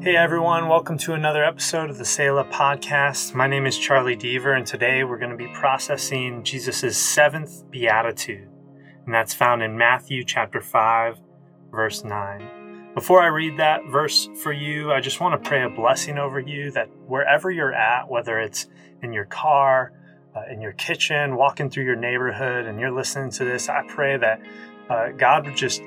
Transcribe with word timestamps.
Hey 0.00 0.14
everyone, 0.14 0.68
welcome 0.68 0.96
to 0.98 1.14
another 1.14 1.42
episode 1.42 1.90
of 1.90 1.98
the 1.98 2.04
Selah 2.04 2.44
podcast. 2.44 3.34
My 3.34 3.48
name 3.48 3.66
is 3.66 3.76
Charlie 3.76 4.16
Deaver, 4.16 4.56
and 4.56 4.64
today 4.64 5.02
we're 5.02 5.18
going 5.18 5.32
to 5.32 5.36
be 5.36 5.48
processing 5.48 6.44
Jesus' 6.44 6.96
seventh 6.96 7.68
beatitude, 7.68 8.48
and 9.04 9.12
that's 9.12 9.34
found 9.34 9.60
in 9.60 9.76
Matthew 9.76 10.22
chapter 10.22 10.60
5, 10.60 11.18
verse 11.72 12.04
9. 12.04 12.92
Before 12.94 13.20
I 13.20 13.26
read 13.26 13.58
that 13.58 13.86
verse 13.90 14.28
for 14.40 14.52
you, 14.52 14.92
I 14.92 15.00
just 15.00 15.20
want 15.20 15.42
to 15.42 15.48
pray 15.48 15.64
a 15.64 15.68
blessing 15.68 16.16
over 16.16 16.38
you 16.38 16.70
that 16.70 16.88
wherever 17.08 17.50
you're 17.50 17.74
at, 17.74 18.08
whether 18.08 18.38
it's 18.38 18.68
in 19.02 19.12
your 19.12 19.24
car, 19.24 19.92
uh, 20.36 20.42
in 20.48 20.60
your 20.60 20.74
kitchen, 20.74 21.34
walking 21.34 21.70
through 21.70 21.84
your 21.84 21.96
neighborhood, 21.96 22.66
and 22.66 22.78
you're 22.78 22.92
listening 22.92 23.32
to 23.32 23.44
this, 23.44 23.68
I 23.68 23.82
pray 23.88 24.16
that 24.16 24.40
uh, 24.88 25.08
God 25.08 25.46
would 25.46 25.56
just 25.56 25.82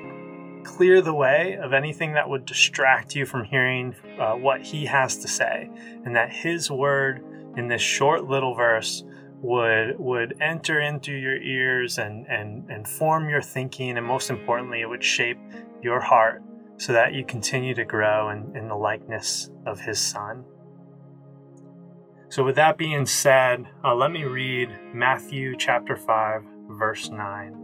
clear 0.64 1.00
the 1.00 1.14
way 1.14 1.58
of 1.62 1.72
anything 1.72 2.12
that 2.14 2.28
would 2.28 2.44
distract 2.44 3.14
you 3.14 3.26
from 3.26 3.44
hearing 3.44 3.94
uh, 4.18 4.32
what 4.32 4.62
he 4.62 4.86
has 4.86 5.16
to 5.18 5.28
say, 5.28 5.70
and 6.04 6.14
that 6.16 6.32
his 6.32 6.70
word 6.70 7.24
in 7.56 7.68
this 7.68 7.82
short 7.82 8.24
little 8.24 8.54
verse 8.54 9.04
would 9.40 9.98
would 9.98 10.36
enter 10.40 10.80
into 10.80 11.12
your 11.12 11.36
ears 11.36 11.98
and 11.98 12.26
and 12.28 12.70
and 12.70 12.86
form 12.88 13.28
your 13.28 13.42
thinking, 13.42 13.96
and 13.96 14.06
most 14.06 14.30
importantly, 14.30 14.80
it 14.80 14.88
would 14.88 15.04
shape 15.04 15.38
your 15.82 16.00
heart 16.00 16.42
so 16.76 16.92
that 16.92 17.14
you 17.14 17.24
continue 17.24 17.74
to 17.74 17.84
grow 17.84 18.30
in, 18.30 18.56
in 18.56 18.68
the 18.68 18.74
likeness 18.74 19.50
of 19.66 19.80
his 19.80 20.00
son. 20.00 20.44
So, 22.28 22.42
with 22.42 22.56
that 22.56 22.78
being 22.78 23.04
said, 23.04 23.66
uh, 23.84 23.94
let 23.94 24.10
me 24.10 24.24
read 24.24 24.70
Matthew 24.94 25.54
chapter 25.56 25.96
5, 25.96 26.42
verse 26.70 27.10
9. 27.10 27.61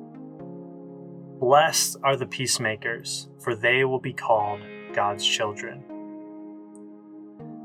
Blessed 1.39 1.99
are 2.03 2.17
the 2.17 2.27
peacemakers, 2.27 3.29
for 3.39 3.55
they 3.55 3.85
will 3.85 4.01
be 4.01 4.13
called 4.13 4.61
God's 4.93 5.25
children. 5.25 5.85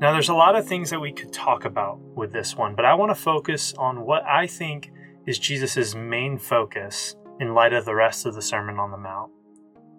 Now, 0.00 0.12
there's 0.12 0.28
a 0.28 0.34
lot 0.34 0.54
of 0.54 0.66
things 0.66 0.90
that 0.90 1.00
we 1.00 1.12
could 1.12 1.32
talk 1.32 1.64
about 1.64 1.98
with 1.98 2.32
this 2.32 2.54
one, 2.54 2.76
but 2.76 2.84
I 2.84 2.94
want 2.94 3.10
to 3.10 3.20
focus 3.20 3.74
on 3.76 4.02
what 4.06 4.22
I 4.24 4.46
think 4.46 4.92
is 5.26 5.40
Jesus' 5.40 5.94
main 5.94 6.38
focus 6.38 7.16
in 7.40 7.54
light 7.54 7.72
of 7.72 7.84
the 7.84 7.96
rest 7.96 8.26
of 8.26 8.34
the 8.34 8.42
Sermon 8.42 8.78
on 8.78 8.92
the 8.92 8.96
Mount. 8.96 9.32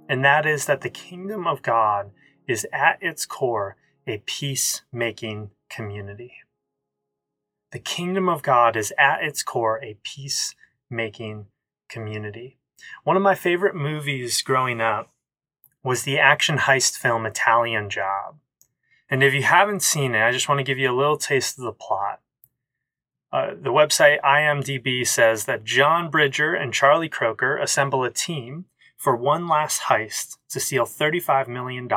And 0.07 0.23
that 0.23 0.45
is 0.45 0.67
that 0.67 0.79
the 0.81 0.89
kingdom 0.89 1.45
of 1.45 1.61
God 1.61 2.11
is 2.47 2.65
at 2.71 2.97
its 3.01 3.25
core 3.25 3.75
a 4.07 4.21
peacemaking 4.25 5.49
community. 5.69 6.33
The 7.71 7.79
kingdom 7.79 8.29
of 8.29 8.41
God 8.41 8.77
is 8.77 8.93
at 8.97 9.21
its 9.21 9.43
core 9.43 9.83
a 9.83 9.97
peacemaking 10.03 11.47
community. 11.89 12.57
One 13.03 13.15
of 13.15 13.23
my 13.23 13.35
favorite 13.35 13.75
movies 13.75 14.41
growing 14.41 14.81
up 14.81 15.11
was 15.83 16.03
the 16.03 16.19
action 16.19 16.57
heist 16.57 16.97
film 16.97 17.25
Italian 17.25 17.89
Job. 17.89 18.37
And 19.09 19.23
if 19.23 19.33
you 19.33 19.43
haven't 19.43 19.83
seen 19.83 20.15
it, 20.15 20.23
I 20.23 20.31
just 20.31 20.49
want 20.49 20.59
to 20.59 20.63
give 20.63 20.79
you 20.79 20.91
a 20.91 20.95
little 20.95 21.17
taste 21.17 21.59
of 21.59 21.63
the 21.63 21.71
plot. 21.71 22.21
Uh, 23.31 23.51
the 23.53 23.71
website 23.71 24.21
IMDb 24.21 25.05
says 25.05 25.45
that 25.45 25.63
John 25.63 26.09
Bridger 26.09 26.55
and 26.55 26.73
Charlie 26.73 27.09
Croker 27.09 27.57
assemble 27.57 28.03
a 28.03 28.09
team 28.09 28.65
for 28.97 29.15
one 29.15 29.47
last 29.47 29.83
heist 29.83 30.37
to 30.49 30.59
steal 30.59 30.85
$35 30.85 31.47
million 31.47 31.87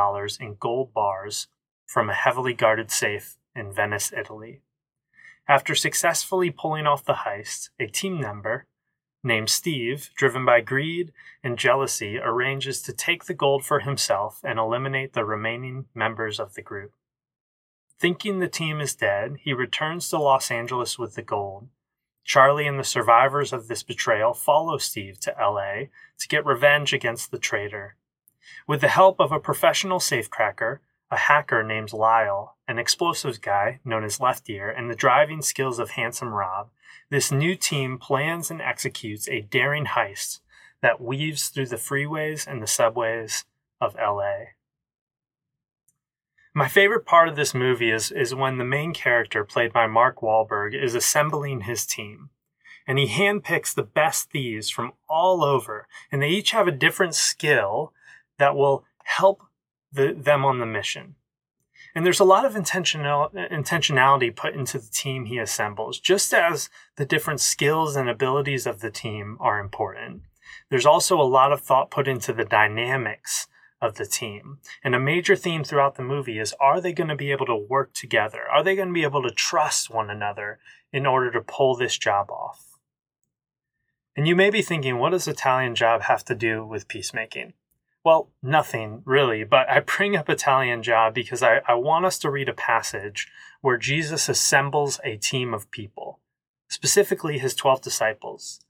in 0.40 0.56
gold 0.58 0.92
bars 0.92 1.46
from 1.86 2.10
a 2.10 2.14
heavily 2.14 2.54
guarded 2.54 2.90
safe 2.90 3.36
in 3.54 3.72
Venice, 3.72 4.12
Italy. 4.12 4.60
After 5.48 5.74
successfully 5.74 6.50
pulling 6.50 6.86
off 6.86 7.04
the 7.04 7.24
heist, 7.24 7.70
a 7.80 7.86
team 7.86 8.20
member, 8.20 8.66
named 9.22 9.50
Steve, 9.50 10.10
driven 10.14 10.44
by 10.44 10.60
greed 10.60 11.12
and 11.42 11.58
jealousy, 11.58 12.18
arranges 12.18 12.82
to 12.82 12.92
take 12.92 13.24
the 13.24 13.34
gold 13.34 13.64
for 13.64 13.80
himself 13.80 14.40
and 14.44 14.58
eliminate 14.58 15.12
the 15.12 15.24
remaining 15.24 15.86
members 15.94 16.38
of 16.38 16.54
the 16.54 16.62
group. 16.62 16.92
Thinking 17.98 18.38
the 18.38 18.48
team 18.48 18.80
is 18.80 18.94
dead, 18.94 19.38
he 19.40 19.52
returns 19.52 20.08
to 20.08 20.18
Los 20.18 20.50
Angeles 20.50 20.98
with 20.98 21.14
the 21.14 21.22
gold. 21.22 21.68
Charlie 22.24 22.66
and 22.66 22.78
the 22.78 22.84
survivors 22.84 23.52
of 23.52 23.68
this 23.68 23.82
betrayal 23.82 24.34
follow 24.34 24.78
Steve 24.78 25.18
to 25.20 25.34
LA 25.40 25.86
to 26.18 26.28
get 26.28 26.44
revenge 26.44 26.92
against 26.92 27.30
the 27.30 27.38
traitor. 27.38 27.96
With 28.66 28.82
the 28.82 28.88
help 28.88 29.18
of 29.18 29.32
a 29.32 29.40
professional 29.40 29.98
safecracker, 29.98 30.78
a 31.10 31.16
hacker 31.16 31.62
named 31.62 31.92
Lyle, 31.92 32.56
an 32.68 32.78
explosives 32.78 33.38
guy 33.38 33.80
known 33.84 34.04
as 34.04 34.20
Left 34.20 34.48
Ear, 34.50 34.70
and 34.70 34.90
the 34.90 34.94
driving 34.94 35.40
skills 35.42 35.78
of 35.78 35.90
Handsome 35.90 36.34
Rob, 36.34 36.68
this 37.10 37.32
new 37.32 37.54
team 37.54 37.98
plans 37.98 38.50
and 38.50 38.60
executes 38.60 39.28
a 39.28 39.40
daring 39.40 39.86
heist 39.86 40.40
that 40.82 41.00
weaves 41.00 41.48
through 41.48 41.66
the 41.66 41.76
freeways 41.76 42.46
and 42.46 42.62
the 42.62 42.66
subways 42.66 43.44
of 43.80 43.94
LA. 43.94 44.52
My 46.54 46.68
favorite 46.68 47.06
part 47.06 47.28
of 47.28 47.36
this 47.36 47.54
movie 47.54 47.90
is, 47.90 48.10
is 48.10 48.34
when 48.34 48.58
the 48.58 48.64
main 48.64 48.92
character, 48.92 49.44
played 49.44 49.72
by 49.72 49.86
Mark 49.86 50.20
Wahlberg, 50.20 50.74
is 50.74 50.94
assembling 50.94 51.62
his 51.62 51.86
team. 51.86 52.30
And 52.86 52.98
he 52.98 53.06
handpicks 53.06 53.74
the 53.74 53.82
best 53.82 54.30
thieves 54.30 54.70
from 54.70 54.92
all 55.08 55.44
over, 55.44 55.86
and 56.10 56.22
they 56.22 56.30
each 56.30 56.52
have 56.52 56.66
a 56.66 56.72
different 56.72 57.14
skill 57.14 57.92
that 58.38 58.56
will 58.56 58.84
help 59.04 59.42
the, 59.92 60.14
them 60.14 60.44
on 60.44 60.58
the 60.58 60.66
mission. 60.66 61.16
And 61.94 62.04
there's 62.04 62.20
a 62.20 62.24
lot 62.24 62.44
of 62.44 62.54
intentional, 62.54 63.30
intentionality 63.34 64.34
put 64.34 64.54
into 64.54 64.78
the 64.78 64.90
team 64.90 65.24
he 65.24 65.38
assembles, 65.38 65.98
just 65.98 66.32
as 66.32 66.68
the 66.96 67.06
different 67.06 67.40
skills 67.40 67.96
and 67.96 68.08
abilities 68.08 68.66
of 68.66 68.80
the 68.80 68.90
team 68.90 69.36
are 69.40 69.58
important. 69.58 70.22
There's 70.70 70.86
also 70.86 71.20
a 71.20 71.22
lot 71.22 71.52
of 71.52 71.60
thought 71.60 71.90
put 71.90 72.08
into 72.08 72.32
the 72.32 72.44
dynamics 72.44 73.48
of 73.80 73.94
the 73.94 74.06
team. 74.06 74.58
And 74.82 74.94
a 74.94 75.00
major 75.00 75.36
theme 75.36 75.64
throughout 75.64 75.96
the 75.96 76.02
movie 76.02 76.38
is 76.38 76.54
are 76.60 76.80
they 76.80 76.92
going 76.92 77.08
to 77.08 77.16
be 77.16 77.30
able 77.30 77.46
to 77.46 77.66
work 77.68 77.94
together? 77.94 78.40
Are 78.50 78.62
they 78.62 78.74
going 78.74 78.88
to 78.88 78.94
be 78.94 79.04
able 79.04 79.22
to 79.22 79.30
trust 79.30 79.90
one 79.90 80.10
another 80.10 80.58
in 80.92 81.06
order 81.06 81.30
to 81.30 81.40
pull 81.40 81.76
this 81.76 81.96
job 81.96 82.30
off? 82.30 82.64
And 84.16 84.26
you 84.26 84.34
may 84.34 84.50
be 84.50 84.62
thinking, 84.62 84.98
what 84.98 85.10
does 85.10 85.28
Italian 85.28 85.76
job 85.76 86.02
have 86.02 86.24
to 86.24 86.34
do 86.34 86.66
with 86.66 86.88
peacemaking? 86.88 87.52
Well, 88.04 88.30
nothing 88.42 89.02
really, 89.04 89.44
but 89.44 89.68
I 89.68 89.80
bring 89.80 90.16
up 90.16 90.30
Italian 90.30 90.82
Job 90.82 91.14
because 91.14 91.42
I, 91.42 91.60
I 91.66 91.74
want 91.74 92.04
us 92.04 92.18
to 92.20 92.30
read 92.30 92.48
a 92.48 92.54
passage 92.54 93.28
where 93.60 93.76
Jesus 93.76 94.28
assembles 94.28 95.00
a 95.04 95.16
team 95.16 95.52
of 95.52 95.70
people, 95.70 96.20
specifically 96.68 97.38
his 97.38 97.54
12 97.54 97.82
disciples. 97.82 98.60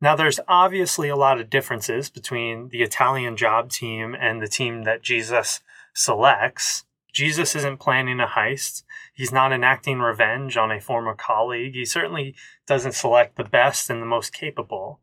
Now, 0.00 0.16
there's 0.16 0.40
obviously 0.48 1.08
a 1.08 1.16
lot 1.16 1.40
of 1.40 1.48
differences 1.48 2.10
between 2.10 2.68
the 2.68 2.82
Italian 2.82 3.36
Job 3.36 3.70
team 3.70 4.14
and 4.18 4.42
the 4.42 4.48
team 4.48 4.82
that 4.82 5.02
Jesus 5.02 5.60
selects. 5.94 6.84
Jesus 7.12 7.54
isn't 7.54 7.80
planning 7.80 8.20
a 8.20 8.26
heist. 8.26 8.82
He's 9.14 9.32
not 9.32 9.52
enacting 9.52 10.00
revenge 10.00 10.56
on 10.56 10.72
a 10.72 10.80
former 10.80 11.14
colleague. 11.14 11.74
He 11.74 11.84
certainly 11.84 12.34
doesn't 12.66 12.92
select 12.92 13.36
the 13.36 13.44
best 13.44 13.88
and 13.88 14.02
the 14.02 14.06
most 14.06 14.34
capable. 14.34 15.00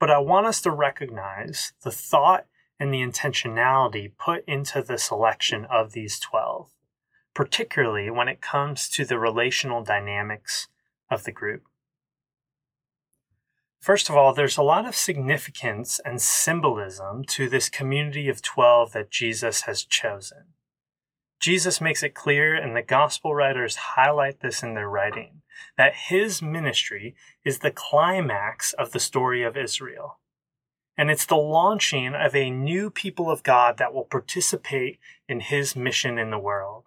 But 0.00 0.10
I 0.10 0.18
want 0.18 0.46
us 0.46 0.62
to 0.62 0.70
recognize 0.70 1.74
the 1.84 1.92
thought 1.92 2.46
and 2.78 2.92
the 2.92 3.02
intentionality 3.02 4.10
put 4.18 4.44
into 4.46 4.82
the 4.82 4.98
selection 4.98 5.64
of 5.66 5.92
these 5.92 6.18
12, 6.18 6.70
particularly 7.34 8.10
when 8.10 8.28
it 8.28 8.40
comes 8.40 8.88
to 8.88 9.04
the 9.04 9.18
relational 9.18 9.82
dynamics 9.82 10.68
of 11.10 11.24
the 11.24 11.32
group. 11.32 11.62
First 13.80 14.08
of 14.08 14.16
all, 14.16 14.32
there's 14.32 14.56
a 14.56 14.62
lot 14.62 14.86
of 14.86 14.94
significance 14.94 16.00
and 16.04 16.22
symbolism 16.22 17.24
to 17.24 17.48
this 17.48 17.68
community 17.68 18.28
of 18.28 18.40
12 18.40 18.92
that 18.92 19.10
Jesus 19.10 19.62
has 19.62 19.84
chosen. 19.84 20.44
Jesus 21.40 21.80
makes 21.80 22.04
it 22.04 22.14
clear, 22.14 22.54
and 22.54 22.76
the 22.76 22.82
gospel 22.82 23.34
writers 23.34 23.74
highlight 23.74 24.40
this 24.40 24.62
in 24.62 24.74
their 24.74 24.88
writing, 24.88 25.42
that 25.76 25.94
his 26.08 26.40
ministry 26.40 27.16
is 27.44 27.58
the 27.58 27.72
climax 27.72 28.72
of 28.74 28.92
the 28.92 29.00
story 29.00 29.42
of 29.42 29.56
Israel 29.56 30.20
and 30.96 31.10
it's 31.10 31.26
the 31.26 31.36
launching 31.36 32.14
of 32.14 32.34
a 32.34 32.50
new 32.50 32.90
people 32.90 33.30
of 33.30 33.42
God 33.42 33.78
that 33.78 33.94
will 33.94 34.04
participate 34.04 34.98
in 35.28 35.40
his 35.40 35.74
mission 35.74 36.18
in 36.18 36.30
the 36.30 36.38
world. 36.38 36.84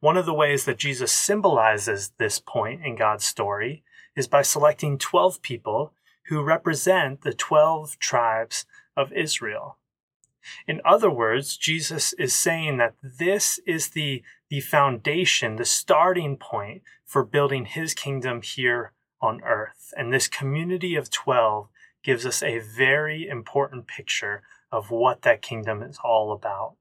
One 0.00 0.16
of 0.16 0.26
the 0.26 0.34
ways 0.34 0.64
that 0.64 0.78
Jesus 0.78 1.12
symbolizes 1.12 2.12
this 2.18 2.38
point 2.38 2.84
in 2.84 2.96
God's 2.96 3.24
story 3.24 3.82
is 4.14 4.28
by 4.28 4.42
selecting 4.42 4.98
12 4.98 5.42
people 5.42 5.92
who 6.26 6.42
represent 6.42 7.22
the 7.22 7.32
12 7.32 7.98
tribes 7.98 8.66
of 8.96 9.12
Israel. 9.12 9.76
In 10.66 10.80
other 10.84 11.10
words, 11.10 11.56
Jesus 11.56 12.12
is 12.14 12.34
saying 12.34 12.78
that 12.78 12.94
this 13.02 13.60
is 13.66 13.88
the, 13.88 14.22
the 14.48 14.60
foundation, 14.60 15.56
the 15.56 15.64
starting 15.64 16.36
point 16.36 16.82
for 17.04 17.24
building 17.24 17.64
his 17.64 17.94
kingdom 17.94 18.42
here 18.42 18.92
on 19.20 19.42
earth. 19.42 19.92
And 19.96 20.12
this 20.12 20.28
community 20.28 20.94
of 20.94 21.10
12 21.10 21.68
gives 22.02 22.24
us 22.24 22.42
a 22.42 22.58
very 22.58 23.28
important 23.28 23.86
picture 23.86 24.42
of 24.70 24.90
what 24.90 25.22
that 25.22 25.42
kingdom 25.42 25.82
is 25.82 25.98
all 26.02 26.32
about. 26.32 26.74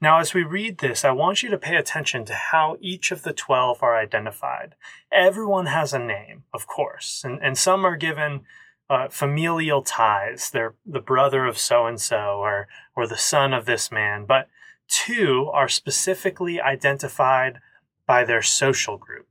Now, 0.00 0.18
as 0.20 0.32
we 0.32 0.42
read 0.42 0.78
this, 0.78 1.04
I 1.04 1.10
want 1.10 1.42
you 1.42 1.50
to 1.50 1.58
pay 1.58 1.76
attention 1.76 2.24
to 2.26 2.34
how 2.34 2.76
each 2.80 3.12
of 3.12 3.22
the 3.22 3.32
12 3.32 3.82
are 3.82 3.96
identified. 3.96 4.74
Everyone 5.12 5.66
has 5.66 5.92
a 5.92 5.98
name, 5.98 6.44
of 6.54 6.66
course, 6.66 7.22
and, 7.24 7.38
and 7.42 7.58
some 7.58 7.84
are 7.84 7.96
given 7.96 8.42
uh, 8.88 9.08
familial 9.08 9.82
ties. 9.82 10.50
They're 10.50 10.74
the 10.84 11.00
brother 11.00 11.44
of 11.44 11.58
so 11.58 11.86
and 11.86 12.00
so 12.00 12.38
or, 12.38 12.68
or 12.94 13.06
the 13.06 13.18
son 13.18 13.52
of 13.52 13.66
this 13.66 13.90
man. 13.92 14.24
But 14.26 14.48
two 14.88 15.50
are 15.52 15.68
specifically 15.68 16.60
identified 16.60 17.60
by 18.06 18.24
their 18.24 18.42
social 18.42 18.96
group. 18.96 19.28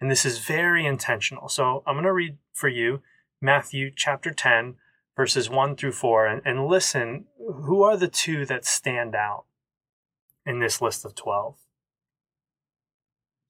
And 0.00 0.10
this 0.10 0.24
is 0.24 0.38
very 0.38 0.84
intentional. 0.86 1.48
So 1.48 1.82
I'm 1.86 1.94
going 1.94 2.04
to 2.04 2.12
read 2.12 2.38
for 2.52 2.68
you 2.68 3.02
Matthew 3.44 3.90
chapter 3.90 4.30
10, 4.30 4.76
verses 5.16 5.50
1 5.50 5.74
through 5.74 5.92
4, 5.92 6.26
and, 6.28 6.42
and 6.44 6.68
listen 6.68 7.24
who 7.36 7.82
are 7.82 7.96
the 7.96 8.06
two 8.06 8.46
that 8.46 8.64
stand 8.64 9.16
out 9.16 9.46
in 10.46 10.60
this 10.60 10.80
list 10.80 11.04
of 11.04 11.16
12? 11.16 11.56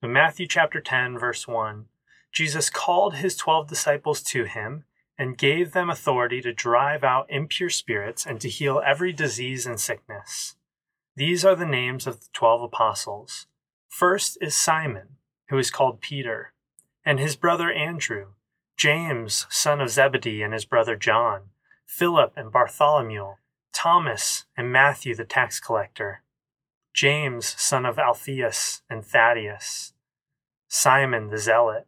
In 0.03 0.11
Matthew 0.11 0.47
chapter 0.47 0.81
10, 0.81 1.19
verse 1.19 1.47
1, 1.47 1.89
Jesus 2.33 2.71
called 2.71 3.17
his 3.17 3.37
12 3.37 3.69
disciples 3.69 4.23
to 4.23 4.45
him 4.45 4.85
and 5.19 5.37
gave 5.37 5.73
them 5.73 5.91
authority 5.91 6.41
to 6.41 6.55
drive 6.55 7.05
out 7.05 7.27
impure 7.29 7.69
spirits 7.69 8.25
and 8.25 8.41
to 8.41 8.49
heal 8.49 8.81
every 8.83 9.13
disease 9.13 9.67
and 9.67 9.79
sickness. 9.79 10.57
These 11.17 11.45
are 11.45 11.55
the 11.55 11.67
names 11.67 12.07
of 12.07 12.21
the 12.21 12.29
12 12.33 12.63
apostles. 12.63 13.47
First 13.91 14.39
is 14.41 14.57
Simon, 14.57 15.17
who 15.51 15.59
is 15.59 15.71
called 15.71 16.01
Peter, 16.01 16.55
and 17.05 17.21
his 17.21 17.37
brother 17.37 17.71
Andrew, 17.71 18.29
James, 18.77 19.47
son 19.49 19.81
of 19.81 19.91
Zebedee, 19.91 20.43
and 20.43 20.53
his 20.53 20.65
brother 20.65 20.97
John, 20.97 21.51
Philip 21.87 22.33
and 22.37 22.51
Bartholomew, 22.51 23.35
Thomas 23.73 24.45
and 24.57 24.73
Matthew 24.73 25.15
the 25.15 25.25
tax 25.25 25.61
collector, 25.61 26.23
James, 26.95 27.55
son 27.59 27.87
of 27.87 27.99
Alphaeus 27.99 28.83
and 28.89 29.05
Thaddeus, 29.05 29.93
Simon 30.69 31.29
the 31.29 31.39
zealot, 31.39 31.87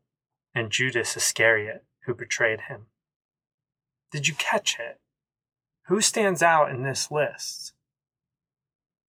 and 0.54 0.70
Judas 0.70 1.16
Iscariot, 1.16 1.84
who 2.06 2.14
betrayed 2.14 2.62
him. 2.68 2.86
Did 4.10 4.28
you 4.28 4.34
catch 4.34 4.78
it? 4.78 5.00
Who 5.88 6.00
stands 6.00 6.42
out 6.42 6.70
in 6.70 6.82
this 6.82 7.10
list? 7.10 7.72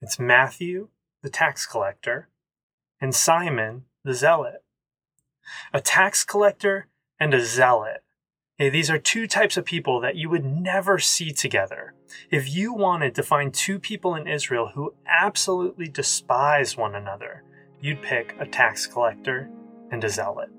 It's 0.02 0.20
Matthew, 0.20 0.90
the 1.22 1.30
tax 1.30 1.66
collector, 1.66 2.30
and 3.00 3.16
Simon, 3.16 3.86
the 4.04 4.14
zealot. 4.14 4.64
A 5.74 5.80
tax 5.80 6.24
collector 6.24 6.88
and 7.20 7.34
a 7.34 7.44
zealot. 7.44 8.04
These 8.58 8.90
are 8.90 8.98
two 8.98 9.28
types 9.28 9.58
of 9.58 9.66
people 9.66 10.00
that 10.00 10.16
you 10.16 10.30
would 10.30 10.46
never 10.46 10.98
see 10.98 11.32
together. 11.32 11.94
If 12.32 12.54
you 12.56 12.74
wanted 12.74 13.14
to 13.16 13.24
find 13.24 13.54
two 13.54 13.80
people 13.80 14.16
in 14.16 14.28
Israel 14.28 14.72
who 14.74 14.94
absolutely 15.06 15.88
despise 15.90 16.78
one 16.78 16.96
another, 16.96 17.44
you'd 17.82 18.02
pick 18.02 18.34
a 18.40 18.46
tax 18.46 18.88
collector 18.88 19.50
and 19.92 20.04
a 20.04 20.10
zealot. 20.10 20.50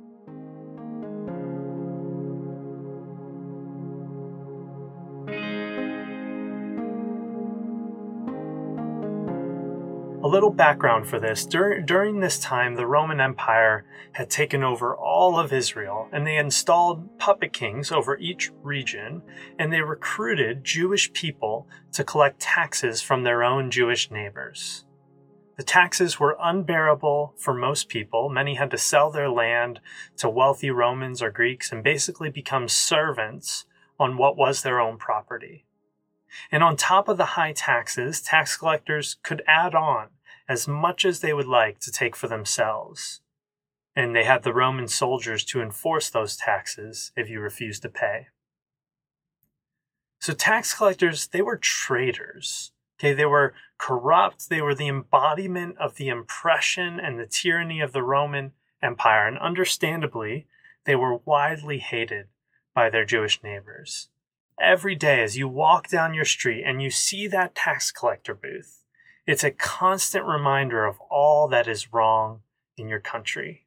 A 10.27 10.37
little 10.37 10.51
background 10.51 11.07
for 11.07 11.21
this. 11.21 11.47
Dur- 11.47 11.83
during 11.83 12.19
this 12.19 12.41
time, 12.41 12.75
the 12.75 12.85
Roman 12.85 13.21
Empire 13.21 13.85
had 14.11 14.29
taken 14.29 14.65
over 14.65 14.93
all 14.93 15.39
of 15.39 15.53
Israel, 15.53 16.09
and 16.11 16.27
they 16.27 16.37
installed 16.37 17.17
puppet 17.17 17.53
kings 17.53 17.93
over 17.93 18.19
each 18.19 18.51
region, 18.61 19.23
and 19.57 19.73
they 19.73 19.83
recruited 19.83 20.65
Jewish 20.65 21.13
people 21.13 21.69
to 21.93 22.03
collect 22.03 22.41
taxes 22.41 23.01
from 23.01 23.23
their 23.23 23.45
own 23.45 23.71
Jewish 23.71 24.11
neighbors. 24.11 24.85
The 25.59 25.63
taxes 25.63 26.19
were 26.19 26.37
unbearable 26.43 27.35
for 27.37 27.55
most 27.55 27.89
people. 27.89 28.29
Many 28.29 28.57
had 28.57 28.73
to 28.73 28.79
sell 28.79 29.13
their 29.13 29.31
land 29.31 29.79
to 30.17 30.29
wealthy 30.29 30.71
Romans 30.71 31.23
or 31.23 31.31
Greeks 31.31 31.71
and 31.71 31.85
basically 31.85 32.31
become 32.31 32.67
servants 32.67 33.65
on 33.97 34.17
what 34.17 34.37
was 34.37 34.63
their 34.63 34.81
own 34.81 34.99
property. 34.99 35.67
And 36.51 36.65
on 36.65 36.77
top 36.77 37.09
of 37.09 37.17
the 37.17 37.37
high 37.37 37.53
taxes, 37.53 38.21
tax 38.21 38.57
collectors 38.57 39.19
could 39.23 39.45
add 39.47 39.77
on 39.77 40.09
as 40.49 40.69
much 40.69 41.05
as 41.05 41.21
they 41.21 41.33
would 41.33 41.47
like 41.47 41.81
to 41.81 41.93
take 41.93 42.15
for 42.17 42.29
themselves. 42.29 43.21
And 43.95 44.15
they 44.15 44.25
had 44.25 44.43
the 44.43 44.55
Roman 44.55 44.89
soldiers 44.89 45.45
to 45.47 45.63
enforce 45.63 46.11
those 46.11 46.37
taxes 46.37 47.13
if 47.17 47.29
you 47.29 47.41
refused 47.41 47.83
to 47.83 47.89
pay. 47.89 48.29
So 50.21 50.33
tax 50.33 50.75
collectors, 50.75 51.29
they 51.29 51.43
were 51.43 51.57
traitors. 51.57 52.73
Okay, 52.99 53.13
they 53.13 53.27
were 53.27 53.55
corrupt. 53.79 54.49
They 54.49 54.63
were 54.63 54.75
the 54.75 54.89
embodiment 54.89 55.77
of 55.79 55.97
the 55.97 56.09
oppression 56.09 56.99
and 56.99 57.19
the 57.19 57.27
tyranny 57.27 57.81
of 57.81 57.93
the 57.93 58.03
Roman 58.03 58.53
Empire. 58.83 59.27
And 59.27 59.39
understandably, 59.39 60.47
they 60.85 60.97
were 60.97 61.19
widely 61.25 61.79
hated 61.79 62.29
by 62.75 62.91
their 62.91 63.05
Jewish 63.05 63.43
neighbors. 63.43 64.09
Every 64.59 64.95
day, 64.95 65.23
as 65.23 65.37
you 65.37 65.49
walk 65.49 65.89
down 65.89 66.15
your 66.15 66.25
street 66.25 66.65
and 66.65 66.83
you 66.83 66.91
see 66.91 67.27
that 67.29 67.55
tax 67.55 67.91
collector 67.91 68.35
booth, 68.35 68.83
it's 69.27 69.45
a 69.45 69.51
constant 69.51 70.25
reminder 70.25 70.85
of 70.85 71.01
all 71.11 71.49
that 71.49 71.67
is 71.67 71.93
wrong 71.93 72.41
in 72.77 72.89
your 72.89 73.01
country. 73.01 73.67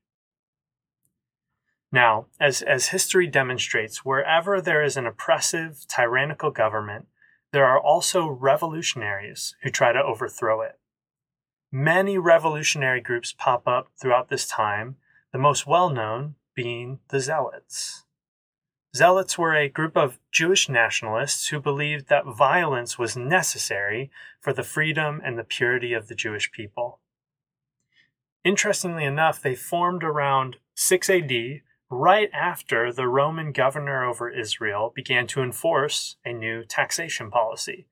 Now, 1.91 2.27
as, 2.39 2.61
as 2.61 2.89
history 2.89 3.27
demonstrates, 3.27 4.06
wherever 4.06 4.61
there 4.61 4.83
is 4.83 4.95
an 4.95 5.07
oppressive, 5.07 5.85
tyrannical 5.88 6.51
government, 6.51 7.07
there 7.51 7.65
are 7.65 7.79
also 7.79 8.27
revolutionaries 8.27 9.56
who 9.63 9.71
try 9.71 9.91
to 9.91 10.01
overthrow 10.01 10.61
it. 10.61 10.79
Many 11.71 12.17
revolutionary 12.17 13.01
groups 13.01 13.33
pop 13.33 13.67
up 13.67 13.89
throughout 14.00 14.29
this 14.29 14.47
time, 14.47 14.97
the 15.31 15.39
most 15.39 15.67
well 15.67 15.89
known 15.89 16.35
being 16.56 17.00
the 17.09 17.19
Zealots. 17.19 18.06
Zealots 18.95 19.38
were 19.38 19.56
a 19.56 19.69
group 19.69 19.95
of 19.95 20.19
Jewish 20.31 20.68
nationalists 20.68 21.50
who 21.50 21.59
believed 21.59 22.09
that 22.09 22.25
violence 22.25 22.97
was 22.97 23.15
necessary 23.15 24.09
for 24.39 24.51
the 24.51 24.63
freedom 24.63 25.21
and 25.24 25.38
the 25.38 25.44
purity 25.44 25.94
of 25.94 26.07
the 26.07 26.15
Jewish 26.15 26.51
people. 26.51 27.00
Interestingly 28.44 29.03
enough, 29.03 29.41
they 29.41 29.53
formed 29.53 30.03
around 30.03 30.57
6 30.74 31.09
AD, 31.09 31.31
right 31.91 32.30
after 32.33 32.91
the 32.91 33.07
Roman 33.07 33.51
governor 33.51 34.06
over 34.06 34.30
Israel 34.30 34.92
began 34.95 35.27
to 35.27 35.44
enforce 35.44 36.15
a 36.25 36.33
new 36.33 36.63
taxation 36.63 37.30
policy. 37.30 37.88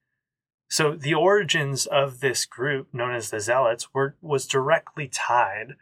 So 0.70 0.96
the 0.96 1.14
origins 1.14 1.86
of 1.86 2.20
this 2.22 2.46
group, 2.46 2.94
known 2.94 3.14
as 3.14 3.30
the 3.30 3.40
Zealots, 3.40 3.94
were, 3.94 4.16
was 4.22 4.48
directly 4.48 5.08
tied 5.08 5.76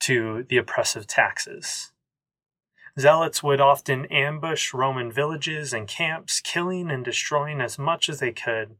to 0.00 0.44
the 0.48 0.56
oppressive 0.56 1.06
taxes. 1.06 1.92
Zealots 2.98 3.42
would 3.42 3.60
often 3.60 4.06
ambush 4.06 4.72
Roman 4.72 5.10
villages 5.10 5.72
and 5.72 5.88
camps, 5.88 6.40
killing 6.40 6.90
and 6.90 7.04
destroying 7.04 7.60
as 7.60 7.78
much 7.78 8.08
as 8.08 8.20
they 8.20 8.32
could. 8.32 8.76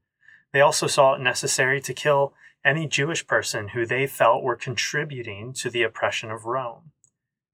They 0.52 0.60
also 0.60 0.86
saw 0.86 1.14
it 1.14 1.20
necessary 1.20 1.80
to 1.80 1.92
kill 1.92 2.32
any 2.64 2.86
Jewish 2.86 3.26
person 3.26 3.68
who 3.68 3.84
they 3.84 4.06
felt 4.06 4.44
were 4.44 4.56
contributing 4.56 5.52
to 5.54 5.68
the 5.68 5.82
oppression 5.82 6.30
of 6.30 6.44
Rome. 6.44 6.92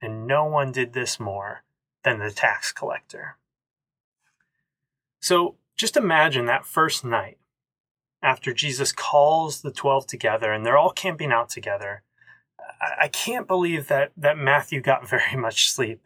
And 0.02 0.26
no 0.26 0.44
one 0.44 0.70
did 0.70 0.92
this 0.92 1.18
more 1.18 1.62
than 2.04 2.18
the 2.18 2.30
tax 2.30 2.72
collector. 2.72 3.36
So 5.18 5.56
just 5.76 5.96
imagine 5.96 6.44
that 6.46 6.66
first 6.66 7.04
night 7.04 7.38
after 8.22 8.52
Jesus 8.52 8.92
calls 8.92 9.62
the 9.62 9.70
12 9.70 10.06
together 10.06 10.52
and 10.52 10.64
they're 10.64 10.78
all 10.78 10.92
camping 10.92 11.32
out 11.32 11.48
together. 11.48 12.02
I 13.00 13.08
can't 13.08 13.48
believe 13.48 13.88
that, 13.88 14.12
that 14.16 14.38
Matthew 14.38 14.82
got 14.82 15.08
very 15.08 15.36
much 15.36 15.70
sleep 15.70 16.02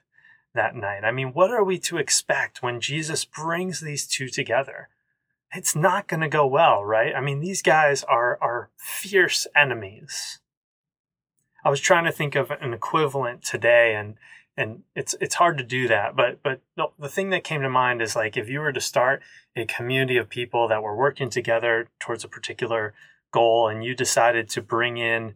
that 0.55 0.75
night. 0.75 1.05
I 1.05 1.11
mean, 1.11 1.29
what 1.29 1.51
are 1.51 1.65
we 1.65 1.79
to 1.81 1.99
expect 1.99 2.63
when 2.63 2.81
Jesus 2.81 3.25
brings 3.25 3.81
these 3.81 4.07
two 4.07 4.29
together? 4.29 4.89
It's 5.55 5.77
not 5.77 6.09
going 6.09 6.21
to 6.21 6.29
go 6.29 6.47
well, 6.47 6.85
right? 6.85 7.15
I 7.15 7.21
mean, 7.21 7.41
these 7.41 7.63
guys 7.63 8.03
are, 8.05 8.39
are 8.41 8.71
fierce 8.77 9.47
enemies. 9.55 10.41
I 11.65 11.71
was 11.71 11.81
trying 11.81 12.05
to 12.05 12.13
think 12.13 12.35
of 12.35 12.51
an 12.51 12.75
equivalent 12.75 13.43
today 13.43 13.95
and 13.95 14.15
and 14.57 14.85
it's 14.95 15.17
it's 15.21 15.35
hard 15.35 15.59
to 15.59 15.65
do 15.65 15.89
that 15.89 16.15
but 16.15 16.41
but 16.43 16.61
the, 16.77 16.87
the 16.97 17.09
thing 17.09 17.31
that 17.31 17.43
came 17.43 17.61
to 17.63 17.69
mind 17.69 18.01
is 18.01 18.15
like 18.15 18.37
if 18.37 18.49
you 18.49 18.61
were 18.61 18.73
to 18.73 18.81
start 18.81 19.21
a 19.57 19.65
community 19.65 20.17
of 20.17 20.29
people 20.29 20.69
that 20.69 20.81
were 20.81 20.95
working 20.95 21.29
together 21.29 21.89
towards 21.99 22.23
a 22.23 22.29
particular 22.29 22.95
goal 23.33 23.69
and 23.69 23.85
you 23.85 23.97
decided 23.97 24.49
to 24.49 24.63
bring 24.63 24.97
in 24.97 25.35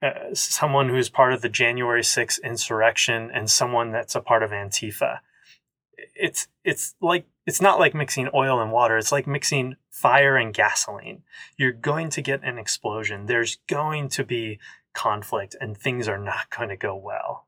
uh, 0.00 0.32
someone 0.32 0.88
who's 0.88 1.08
part 1.08 1.32
of 1.32 1.42
the 1.42 1.48
January 1.48 2.02
6th 2.02 2.42
insurrection 2.42 3.30
and 3.32 3.50
someone 3.50 3.90
that's 3.90 4.14
a 4.14 4.20
part 4.20 4.42
of 4.42 4.50
Antifa. 4.50 5.18
It's 6.14 6.48
it's 6.64 6.94
like 7.00 7.26
it's 7.46 7.60
not 7.60 7.80
like 7.80 7.94
mixing 7.94 8.28
oil 8.34 8.60
and 8.60 8.70
water. 8.70 8.96
It's 8.96 9.10
like 9.10 9.26
mixing 9.26 9.76
fire 9.90 10.36
and 10.36 10.54
gasoline. 10.54 11.22
You're 11.56 11.72
going 11.72 12.10
to 12.10 12.22
get 12.22 12.44
an 12.44 12.58
explosion. 12.58 13.26
There's 13.26 13.58
going 13.66 14.08
to 14.10 14.24
be 14.24 14.58
conflict 14.92 15.56
and 15.60 15.76
things 15.76 16.08
are 16.08 16.18
not 16.18 16.50
going 16.56 16.68
to 16.68 16.76
go 16.76 16.94
well. 16.96 17.46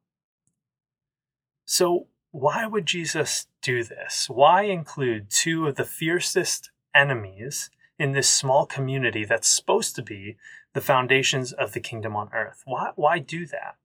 So, 1.64 2.07
why 2.33 2.66
would 2.66 2.87
Jesus 2.87 3.47
do 3.62 3.85
this? 3.85 4.28
Why 4.28 4.62
include 4.62 5.30
two 5.30 5.66
of 5.66 5.76
the 5.76 5.85
fiercest 5.85 6.71
enemies 6.95 7.71
in 8.00 8.12
this 8.12 8.30
small 8.30 8.64
community 8.64 9.26
that's 9.26 9.47
supposed 9.47 9.95
to 9.95 10.02
be 10.02 10.38
the 10.73 10.80
foundations 10.80 11.52
of 11.52 11.73
the 11.73 11.80
kingdom 11.80 12.16
on 12.16 12.30
earth. 12.33 12.62
Why, 12.64 12.92
why 12.97 13.19
do 13.19 13.45
that? 13.45 13.76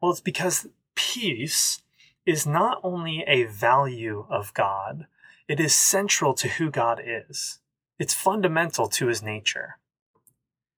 Well, 0.00 0.10
it's 0.10 0.20
because 0.20 0.68
peace 0.94 1.80
is 2.26 2.46
not 2.46 2.78
only 2.82 3.24
a 3.26 3.44
value 3.44 4.26
of 4.28 4.52
God, 4.52 5.06
it 5.48 5.58
is 5.58 5.74
central 5.74 6.34
to 6.34 6.48
who 6.48 6.70
God 6.70 7.00
is. 7.02 7.60
It's 7.98 8.12
fundamental 8.12 8.88
to 8.88 9.06
his 9.06 9.22
nature. 9.22 9.78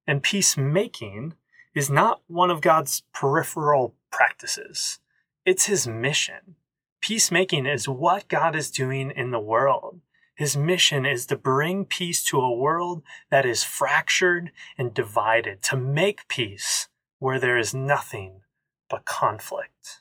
And 0.07 0.23
peacemaking 0.23 1.35
is 1.75 1.91
not 1.91 2.21
one 2.29 2.51
of 2.51 2.61
God's 2.61 3.03
peripheral 3.13 3.97
practices, 4.13 5.01
it's 5.45 5.67
his 5.67 5.89
mission. 5.89 6.55
Peacemaking 7.01 7.67
is 7.67 7.89
what 7.89 8.29
God 8.29 8.55
is 8.55 8.71
doing 8.71 9.11
in 9.11 9.33
the 9.33 9.41
world. 9.41 10.01
His 10.39 10.57
mission 10.57 11.05
is 11.05 11.27
to 11.27 11.37
bring 11.37 11.85
peace 11.85 12.23
to 12.27 12.41
a 12.41 12.55
world 12.55 13.03
that 13.29 13.45
is 13.45 13.65
fractured 13.65 14.53
and 14.79 14.95
divided, 14.95 15.65
to 15.65 15.77
make 15.77 16.29
peace 16.29 16.87
where 17.19 17.41
there 17.41 17.59
is 17.59 17.75
nothing 17.75 18.43
but 18.89 19.05
conflict. 19.05 20.01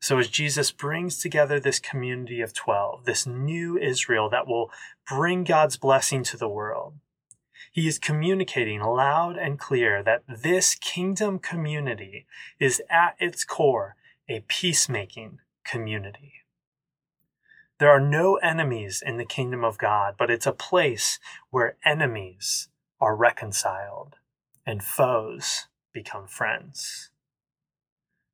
So, 0.00 0.20
as 0.20 0.28
Jesus 0.28 0.70
brings 0.70 1.18
together 1.18 1.58
this 1.58 1.80
community 1.80 2.40
of 2.40 2.54
12, 2.54 3.04
this 3.04 3.26
new 3.26 3.76
Israel 3.76 4.30
that 4.30 4.46
will 4.46 4.70
bring 5.08 5.42
God's 5.42 5.76
blessing 5.76 6.22
to 6.22 6.36
the 6.36 6.48
world, 6.48 6.94
he 7.72 7.88
is 7.88 7.98
communicating 7.98 8.80
loud 8.80 9.36
and 9.36 9.58
clear 9.58 10.04
that 10.04 10.22
this 10.28 10.76
kingdom 10.76 11.40
community 11.40 12.26
is 12.60 12.80
at 12.88 13.16
its 13.18 13.44
core 13.44 13.96
a 14.28 14.44
peacemaking 14.46 15.40
community. 15.64 16.45
There 17.78 17.90
are 17.90 18.00
no 18.00 18.36
enemies 18.36 19.02
in 19.04 19.18
the 19.18 19.24
kingdom 19.24 19.64
of 19.64 19.76
God, 19.76 20.14
but 20.18 20.30
it's 20.30 20.46
a 20.46 20.52
place 20.52 21.18
where 21.50 21.76
enemies 21.84 22.68
are 23.00 23.14
reconciled 23.14 24.16
and 24.64 24.82
foes 24.82 25.66
become 25.92 26.26
friends. 26.26 27.10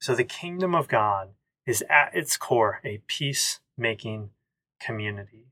So 0.00 0.14
the 0.14 0.24
kingdom 0.24 0.74
of 0.74 0.88
God 0.88 1.30
is 1.66 1.82
at 1.90 2.14
its 2.14 2.36
core 2.36 2.80
a 2.84 3.02
peacemaking 3.06 4.30
community. 4.80 5.46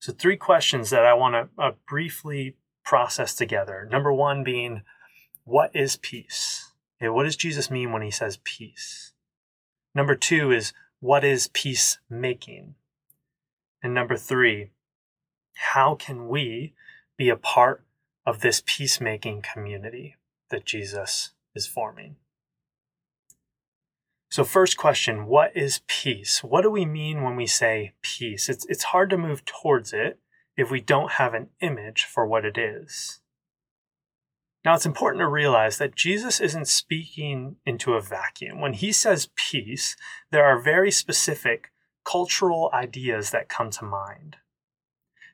So, 0.00 0.12
three 0.12 0.36
questions 0.36 0.90
that 0.90 1.06
I 1.06 1.14
want 1.14 1.34
to 1.34 1.62
uh, 1.62 1.72
briefly 1.88 2.56
process 2.84 3.34
together. 3.34 3.88
Number 3.90 4.12
one 4.12 4.44
being, 4.44 4.82
what 5.44 5.74
is 5.74 5.96
peace? 5.96 6.72
Okay, 7.00 7.08
what 7.08 7.24
does 7.24 7.36
Jesus 7.36 7.70
mean 7.70 7.92
when 7.92 8.02
he 8.02 8.10
says 8.10 8.38
peace? 8.44 9.12
Number 9.94 10.14
two 10.14 10.50
is, 10.50 10.72
what 11.00 11.24
is 11.24 11.48
peacemaking? 11.48 12.74
And 13.84 13.92
number 13.92 14.16
three, 14.16 14.70
how 15.56 15.94
can 15.94 16.26
we 16.26 16.72
be 17.18 17.28
a 17.28 17.36
part 17.36 17.84
of 18.24 18.40
this 18.40 18.62
peacemaking 18.64 19.42
community 19.42 20.16
that 20.50 20.64
Jesus 20.64 21.32
is 21.54 21.66
forming? 21.66 22.16
So, 24.30 24.42
first 24.42 24.78
question 24.78 25.26
what 25.26 25.54
is 25.54 25.82
peace? 25.86 26.42
What 26.42 26.62
do 26.62 26.70
we 26.70 26.86
mean 26.86 27.22
when 27.22 27.36
we 27.36 27.46
say 27.46 27.92
peace? 28.00 28.48
It's, 28.48 28.64
it's 28.70 28.84
hard 28.84 29.10
to 29.10 29.18
move 29.18 29.44
towards 29.44 29.92
it 29.92 30.18
if 30.56 30.70
we 30.70 30.80
don't 30.80 31.12
have 31.12 31.34
an 31.34 31.50
image 31.60 32.04
for 32.04 32.26
what 32.26 32.46
it 32.46 32.56
is. 32.56 33.20
Now, 34.64 34.74
it's 34.74 34.86
important 34.86 35.20
to 35.20 35.28
realize 35.28 35.76
that 35.76 35.94
Jesus 35.94 36.40
isn't 36.40 36.68
speaking 36.68 37.56
into 37.66 37.92
a 37.92 38.00
vacuum. 38.00 38.62
When 38.62 38.72
he 38.72 38.92
says 38.92 39.28
peace, 39.36 39.94
there 40.30 40.46
are 40.46 40.58
very 40.58 40.90
specific 40.90 41.70
cultural 42.04 42.70
ideas 42.72 43.30
that 43.30 43.48
come 43.48 43.70
to 43.70 43.84
mind. 43.84 44.36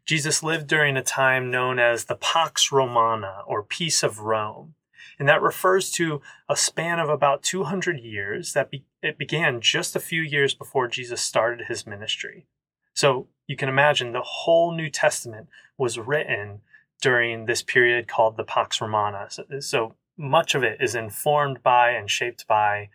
Jesus 0.06 0.42
lived 0.42 0.66
during 0.66 0.96
a 0.96 1.02
time 1.02 1.50
known 1.50 1.78
as 1.78 2.06
the 2.06 2.16
Pax 2.16 2.72
Romana, 2.72 3.42
or 3.46 3.62
Peace 3.62 4.02
of 4.02 4.20
Rome, 4.20 4.74
and 5.18 5.28
that 5.28 5.42
refers 5.42 5.90
to 5.92 6.20
a 6.48 6.56
span 6.56 6.98
of 6.98 7.08
about 7.08 7.42
200 7.42 8.00
years 8.00 8.54
that 8.54 8.70
be- 8.70 8.86
it 9.02 9.18
began 9.18 9.60
just 9.60 9.94
a 9.94 10.00
few 10.00 10.22
years 10.22 10.54
before 10.54 10.88
Jesus 10.88 11.20
started 11.20 11.66
his 11.66 11.86
ministry. 11.86 12.46
So 12.94 13.28
you 13.46 13.56
can 13.56 13.68
imagine 13.68 14.12
the 14.12 14.22
whole 14.22 14.72
New 14.72 14.90
Testament 14.90 15.48
was 15.76 15.98
written 15.98 16.60
during 17.00 17.46
this 17.46 17.62
period 17.62 18.08
called 18.08 18.36
the 18.36 18.44
Pax 18.44 18.80
Romana. 18.80 19.26
So, 19.30 19.44
so 19.60 19.94
much 20.16 20.54
of 20.54 20.62
it 20.62 20.80
is 20.80 20.94
informed 20.94 21.62
by 21.62 21.90
and 21.90 22.10
shaped 22.10 22.46
by 22.46 22.90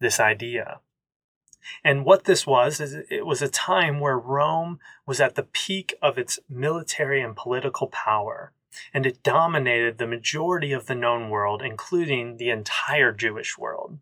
this 0.00 0.18
idea. 0.18 0.80
And 1.82 2.04
what 2.04 2.24
this 2.24 2.46
was 2.46 2.80
is 2.80 2.94
it 3.10 3.26
was 3.26 3.42
a 3.42 3.48
time 3.48 4.00
where 4.00 4.18
Rome 4.18 4.78
was 5.06 5.20
at 5.20 5.34
the 5.34 5.42
peak 5.42 5.94
of 6.02 6.18
its 6.18 6.38
military 6.48 7.22
and 7.22 7.36
political 7.36 7.86
power, 7.88 8.52
and 8.92 9.06
it 9.06 9.22
dominated 9.22 9.98
the 9.98 10.06
majority 10.06 10.72
of 10.72 10.86
the 10.86 10.94
known 10.94 11.30
world, 11.30 11.62
including 11.62 12.36
the 12.36 12.50
entire 12.50 13.12
Jewish 13.12 13.56
world. 13.56 13.98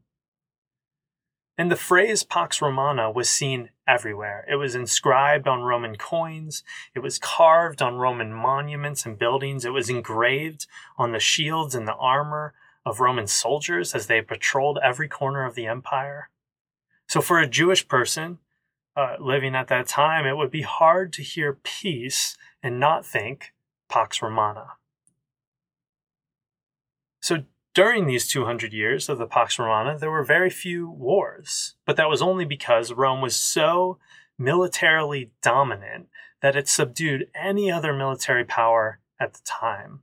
And 1.59 1.71
the 1.71 1.77
phrase 1.77 2.25
Pax 2.25 2.63
Romana 2.63 3.11
was 3.11 3.29
seen 3.29 3.71
everywhere. 3.87 4.47
It 4.51 4.57
was 4.57 4.75
inscribed 4.75 5.47
on 5.47 5.63
Roman 5.63 5.97
coins, 5.97 6.65
it 6.95 7.01
was 7.01 7.19
carved 7.19 7.83
on 7.83 7.97
Roman 7.97 8.33
monuments 8.33 9.05
and 9.05 9.19
buildings, 9.19 9.65
it 9.65 9.71
was 9.71 9.91
engraved 9.91 10.67
on 10.97 11.13
the 11.13 11.21
shields 11.21 11.75
and 11.75 11.87
the 11.87 11.95
armor 11.95 12.55
of 12.85 13.01
Roman 13.01 13.27
soldiers 13.27 13.95
as 13.95 14.07
they 14.07 14.23
patrolled 14.23 14.79
every 14.83 15.09
corner 15.09 15.45
of 15.45 15.55
the 15.55 15.67
empire. 15.67 16.31
So, 17.13 17.21
for 17.21 17.39
a 17.39 17.47
Jewish 17.47 17.89
person 17.89 18.39
uh, 18.97 19.17
living 19.21 19.55
at 19.55 19.69
that 19.69 19.87
time, 19.87 20.25
it 20.25 20.35
would 20.35 20.51
be 20.51 20.63
hard 20.63 21.13
to 21.13 21.23
hear 21.23 21.59
peace 21.63 22.39
and 22.63 22.81
not 22.81 23.05
think 23.05 23.53
Pax 23.91 24.23
Romana. 24.23 24.69
So, 27.21 27.45
during 27.75 28.07
these 28.07 28.27
200 28.29 28.73
years 28.73 29.11
of 29.11 29.19
the 29.19 29.27
Pax 29.27 29.59
Romana, 29.59 29.99
there 29.99 30.11
were 30.11 30.25
very 30.25 30.49
few 30.49 30.89
wars, 30.91 31.75
but 31.85 31.97
that 31.97 32.09
was 32.09 32.23
only 32.23 32.47
because 32.47 32.95
Rome 32.95 33.21
was 33.21 33.37
so 33.37 33.99
militarily 34.39 35.33
dominant 35.43 36.09
that 36.41 36.57
it 36.57 36.67
subdued 36.67 37.29
any 37.35 37.71
other 37.71 37.93
military 37.93 38.47
power 38.47 39.01
at 39.21 39.35
the 39.35 39.43
time. 39.45 40.01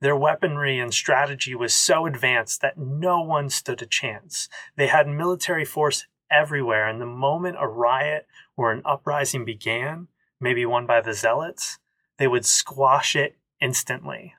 Their 0.00 0.16
weaponry 0.16 0.80
and 0.80 0.92
strategy 0.92 1.54
was 1.54 1.72
so 1.72 2.04
advanced 2.04 2.62
that 2.62 2.76
no 2.76 3.22
one 3.22 3.48
stood 3.48 3.80
a 3.80 3.86
chance. 3.86 4.48
They 4.74 4.88
had 4.88 5.06
military 5.06 5.64
force 5.64 6.06
everywhere, 6.32 6.88
and 6.88 7.00
the 7.00 7.06
moment 7.06 7.56
a 7.60 7.68
riot 7.68 8.26
or 8.56 8.72
an 8.72 8.82
uprising 8.84 9.44
began, 9.44 10.08
maybe 10.40 10.66
one 10.66 10.86
by 10.86 11.00
the 11.00 11.14
zealots, 11.14 11.78
they 12.18 12.26
would 12.26 12.44
squash 12.44 13.14
it 13.14 13.36
instantly. 13.60 14.34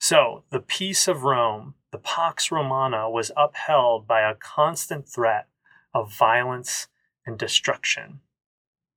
So, 0.00 0.44
the 0.50 0.60
peace 0.60 1.08
of 1.08 1.24
Rome, 1.24 1.74
the 1.90 1.98
Pax 1.98 2.52
Romana, 2.52 3.10
was 3.10 3.32
upheld 3.36 4.06
by 4.06 4.20
a 4.20 4.34
constant 4.34 5.08
threat 5.08 5.48
of 5.92 6.12
violence 6.12 6.88
and 7.26 7.38
destruction. 7.38 8.20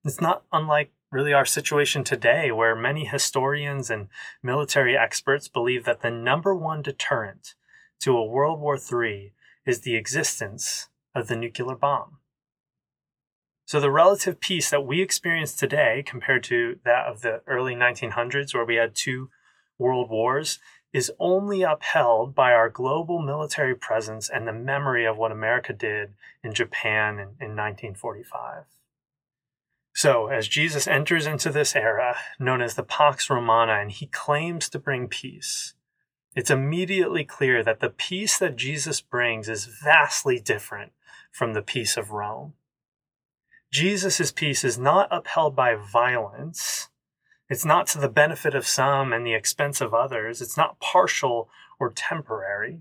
It's 0.03 0.21
not 0.21 0.43
unlike 0.51 0.91
really 1.11 1.33
our 1.33 1.45
situation 1.45 2.03
today, 2.03 2.51
where 2.51 2.75
many 2.75 3.05
historians 3.05 3.89
and 3.89 4.07
military 4.41 4.97
experts 4.97 5.47
believe 5.47 5.83
that 5.85 6.01
the 6.01 6.11
number 6.11 6.55
one 6.55 6.81
deterrent 6.81 7.55
to 7.99 8.15
a 8.15 8.25
World 8.25 8.59
War 8.59 8.77
III 8.77 9.33
is 9.65 9.81
the 9.81 9.95
existence 9.95 10.89
of 11.13 11.27
the 11.27 11.35
nuclear 11.35 11.75
bomb. 11.75 12.17
So, 13.65 13.79
the 13.79 13.91
relative 13.91 14.39
peace 14.39 14.69
that 14.69 14.85
we 14.85 15.01
experience 15.01 15.55
today 15.55 16.03
compared 16.05 16.43
to 16.45 16.79
that 16.83 17.05
of 17.05 17.21
the 17.21 17.41
early 17.47 17.73
1900s, 17.73 18.53
where 18.53 18.65
we 18.65 18.75
had 18.75 18.95
two 18.95 19.29
world 19.77 20.09
wars, 20.09 20.59
is 20.93 21.11
only 21.19 21.61
upheld 21.61 22.35
by 22.35 22.51
our 22.51 22.69
global 22.69 23.21
military 23.21 23.75
presence 23.75 24.29
and 24.29 24.45
the 24.45 24.53
memory 24.53 25.05
of 25.05 25.17
what 25.17 25.31
America 25.31 25.71
did 25.71 26.13
in 26.43 26.53
Japan 26.53 27.13
in, 27.13 27.27
in 27.39 27.55
1945. 27.55 28.65
So, 29.93 30.27
as 30.27 30.47
Jesus 30.47 30.87
enters 30.87 31.25
into 31.25 31.49
this 31.49 31.75
era, 31.75 32.17
known 32.39 32.61
as 32.61 32.75
the 32.75 32.83
Pax 32.83 33.29
Romana, 33.29 33.73
and 33.73 33.91
he 33.91 34.07
claims 34.07 34.69
to 34.69 34.79
bring 34.79 35.07
peace, 35.07 35.73
it's 36.35 36.51
immediately 36.51 37.25
clear 37.25 37.63
that 37.63 37.81
the 37.81 37.89
peace 37.89 38.37
that 38.37 38.55
Jesus 38.55 39.01
brings 39.01 39.49
is 39.49 39.65
vastly 39.65 40.39
different 40.39 40.93
from 41.31 41.53
the 41.53 41.61
peace 41.61 41.97
of 41.97 42.11
Rome. 42.11 42.53
Jesus' 43.71 44.31
peace 44.31 44.63
is 44.63 44.77
not 44.77 45.07
upheld 45.11 45.55
by 45.55 45.75
violence, 45.75 46.89
it's 47.51 47.65
not 47.65 47.85
to 47.87 47.97
the 47.97 48.07
benefit 48.07 48.55
of 48.55 48.65
some 48.65 49.11
and 49.11 49.27
the 49.27 49.33
expense 49.33 49.81
of 49.81 49.93
others. 49.93 50.41
It's 50.41 50.55
not 50.55 50.79
partial 50.79 51.49
or 51.81 51.91
temporary. 51.91 52.79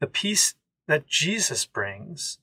The 0.00 0.06
peace 0.06 0.54
that 0.88 1.06
Jesus 1.06 1.66
brings 1.66 2.38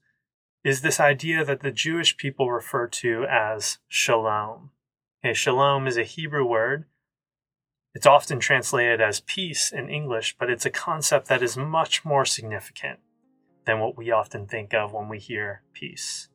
is 0.64 0.82
this 0.82 1.00
idea 1.00 1.44
that 1.44 1.62
the 1.62 1.72
Jewish 1.72 2.18
people 2.18 2.52
refer 2.52 2.86
to 2.88 3.26
as 3.28 3.80
shalom. 3.88 4.70
Okay, 5.26 5.34
shalom 5.34 5.88
is 5.88 5.98
a 5.98 6.04
Hebrew 6.04 6.46
word. 6.46 6.86
It's 7.96 8.06
often 8.06 8.40
translated 8.40 9.02
as 9.02 9.22
peace 9.22 9.72
in 9.72 9.90
English, 9.90 10.36
but 10.38 10.52
it's 10.52 10.68
a 10.68 10.70
concept 10.70 11.30
that 11.30 11.42
is 11.42 11.58
much 11.58 12.06
more 12.06 12.26
significant 12.26 13.00
than 13.68 13.80
what 13.82 13.98
we 13.98 14.10
often 14.10 14.48
think 14.48 14.74
of 14.74 14.94
when 14.94 15.10
we 15.10 15.20
hear 15.20 15.62
peace. 15.74 16.30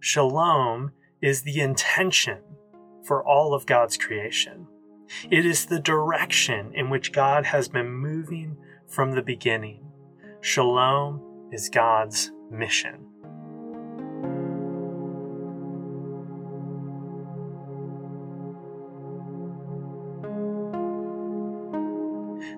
Shalom 0.00 0.90
is 1.22 1.42
the 1.42 1.60
intention 1.60 2.40
for 3.06 3.24
all 3.24 3.54
of 3.54 3.64
God's 3.64 3.96
creation. 3.96 4.66
It 5.30 5.46
is 5.46 5.66
the 5.66 5.78
direction 5.78 6.72
in 6.74 6.90
which 6.90 7.12
God 7.12 7.46
has 7.46 7.68
been 7.68 7.90
moving 7.92 8.56
from 8.88 9.12
the 9.12 9.22
beginning. 9.22 9.86
Shalom 10.40 11.48
is 11.52 11.70
God's 11.70 12.32
mission. 12.50 13.06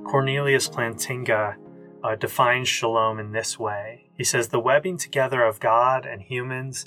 Cornelius 0.06 0.68
Plantinga 0.70 1.56
uh, 2.04 2.14
defines 2.14 2.68
shalom 2.68 3.18
in 3.18 3.32
this 3.32 3.58
way. 3.58 4.10
He 4.14 4.24
says, 4.24 4.48
The 4.48 4.60
webbing 4.60 4.98
together 4.98 5.42
of 5.42 5.58
God 5.58 6.04
and 6.04 6.20
humans 6.20 6.84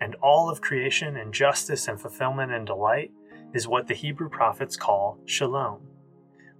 and 0.00 0.14
all 0.22 0.48
of 0.48 0.60
creation 0.60 1.16
and 1.16 1.34
justice 1.34 1.88
and 1.88 2.00
fulfillment 2.00 2.52
and 2.52 2.66
delight 2.66 3.10
is 3.52 3.66
what 3.66 3.88
the 3.88 3.94
Hebrew 3.94 4.30
prophets 4.30 4.76
call 4.76 5.18
shalom. 5.26 5.80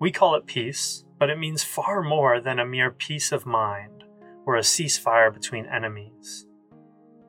We 0.00 0.10
call 0.10 0.34
it 0.34 0.46
peace, 0.46 1.04
but 1.18 1.30
it 1.30 1.38
means 1.38 1.62
far 1.62 2.02
more 2.02 2.40
than 2.40 2.58
a 2.58 2.66
mere 2.66 2.90
peace 2.90 3.30
of 3.30 3.46
mind 3.46 4.02
or 4.44 4.56
a 4.56 4.60
ceasefire 4.60 5.32
between 5.32 5.66
enemies. 5.66 6.46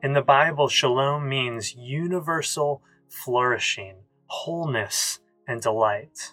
In 0.02 0.14
the 0.14 0.22
Bible, 0.22 0.66
shalom 0.66 1.28
means 1.28 1.76
universal 1.76 2.82
flourishing, 3.08 3.98
wholeness, 4.26 5.20
and 5.46 5.60
delight 5.60 6.32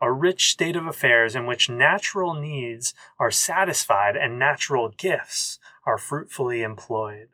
a 0.00 0.12
rich 0.12 0.50
state 0.50 0.76
of 0.76 0.86
affairs 0.86 1.34
in 1.34 1.46
which 1.46 1.70
natural 1.70 2.34
needs 2.34 2.94
are 3.18 3.30
satisfied 3.30 4.16
and 4.16 4.38
natural 4.38 4.90
gifts 4.90 5.58
are 5.84 5.98
fruitfully 5.98 6.62
employed. 6.62 7.28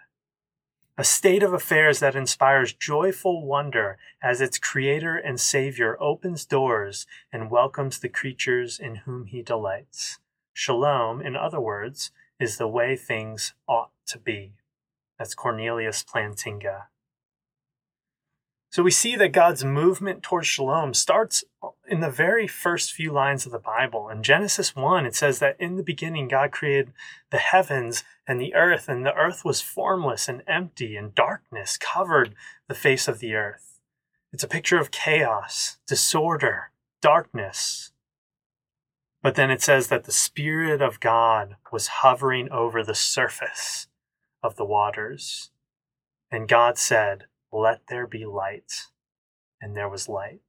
A 0.98 1.04
state 1.04 1.42
of 1.42 1.54
affairs 1.54 2.00
that 2.00 2.14
inspires 2.14 2.74
joyful 2.74 3.44
wonder 3.44 3.98
as 4.22 4.40
its 4.40 4.58
creator 4.58 5.16
and 5.16 5.40
savior 5.40 5.96
opens 6.00 6.44
doors 6.44 7.06
and 7.32 7.50
welcomes 7.50 7.98
the 7.98 8.10
creatures 8.10 8.78
in 8.78 8.96
whom 8.96 9.24
he 9.24 9.42
delights. 9.42 10.18
Shalom, 10.52 11.22
in 11.22 11.34
other 11.34 11.60
words, 11.60 12.10
is 12.38 12.58
the 12.58 12.68
way 12.68 12.94
things 12.94 13.54
ought 13.66 13.90
to 14.06 14.18
be. 14.18 14.52
That's 15.18 15.34
Cornelius 15.34 16.04
Plantinga. 16.04 16.84
So 18.72 18.82
we 18.82 18.90
see 18.90 19.16
that 19.16 19.32
God's 19.32 19.66
movement 19.66 20.22
towards 20.22 20.46
shalom 20.46 20.94
starts 20.94 21.44
in 21.86 22.00
the 22.00 22.08
very 22.08 22.46
first 22.46 22.94
few 22.94 23.12
lines 23.12 23.44
of 23.44 23.52
the 23.52 23.58
Bible. 23.58 24.08
In 24.08 24.22
Genesis 24.22 24.74
1, 24.74 25.04
it 25.04 25.14
says 25.14 25.40
that 25.40 25.60
in 25.60 25.76
the 25.76 25.82
beginning, 25.82 26.26
God 26.26 26.52
created 26.52 26.94
the 27.30 27.36
heavens 27.36 28.02
and 28.26 28.40
the 28.40 28.54
earth, 28.54 28.88
and 28.88 29.04
the 29.04 29.14
earth 29.14 29.44
was 29.44 29.60
formless 29.60 30.26
and 30.26 30.42
empty, 30.46 30.96
and 30.96 31.14
darkness 31.14 31.76
covered 31.76 32.34
the 32.66 32.74
face 32.74 33.08
of 33.08 33.18
the 33.18 33.34
earth. 33.34 33.78
It's 34.32 34.42
a 34.42 34.48
picture 34.48 34.78
of 34.78 34.90
chaos, 34.90 35.76
disorder, 35.86 36.70
darkness. 37.02 37.92
But 39.22 39.34
then 39.34 39.50
it 39.50 39.60
says 39.60 39.88
that 39.88 40.04
the 40.04 40.12
Spirit 40.12 40.80
of 40.80 40.98
God 40.98 41.56
was 41.70 41.88
hovering 42.00 42.50
over 42.50 42.82
the 42.82 42.94
surface 42.94 43.88
of 44.42 44.56
the 44.56 44.64
waters. 44.64 45.50
And 46.30 46.48
God 46.48 46.78
said, 46.78 47.26
Let 47.52 47.86
there 47.88 48.06
be 48.06 48.24
light. 48.24 48.86
And 49.60 49.76
there 49.76 49.88
was 49.88 50.08
light. 50.08 50.40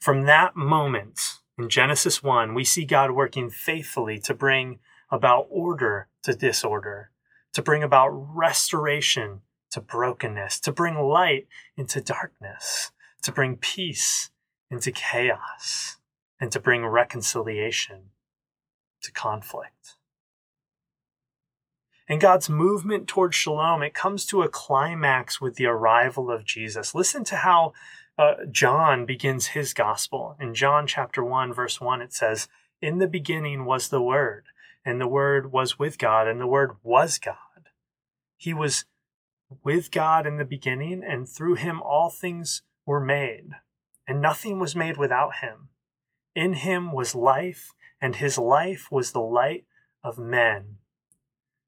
From 0.00 0.22
that 0.22 0.56
moment 0.56 1.40
in 1.58 1.68
Genesis 1.68 2.22
1, 2.22 2.54
we 2.54 2.64
see 2.64 2.84
God 2.84 3.10
working 3.10 3.50
faithfully 3.50 4.18
to 4.20 4.32
bring 4.32 4.78
about 5.10 5.46
order 5.50 6.08
to 6.22 6.34
disorder, 6.34 7.10
to 7.52 7.60
bring 7.60 7.82
about 7.82 8.08
restoration 8.08 9.42
to 9.72 9.80
brokenness, 9.80 10.60
to 10.60 10.70
bring 10.72 10.98
light 10.98 11.48
into 11.76 12.00
darkness, 12.00 12.92
to 13.22 13.32
bring 13.32 13.56
peace 13.56 14.30
into 14.70 14.92
chaos, 14.92 15.96
and 16.38 16.52
to 16.52 16.60
bring 16.60 16.84
reconciliation 16.86 18.10
to 19.02 19.10
conflict. 19.12 19.96
In 22.12 22.18
God's 22.18 22.50
movement 22.50 23.08
towards 23.08 23.34
shalom, 23.36 23.82
it 23.82 23.94
comes 23.94 24.26
to 24.26 24.42
a 24.42 24.48
climax 24.50 25.40
with 25.40 25.54
the 25.54 25.64
arrival 25.64 26.30
of 26.30 26.44
Jesus. 26.44 26.94
Listen 26.94 27.24
to 27.24 27.36
how 27.36 27.72
uh, 28.18 28.34
John 28.50 29.06
begins 29.06 29.46
his 29.46 29.72
gospel. 29.72 30.36
In 30.38 30.52
John 30.52 30.86
chapter 30.86 31.24
1, 31.24 31.54
verse 31.54 31.80
1, 31.80 32.02
it 32.02 32.12
says, 32.12 32.48
In 32.82 32.98
the 32.98 33.06
beginning 33.06 33.64
was 33.64 33.88
the 33.88 34.02
Word, 34.02 34.44
and 34.84 35.00
the 35.00 35.08
Word 35.08 35.52
was 35.52 35.78
with 35.78 35.96
God, 35.96 36.28
and 36.28 36.38
the 36.38 36.46
Word 36.46 36.72
was 36.82 37.16
God. 37.16 37.70
He 38.36 38.52
was 38.52 38.84
with 39.64 39.90
God 39.90 40.26
in 40.26 40.36
the 40.36 40.44
beginning, 40.44 41.02
and 41.02 41.26
through 41.26 41.54
him 41.54 41.80
all 41.80 42.10
things 42.10 42.60
were 42.84 43.00
made, 43.00 43.52
and 44.06 44.20
nothing 44.20 44.58
was 44.58 44.76
made 44.76 44.98
without 44.98 45.36
him. 45.36 45.70
In 46.34 46.52
him 46.52 46.92
was 46.92 47.14
life, 47.14 47.72
and 48.02 48.16
his 48.16 48.36
life 48.36 48.88
was 48.90 49.12
the 49.12 49.20
light 49.20 49.64
of 50.04 50.18
men. 50.18 50.76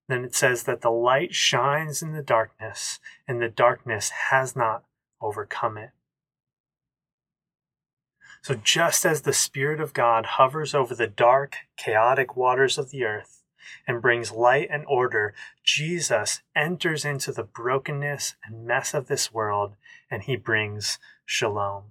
Then 0.08 0.24
it 0.24 0.34
says 0.34 0.64
that 0.64 0.82
the 0.82 0.90
light 0.90 1.34
shines 1.34 2.02
in 2.02 2.12
the 2.12 2.22
darkness, 2.22 3.00
and 3.26 3.40
the 3.40 3.48
darkness 3.48 4.10
has 4.30 4.54
not 4.54 4.84
overcome 5.20 5.78
it. 5.78 5.90
So, 8.42 8.54
just 8.54 9.06
as 9.06 9.22
the 9.22 9.32
Spirit 9.32 9.80
of 9.80 9.94
God 9.94 10.26
hovers 10.26 10.74
over 10.74 10.94
the 10.94 11.06
dark, 11.06 11.56
chaotic 11.78 12.36
waters 12.36 12.76
of 12.76 12.90
the 12.90 13.04
earth 13.04 13.42
and 13.86 14.02
brings 14.02 14.30
light 14.30 14.68
and 14.70 14.84
order, 14.86 15.32
Jesus 15.62 16.42
enters 16.54 17.06
into 17.06 17.32
the 17.32 17.42
brokenness 17.42 18.34
and 18.44 18.66
mess 18.66 18.92
of 18.92 19.06
this 19.06 19.32
world 19.32 19.76
and 20.10 20.22
he 20.24 20.36
brings 20.36 20.98
shalom. 21.24 21.84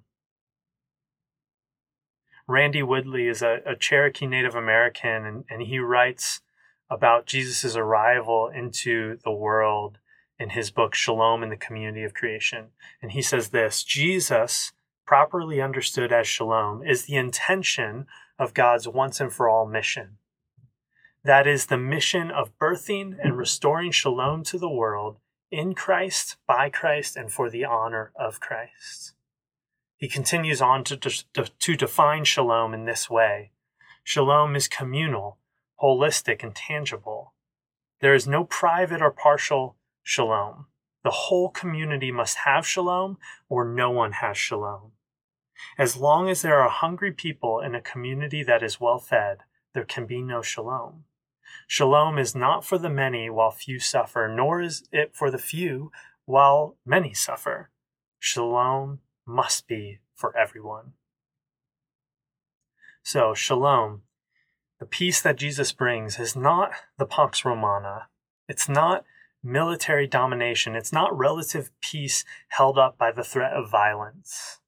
Randy 2.45 2.84
Woodley 2.84 3.28
is 3.28 3.41
a, 3.41 3.62
a 3.65 3.76
Cherokee 3.76 4.28
Native 4.28 4.54
American 4.54 5.26
and, 5.26 5.45
and 5.49 5.63
he 5.63 5.80
writes 5.80 6.41
about 6.89 7.26
Jesus' 7.26 7.76
arrival 7.76 8.50
into 8.54 9.17
the 9.24 9.32
world 9.32 9.98
in 10.39 10.50
his 10.50 10.72
book 10.72 10.96
Shalom 10.96 11.43
in 11.43 11.50
the 11.50 11.58
Community 11.58 12.04
of 12.04 12.13
Creation. 12.13 12.67
And 13.02 13.12
he 13.12 13.22
says 13.22 13.50
this 13.50 13.84
Jesus 13.84 14.74
properly 15.06 15.62
understood 15.62 16.12
as 16.12 16.28
shalom, 16.28 16.84
is 16.86 17.06
the 17.06 17.15
intention 17.15 18.08
of 18.39 18.54
God's 18.54 18.88
once 18.88 19.19
and 19.19 19.32
for 19.32 19.50
all 19.50 19.65
mission. 19.65 20.17
That 21.24 21.48
is 21.48 21.67
the 21.67 21.78
mission 21.78 22.32
of 22.32 22.58
birthing 22.58 23.17
and 23.22 23.38
restoring 23.38 23.91
shalom 23.91 24.43
to 24.46 24.58
the 24.58 24.69
world 24.69 25.17
in 25.52 25.74
Christ, 25.74 26.38
by 26.48 26.69
Christ, 26.69 27.15
and 27.15 27.32
for 27.32 27.50
the 27.50 27.63
honor 27.63 28.12
of 28.15 28.39
Christ. 28.39 29.13
He 29.98 30.10
continues 30.10 30.62
on 30.62 30.84
to, 30.86 30.98
to, 30.98 31.22
to 31.60 31.76
define 31.76 32.26
shalom 32.26 32.74
in 32.74 32.86
this 32.86 33.10
way 33.10 33.52
Shalom 34.04 34.54
is 34.56 34.67
communal, 34.67 35.38
holistic, 35.82 36.44
and 36.44 36.56
tangible. 36.56 37.34
There 38.02 38.14
is 38.14 38.28
no 38.28 38.44
private 38.44 39.02
or 39.02 39.12
partial 39.12 39.78
shalom. 40.04 40.68
The 41.04 41.12
whole 41.12 41.50
community 41.50 42.12
must 42.12 42.38
have 42.46 42.68
shalom, 42.68 43.18
or 43.50 43.66
no 43.66 43.92
one 43.92 44.14
has 44.14 44.38
shalom. 44.38 44.92
As 45.78 45.98
long 45.98 46.30
as 46.30 46.42
there 46.42 46.60
are 46.60 46.70
hungry 46.70 47.12
people 47.12 47.60
in 47.60 47.76
a 47.76 47.82
community 47.82 48.44
that 48.44 48.64
is 48.64 48.80
well 48.80 49.00
fed, 49.00 49.40
there 49.74 49.86
can 49.86 50.06
be 50.06 50.22
no 50.22 50.42
shalom. 50.42 51.06
Shalom 51.68 52.18
is 52.18 52.36
not 52.36 52.66
for 52.66 52.78
the 52.78 52.90
many 52.90 53.30
while 53.30 53.52
few 53.52 53.80
suffer, 53.80 54.32
nor 54.34 54.62
is 54.62 54.84
it 54.92 55.16
for 55.16 55.32
the 55.32 55.38
few 55.38 55.92
while 56.26 56.78
many 56.86 57.14
suffer. 57.14 57.70
Shalom 58.20 59.00
must 59.26 59.68
be 59.68 60.00
for 60.14 60.36
everyone. 60.38 60.94
So, 63.04 63.34
shalom, 63.34 64.04
the 64.84 64.88
peace 64.88 65.22
that 65.22 65.38
Jesus 65.38 65.72
brings, 65.72 66.19
is 66.19 66.36
not 66.36 66.72
the 66.98 67.06
Pax 67.06 67.46
Romana. 67.46 68.10
It's 68.50 68.67
not 68.67 69.06
military 69.41 70.08
domination. 70.08 70.76
It's 70.76 70.91
not 70.91 71.17
relative 71.17 71.72
peace 71.80 72.26
held 72.50 72.78
up 72.78 72.98
by 72.98 73.13
the 73.13 73.24
threat 73.24 73.54
of 73.54 73.72
violence. 73.72 74.60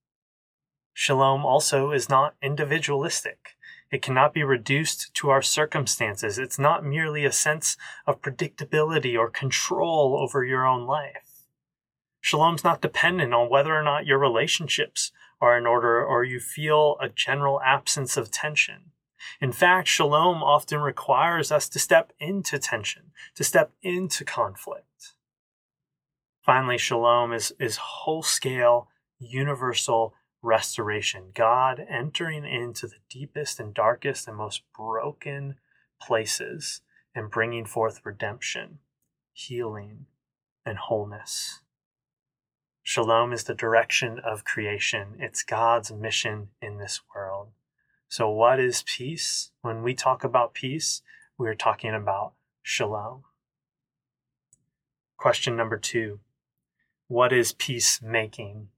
Shalom 0.93 1.45
also 1.45 1.91
is 1.91 2.07
not 2.07 2.35
individualistic. 2.41 3.57
It 3.91 4.01
cannot 4.01 4.33
be 4.33 4.41
reduced 4.41 5.13
to 5.15 5.31
our 5.31 5.41
circumstances. 5.41 6.39
It's 6.39 6.57
not 6.57 6.85
merely 6.85 7.25
a 7.25 7.31
sense 7.33 7.75
of 8.07 8.21
predictability 8.21 9.19
or 9.19 9.29
control 9.29 10.17
over 10.17 10.45
your 10.45 10.65
own 10.65 10.87
life. 10.87 11.43
Shalom's 12.21 12.63
not 12.63 12.81
dependent 12.81 13.33
on 13.33 13.49
whether 13.49 13.77
or 13.77 13.83
not 13.83 14.05
your 14.05 14.19
relationships 14.19 15.11
are 15.41 15.57
in 15.57 15.65
order 15.65 16.01
or 16.01 16.23
you 16.23 16.39
feel 16.39 16.95
a 17.01 17.09
general 17.09 17.59
absence 17.59 18.15
of 18.15 18.31
tension. 18.31 18.93
In 19.41 19.51
fact, 19.51 19.87
shalom 19.87 20.43
often 20.43 20.79
requires 20.79 21.51
us 21.51 21.69
to 21.69 21.79
step 21.79 22.13
into 22.19 22.59
tension, 22.59 23.11
to 23.35 23.43
step 23.43 23.71
into 23.81 24.23
conflict. 24.23 25.13
Finally, 26.41 26.77
shalom 26.77 27.33
is, 27.33 27.53
is 27.59 27.77
whole 27.77 28.23
scale, 28.23 28.87
universal, 29.19 30.13
restoration, 30.41 31.31
God 31.33 31.83
entering 31.89 32.45
into 32.45 32.87
the 32.87 32.99
deepest 33.09 33.59
and 33.59 33.73
darkest 33.73 34.27
and 34.27 34.37
most 34.37 34.61
broken 34.77 35.55
places 35.99 36.81
and 37.15 37.31
bringing 37.31 37.65
forth 37.65 38.01
redemption, 38.03 38.79
healing, 39.33 40.05
and 40.65 40.77
wholeness. 40.77 41.61
Shalom 42.83 43.33
is 43.33 43.45
the 43.45 43.55
direction 43.55 44.19
of 44.19 44.43
creation. 44.43 45.15
It's 45.17 45.43
God's 45.43 45.91
mission 45.91 46.49
in 46.61 46.77
this 46.77 47.01
world. 47.15 47.47
So, 48.15 48.29
what 48.29 48.61
is 48.61 48.81
peace? 48.87 49.51
When 49.61 49.83
we 49.83 49.93
talk 49.93 50.23
about 50.23 50.53
peace, 50.53 51.01
we're 51.37 51.53
talking 51.53 51.93
about 51.93 52.31
shalom. 52.61 53.25
Question 55.17 55.57
number 55.57 55.77
two 55.77 56.21
What 57.09 57.33
is 57.33 57.51
peacemaking? 57.51 58.69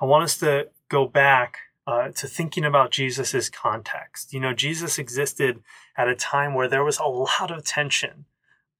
I 0.00 0.06
want 0.06 0.24
us 0.24 0.38
to 0.38 0.68
go 0.88 1.06
back 1.06 1.58
uh, 1.86 2.08
to 2.12 2.26
thinking 2.26 2.64
about 2.64 2.92
Jesus's 2.92 3.50
context. 3.50 4.32
You 4.32 4.40
know, 4.40 4.54
Jesus 4.54 4.98
existed 4.98 5.62
at 5.94 6.08
a 6.08 6.14
time 6.14 6.54
where 6.54 6.66
there 6.66 6.84
was 6.84 6.98
a 6.98 7.04
lot 7.04 7.50
of 7.50 7.62
tension, 7.62 8.24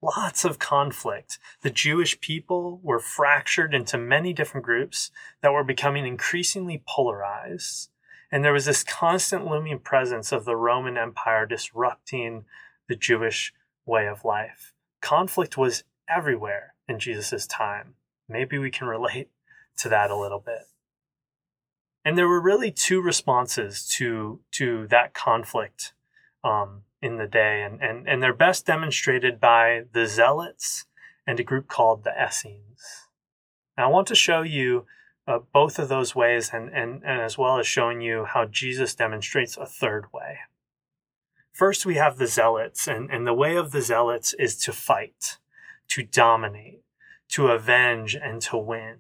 lots 0.01 0.47
of 0.47 0.59
conflict. 0.59 1.39
The 1.61 1.69
Jewish 1.69 2.19
people 2.21 2.81
were 2.83 2.99
fractured 2.99 3.75
into 3.75 3.99
many 3.99 4.33
different 4.33 4.65
groups 4.65 5.11
that 5.43 5.53
were 5.53 5.65
becoming 5.65 6.07
increasingly 6.07 6.83
polarized. 6.89 7.91
And 8.31 8.45
there 8.45 8.53
was 8.53 8.67
this 8.67 8.85
constant 8.85 9.47
looming 9.47 9.79
presence 9.79 10.33
of 10.33 10.45
the 10.45 10.57
Roman 10.57 10.99
Empire 10.99 11.47
disrupting 11.47 12.45
the 12.89 12.97
Jewish 12.97 13.53
way 13.87 14.07
of 14.07 14.25
life. 14.25 14.75
Conflict 15.01 15.57
was 15.57 15.85
everywhere 16.09 16.75
in 16.89 16.99
Jesus' 16.99 17.47
time. 17.47 17.95
Maybe 18.29 18.59
we 18.59 18.71
can 18.71 18.87
relate 18.87 19.31
to 19.79 19.89
that 19.89 20.11
a 20.11 20.17
little 20.17 20.41
bit. 20.41 20.67
And 22.05 22.17
there 22.17 22.29
were 22.29 22.41
really 22.41 22.71
two 22.71 23.01
responses 23.01 23.87
to 23.97 24.41
to 24.53 24.87
that 24.89 25.15
conflict 25.15 25.93
um, 26.43 26.83
in 27.03 27.17
the 27.17 27.27
day, 27.27 27.63
and, 27.63 27.83
and 27.83 28.09
and 28.09 28.23
they're 28.23 28.33
best 28.33 28.67
demonstrated 28.67 29.41
by 29.41 29.83
the 29.93 30.07
Zealots 30.07 30.87
and 31.27 31.39
a 31.39 31.45
group 31.45 31.69
called 31.69 32.05
the 32.05 32.13
Essenes. 32.19 33.09
Now, 33.77 33.89
I 33.89 33.93
want 33.93 34.09
to 34.09 34.15
show 34.15 34.43
you 34.43 34.87
uh, 35.29 35.41
both 35.53 35.79
of 35.79 35.89
those 35.89 36.15
ways, 36.15 36.51
and, 36.53 36.71
and 36.71 37.03
and 37.05 37.21
as 37.21 37.37
well 37.37 37.59
as 37.59 37.67
showing 37.67 38.01
you 38.01 38.25
how 38.25 38.47
Jesus 38.47 38.95
demonstrates 38.95 39.57
a 39.57 39.67
third 39.67 40.07
way. 40.13 40.39
First, 41.53 41.85
we 41.85 41.97
have 41.97 42.17
the 42.17 42.27
Zealots, 42.27 42.89
and, 42.89 43.11
and 43.11 43.27
the 43.27 43.35
way 43.35 43.57
of 43.57 43.73
the 43.73 43.83
Zealots 43.83 44.33
is 44.39 44.57
to 44.65 44.73
fight, 44.73 45.39
to 45.89 46.03
dominate, 46.03 46.83
to 47.31 47.49
avenge, 47.49 48.15
and 48.15 48.41
to 48.43 48.57
win. 48.57 48.97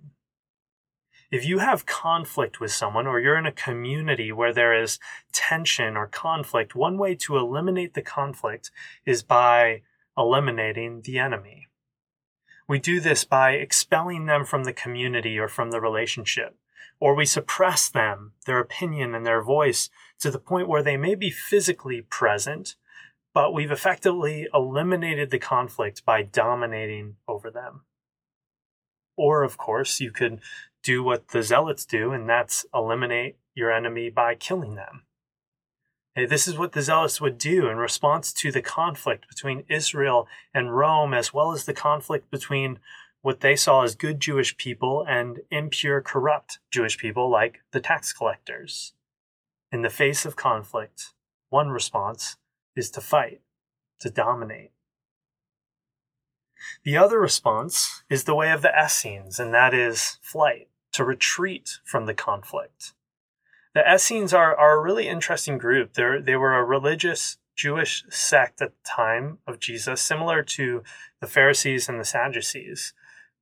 If 1.31 1.45
you 1.45 1.59
have 1.59 1.87
conflict 1.87 2.59
with 2.59 2.73
someone 2.73 3.07
or 3.07 3.21
you're 3.21 3.39
in 3.39 3.47
a 3.47 3.53
community 3.53 4.33
where 4.33 4.53
there 4.53 4.75
is 4.75 4.99
tension 5.33 5.97
or 5.97 6.07
conflict, 6.07 6.75
one 6.75 6.99
way 6.99 7.15
to 7.17 7.37
eliminate 7.37 7.95
the 7.95 8.03
conflict 8.03 8.71
is 9.07 9.23
by 9.23 9.83
eliminating 10.17 11.03
the 11.03 11.19
enemy. 11.19 11.69
We 12.69 12.79
do 12.79 13.01
this 13.01 13.25
by 13.25 13.53
expelling 13.53 14.27
them 14.27 14.45
from 14.45 14.65
the 14.65 14.75
community 14.75 15.39
or 15.39 15.49
from 15.49 15.71
the 15.71 15.81
relationship, 15.81 16.55
or 17.01 17.15
we 17.15 17.25
suppress 17.25 17.89
them, 17.89 18.33
their 18.45 18.59
opinion 18.59 19.15
and 19.15 19.25
their 19.25 19.43
voice 19.43 19.89
to 20.21 20.31
the 20.31 20.39
point 20.39 20.69
where 20.69 20.83
they 20.83 20.99
may 20.99 21.15
be 21.15 21.31
physically 21.31 22.03
present, 22.03 22.77
but 23.33 23.55
we've 23.55 23.71
effectively 23.71 24.47
eliminated 24.53 25.31
the 25.31 25.39
conflict 25.39 26.05
by 26.05 26.23
dominating 26.23 27.17
over 27.27 27.51
them. 27.51 27.85
Or, 29.17 29.43
of 29.43 29.57
course, 29.57 29.99
you 29.99 30.13
could 30.13 30.41
do 30.83 31.03
what 31.03 31.29
the 31.29 31.43
zealots 31.43 31.87
do, 31.87 32.13
and 32.13 32.29
that's 32.29 32.67
eliminate 32.75 33.39
your 33.55 33.73
enemy 33.73 34.11
by 34.11 34.35
killing 34.35 34.75
them. 34.75 35.05
Hey, 36.19 36.27
this 36.27 36.49
is 36.49 36.59
what 36.59 36.73
the 36.73 36.83
zealots 36.83 37.21
would 37.21 37.39
do 37.39 37.69
in 37.69 37.77
response 37.77 38.33
to 38.33 38.51
the 38.51 38.61
conflict 38.61 39.29
between 39.29 39.63
Israel 39.69 40.27
and 40.53 40.77
Rome, 40.77 41.15
as 41.15 41.33
well 41.33 41.53
as 41.53 41.65
the 41.65 41.73
conflict 41.73 42.29
between 42.29 42.81
what 43.23 43.39
they 43.39 43.55
saw 43.55 43.85
as 43.85 43.95
good 43.95 44.19
Jewish 44.19 44.57
people 44.57 45.07
and 45.09 45.43
impure, 45.53 46.01
corrupt 46.01 46.59
Jewish 46.73 46.99
people 46.99 47.31
like 47.31 47.61
the 47.71 47.79
tax 47.79 48.13
collectors. 48.13 48.95
In 49.71 49.83
the 49.83 49.91
face 49.91 50.27
of 50.27 50.35
conflict, 50.35 51.15
one 51.51 51.69
response 51.69 52.37
is 52.75 52.91
to 52.91 53.01
fight, 53.01 53.41
to 54.01 54.11
dominate. 54.11 54.73
The 56.83 56.97
other 56.97 57.21
response 57.21 58.03
is 58.11 58.25
the 58.25 58.35
way 58.35 58.51
of 58.51 58.63
the 58.63 58.73
Essenes, 58.77 59.39
and 59.39 59.55
that 59.55 59.73
is 59.73 60.19
flight 60.21 60.67
to 60.95 61.05
retreat 61.05 61.79
from 61.85 62.07
the 62.07 62.15
conflict. 62.15 62.93
The 63.79 63.95
Essenes 63.95 64.35
are, 64.35 64.57
are 64.57 64.77
a 64.77 64.83
really 64.83 65.07
interesting 65.07 65.57
group. 65.57 65.93
They're, 65.93 66.21
they 66.21 66.35
were 66.35 66.57
a 66.57 66.65
religious 66.65 67.39
Jewish 67.55 68.03
sect 68.11 68.61
at 68.61 68.71
the 68.71 68.81
time 68.85 69.39
of 69.47 69.61
Jesus, 69.61 70.01
similar 70.01 70.43
to 70.43 70.83
the 71.21 71.29
Pharisees 71.29 71.89
and 71.89 72.01
the 72.01 72.05
Sadducees. 72.05 72.93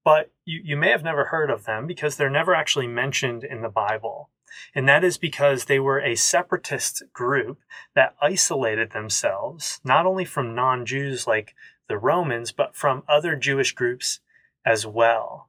But 0.04 0.30
you, 0.44 0.60
you 0.62 0.76
may 0.76 0.90
have 0.90 1.02
never 1.02 1.24
heard 1.24 1.48
of 1.48 1.64
them 1.64 1.86
because 1.86 2.16
they're 2.16 2.28
never 2.28 2.54
actually 2.54 2.86
mentioned 2.86 3.44
in 3.44 3.62
the 3.62 3.70
Bible. 3.70 4.28
And 4.74 4.86
that 4.86 5.04
is 5.04 5.16
because 5.16 5.64
they 5.64 5.78
were 5.78 6.00
a 6.00 6.14
separatist 6.14 7.04
group 7.14 7.60
that 7.94 8.14
isolated 8.20 8.90
themselves, 8.90 9.80
not 9.84 10.04
only 10.04 10.26
from 10.26 10.54
non 10.54 10.84
Jews 10.84 11.26
like 11.26 11.54
the 11.88 11.96
Romans, 11.96 12.52
but 12.52 12.76
from 12.76 13.04
other 13.08 13.36
Jewish 13.36 13.72
groups 13.72 14.20
as 14.66 14.86
well. 14.86 15.48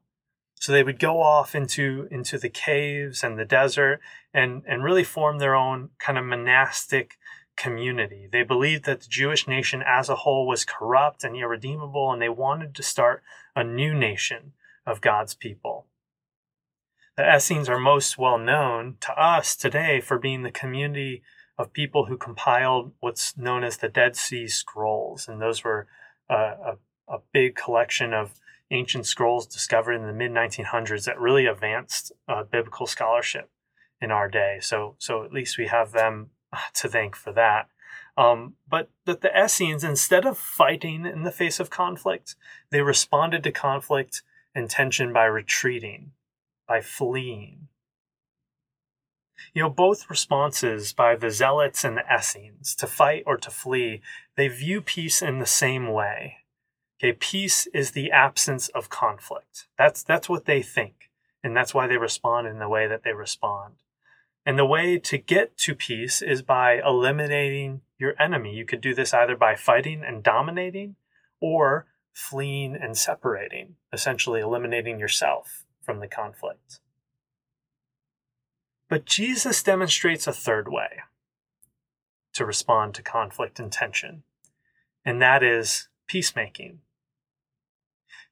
So 0.60 0.72
they 0.72 0.84
would 0.84 1.00
go 1.00 1.22
off 1.22 1.56
into, 1.56 2.08
into 2.10 2.38
the 2.38 2.50
caves 2.50 3.24
and 3.24 3.38
the 3.38 3.46
desert 3.46 4.00
and, 4.34 4.64
and 4.68 4.84
really 4.84 5.04
form 5.04 5.38
their 5.38 5.56
own 5.56 5.90
kind 6.00 6.18
of 6.18 6.26
monastic 6.26 7.18
community. 7.56 8.28
They 8.32 8.44
believed 8.44 8.86
that 8.86 9.02
the 9.02 9.10
Jewish 9.10 9.48
nation 9.48 9.84
as 9.86 10.10
a 10.10 10.16
whole 10.16 10.48
was 10.48 10.66
corrupt 10.66 11.24
and 11.24 11.36
irredeemable, 11.36 12.12
and 12.12 12.22
they 12.22 12.30
wanted 12.30 12.76
to 12.76 12.84
start 12.84 13.24
a 13.56 13.64
new 13.64 13.94
nation 13.94 14.54
of 14.86 15.02
God's 15.02 15.34
people. 15.34 15.88
The 17.18 17.36
Essenes 17.36 17.68
are 17.68 17.80
most 17.80 18.18
well 18.18 18.38
known 18.38 18.98
to 19.02 19.12
us 19.20 19.56
today 19.56 20.00
for 20.00 20.20
being 20.20 20.44
the 20.44 20.52
community 20.52 21.24
of 21.58 21.74
people 21.74 22.06
who 22.06 22.18
compiled 22.18 22.94
what's 23.00 23.36
known 23.36 23.64
as 23.64 23.78
the 23.78 23.90
Dead 23.90 24.16
Sea 24.16 24.48
Scrolls. 24.48 25.28
And 25.28 25.42
those 25.42 25.64
were 25.64 25.88
a, 26.30 26.36
a, 26.36 26.78
a 27.08 27.18
big 27.34 27.56
collection 27.56 28.14
of 28.14 28.40
ancient 28.72 29.06
scrolls 29.06 29.48
discovered 29.48 29.94
in 29.94 30.06
the 30.06 30.14
mid 30.14 30.32
1900s 30.32 31.06
that 31.06 31.20
really 31.20 31.46
advanced 31.46 32.12
uh, 32.28 32.44
biblical 32.44 32.88
scholarship 32.88 33.50
in 34.02 34.12
our 34.12 34.28
day. 34.28 34.58
So, 34.62 34.96
so 34.98 35.24
at 35.24 35.34
least 35.34 35.58
we 35.58 35.68
have 35.68 35.92
them 35.92 36.32
to 36.76 36.88
thank 36.88 37.16
for 37.16 37.32
that. 37.34 37.68
Um, 38.18 38.56
but 38.68 38.90
that 39.06 39.22
the 39.22 39.32
Essenes, 39.38 39.84
instead 39.84 40.26
of 40.26 40.38
fighting 40.38 41.06
in 41.06 41.24
the 41.24 41.32
face 41.32 41.60
of 41.60 41.70
conflict, 41.70 42.36
they 42.72 42.82
responded 42.82 43.44
to 43.44 43.52
conflict 43.52 44.24
and 44.56 44.70
tension 44.70 45.14
by 45.14 45.26
retreating, 45.26 46.12
by 46.68 46.82
fleeing. 46.82 47.68
You 49.54 49.62
know, 49.62 49.70
both 49.70 50.10
responses 50.10 50.94
by 50.94 51.16
the 51.16 51.30
Zealots 51.30 51.84
and 51.84 51.96
the 51.96 52.04
Essenes, 52.12 52.76
to 52.76 52.88
fight 52.88 53.24
or 53.28 53.38
to 53.38 53.52
flee, 53.52 54.02
they 54.36 54.48
view 54.48 54.82
peace 54.82 55.22
in 55.22 55.38
the 55.38 55.46
same 55.46 55.92
way. 55.92 56.38
Okay, 57.00 57.14
peace 57.14 57.68
is 57.74 57.92
the 57.92 58.12
absence 58.12 58.70
of 58.70 58.90
conflict. 58.90 59.68
That's 59.78 60.04
that's 60.04 60.28
what 60.28 60.46
they 60.46 60.64
think, 60.64 61.12
and 61.44 61.56
that's 61.56 61.74
why 61.74 61.86
they 61.86 61.98
respond 61.98 62.48
in 62.48 62.58
the 62.58 62.70
way 62.70 62.88
that 62.88 63.04
they 63.04 63.14
respond. 63.14 63.76
And 64.46 64.58
the 64.58 64.66
way 64.66 64.98
to 64.98 65.18
get 65.18 65.58
to 65.58 65.76
peace 65.76 66.22
is 66.22 66.42
by 66.42 66.82
eliminating 66.84 67.82
your 68.00 68.16
enemy. 68.20 68.56
You 68.56 68.66
could 68.66 68.82
do 68.82 68.96
this 68.96 69.14
either 69.14 69.36
by 69.36 69.56
fighting 69.56 70.04
and 70.04 70.24
dominating 70.24 70.96
or 71.40 71.86
fleeing 72.14 72.76
and 72.76 72.98
separating, 72.98 73.76
essentially 73.94 74.40
eliminating 74.40 75.00
yourself 75.00 75.66
from 75.84 76.00
the 76.00 76.08
conflict. 76.08 76.80
But 78.90 79.06
Jesus 79.06 79.62
demonstrates 79.62 80.26
a 80.26 80.34
third 80.34 80.68
way 80.72 81.02
to 82.34 82.46
respond 82.46 82.96
to 82.96 83.04
conflict 83.04 83.60
and 83.60 83.72
tension, 83.72 84.24
and 85.06 85.22
that 85.22 85.44
is 85.44 85.90
peacemaking. 86.08 86.80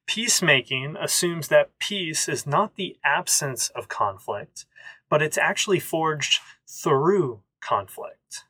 Peacemaking 0.06 0.96
assumes 0.96 1.48
that 1.48 1.78
peace 1.78 2.28
is 2.28 2.46
not 2.46 2.76
the 2.76 2.96
absence 3.04 3.70
of 3.70 3.88
conflict, 3.88 4.64
but 5.08 5.20
it's 5.20 5.38
actually 5.38 5.80
forged 5.80 6.40
through 6.66 7.40
conflict. 7.60 8.44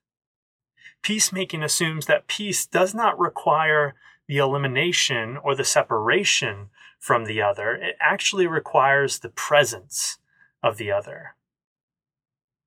Peacemaking 1.03 1.63
assumes 1.63 2.07
that 2.07 2.27
peace 2.27 2.67
does 2.67 2.95
not 2.95 3.19
require 3.19 3.95
the 4.29 4.39
elimination 4.39 5.37
or 5.37 5.55
the 5.55 5.65
separation 5.65 6.69
from 6.99 7.25
the 7.25 7.41
other, 7.41 7.75
it 7.75 7.97
actually 8.01 8.47
requires 8.47 9.21
the 9.21 9.29
presence 9.29 10.19
of 10.63 10.77
the 10.77 10.91
other. 10.91 11.37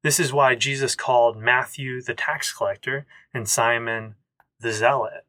This 0.02 0.19
is 0.19 0.32
why 0.32 0.56
Jesus 0.56 0.95
called 0.95 1.38
Matthew 1.38 2.02
the 2.02 2.13
tax 2.13 2.54
collector 2.54 3.06
and 3.34 3.49
Simon 3.49 4.15
the 4.60 4.71
zealot. 4.71 5.25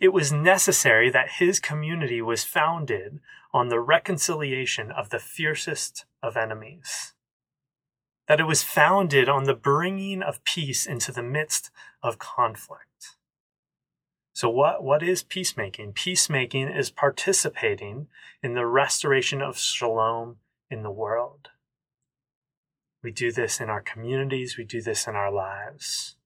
It 0.00 0.12
was 0.12 0.32
necessary 0.32 1.10
that 1.10 1.38
his 1.38 1.60
community 1.60 2.22
was 2.22 2.44
founded 2.44 3.20
on 3.52 3.68
the 3.68 3.80
reconciliation 3.80 4.90
of 4.90 5.10
the 5.10 5.18
fiercest 5.18 6.04
of 6.22 6.36
enemies. 6.36 7.14
That 8.28 8.40
it 8.40 8.44
was 8.44 8.62
founded 8.62 9.28
on 9.28 9.44
the 9.44 9.54
bringing 9.54 10.22
of 10.22 10.44
peace 10.44 10.86
into 10.86 11.12
the 11.12 11.22
midst 11.22 11.70
of 12.02 12.18
conflict. 12.18 13.16
So, 14.34 14.48
what, 14.48 14.82
what 14.82 15.02
is 15.02 15.22
peacemaking? 15.22 15.92
Peacemaking 15.92 16.68
is 16.68 16.90
participating 16.90 18.06
in 18.42 18.54
the 18.54 18.66
restoration 18.66 19.42
of 19.42 19.58
shalom 19.58 20.36
in 20.70 20.82
the 20.82 20.90
world. 20.90 21.48
We 23.02 23.10
do 23.10 23.32
this 23.32 23.60
in 23.60 23.68
our 23.68 23.82
communities, 23.82 24.56
we 24.56 24.64
do 24.64 24.80
this 24.80 25.06
in 25.06 25.14
our 25.14 25.30
lives. 25.30 26.16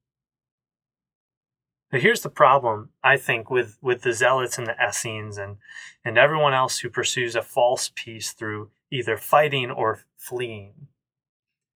But 1.91 2.03
here's 2.03 2.23
the 2.23 2.29
problem, 2.29 2.91
I 3.03 3.17
think, 3.17 3.49
with, 3.49 3.79
with 3.81 4.03
the 4.03 4.13
Zealots 4.13 4.59
and 4.59 4.67
the 4.67 4.77
Essenes 4.83 5.39
and, 5.39 5.59
and 6.05 6.19
everyone 6.19 6.53
else 6.53 6.81
who 6.81 6.91
pursues 6.91 7.37
a 7.37 7.43
false 7.43 7.93
peace 7.95 8.33
through 8.33 8.71
either 8.91 9.17
fighting 9.17 9.71
or 9.71 10.01
fleeing. 10.17 10.89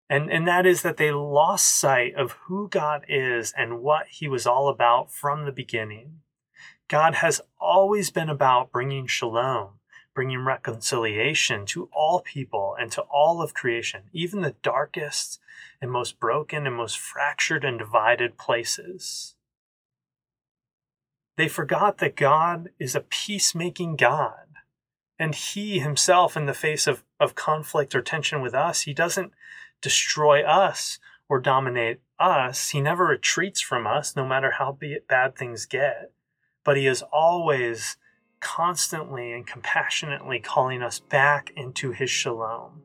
And, 0.10 0.32
and 0.32 0.48
that 0.48 0.66
is 0.66 0.82
that 0.82 0.98
they 0.98 1.12
lost 1.12 1.80
sight 1.80 2.16
of 2.16 2.32
who 2.48 2.68
God 2.68 3.06
is 3.08 3.54
and 3.56 3.82
what 3.82 4.08
he 4.10 4.28
was 4.28 4.48
all 4.48 4.68
about 4.68 5.14
from 5.14 5.46
the 5.46 5.52
beginning. 5.52 6.22
God 6.88 7.16
has 7.16 7.42
always 7.62 8.10
been 8.10 8.30
about 8.30 8.72
bringing 8.72 9.06
shalom, 9.06 9.74
bringing 10.16 10.44
reconciliation 10.44 11.68
to 11.68 11.88
all 11.94 12.22
people 12.22 12.76
and 12.80 12.92
to 12.94 13.02
all 13.04 13.44
of 13.44 13.54
creation, 13.54 14.04
even 14.12 14.42
the 14.42 14.56
darkest 14.64 15.40
and 15.80 15.92
most 15.92 16.20
broken 16.20 16.66
and 16.66 16.76
most 16.76 16.98
fractured 16.98 17.64
and 17.64 17.78
divided 17.78 18.40
places. 18.40 19.36
They 21.40 21.48
forgot 21.48 22.00
that 22.00 22.18
God 22.18 22.72
is 22.80 22.96
a 22.96 23.00
peacemaking 23.00 23.96
God. 23.96 24.58
And 25.18 25.34
he 25.34 25.80
himself, 25.80 26.36
in 26.36 26.48
the 26.48 26.54
face 26.54 26.86
of, 26.86 27.06
of 27.18 27.34
conflict 27.34 27.96
or 27.96 28.02
tension 28.02 28.42
with 28.42 28.54
us, 28.54 28.82
he 28.82 28.94
doesn't 28.94 29.32
destroy 29.82 30.44
us 30.44 31.00
or 31.30 31.40
dominate 31.40 32.02
us. 32.20 32.72
He 32.72 32.82
never 32.82 33.06
retreats 33.06 33.62
from 33.62 33.88
us, 33.88 34.18
no 34.18 34.28
matter 34.28 34.52
how 34.52 34.78
bad 35.08 35.38
things 35.38 35.66
get. 35.66 36.12
But 36.66 36.76
he 36.76 36.88
is 36.88 37.04
always 37.04 37.96
constantly 38.42 39.32
and 39.32 39.48
compassionately 39.48 40.42
calling 40.42 40.82
us 40.82 41.00
back 41.00 41.54
into 41.56 41.94
his 41.94 42.10
shalom. 42.10 42.82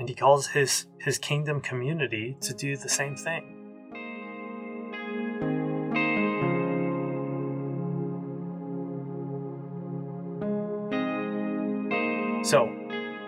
And 0.00 0.08
he 0.08 0.16
calls 0.16 0.48
his, 0.48 0.86
his 0.98 1.16
kingdom 1.16 1.60
community 1.60 2.36
to 2.40 2.52
do 2.52 2.76
the 2.76 2.88
same 2.88 3.14
thing. 3.14 3.59
So, 12.50 12.66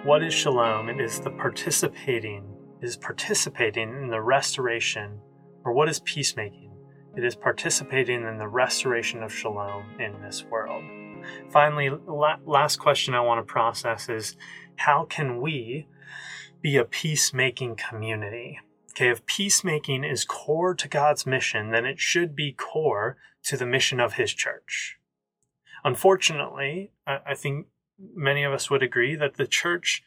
what 0.03 0.25
is 0.25 0.35
shalom? 0.35 0.89
It 0.89 1.01
is 1.01 1.21
the 1.21 1.31
participating, 1.31 2.43
is 2.81 2.97
participating 2.97 3.91
in 3.91 4.09
the 4.09 4.21
restoration, 4.21 5.21
or 5.65 5.73
what 5.73 5.89
is 5.89 6.01
peacemaking? 6.01 6.73
It 7.17 7.25
is 7.25 7.37
participating 7.37 8.25
in 8.25 8.39
the 8.39 8.49
restoration 8.49 9.23
of 9.23 9.33
shalom 9.33 9.85
in 10.01 10.21
this 10.23 10.45
world. 10.51 10.83
Finally, 11.53 11.91
la- 12.09 12.41
last 12.45 12.81
question 12.81 13.15
I 13.15 13.21
want 13.21 13.39
to 13.39 13.49
process 13.49 14.09
is 14.09 14.37
how 14.75 15.05
can 15.05 15.41
we 15.41 15.87
be 16.61 16.77
a 16.77 16.85
peacemaking 16.85 17.77
community? 17.77 18.59
Okay, 18.91 19.09
if 19.09 19.25
peacemaking 19.27 20.03
is 20.03 20.25
core 20.25 20.75
to 20.75 20.89
God's 20.89 21.27
mission, 21.27 21.71
then 21.71 21.87
it 21.87 22.01
should 22.01 22.35
be 22.35 22.51
core 22.51 23.19
to 23.45 23.57
the 23.57 23.67
mission 23.67 24.01
of 24.01 24.15
His 24.15 24.35
church. 24.35 24.99
Unfortunately, 25.85 26.91
I, 27.07 27.19
I 27.25 27.35
think 27.37 27.67
many 28.15 28.45
of 28.45 28.53
us 28.53 28.71
would 28.71 28.83
agree 28.83 29.15
that 29.15 29.37
the 29.37 29.47
church 29.47 30.03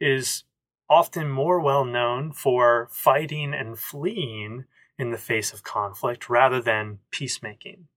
is 0.00 0.44
often 0.88 1.28
more 1.28 1.60
well 1.60 1.84
known 1.84 2.32
for 2.32 2.88
fighting 2.90 3.54
and 3.54 3.78
fleeing 3.78 4.64
in 4.98 5.10
the 5.10 5.18
face 5.18 5.52
of 5.52 5.62
conflict 5.62 6.28
rather 6.28 6.60
than 6.60 6.98
peacemaking. 7.10 7.88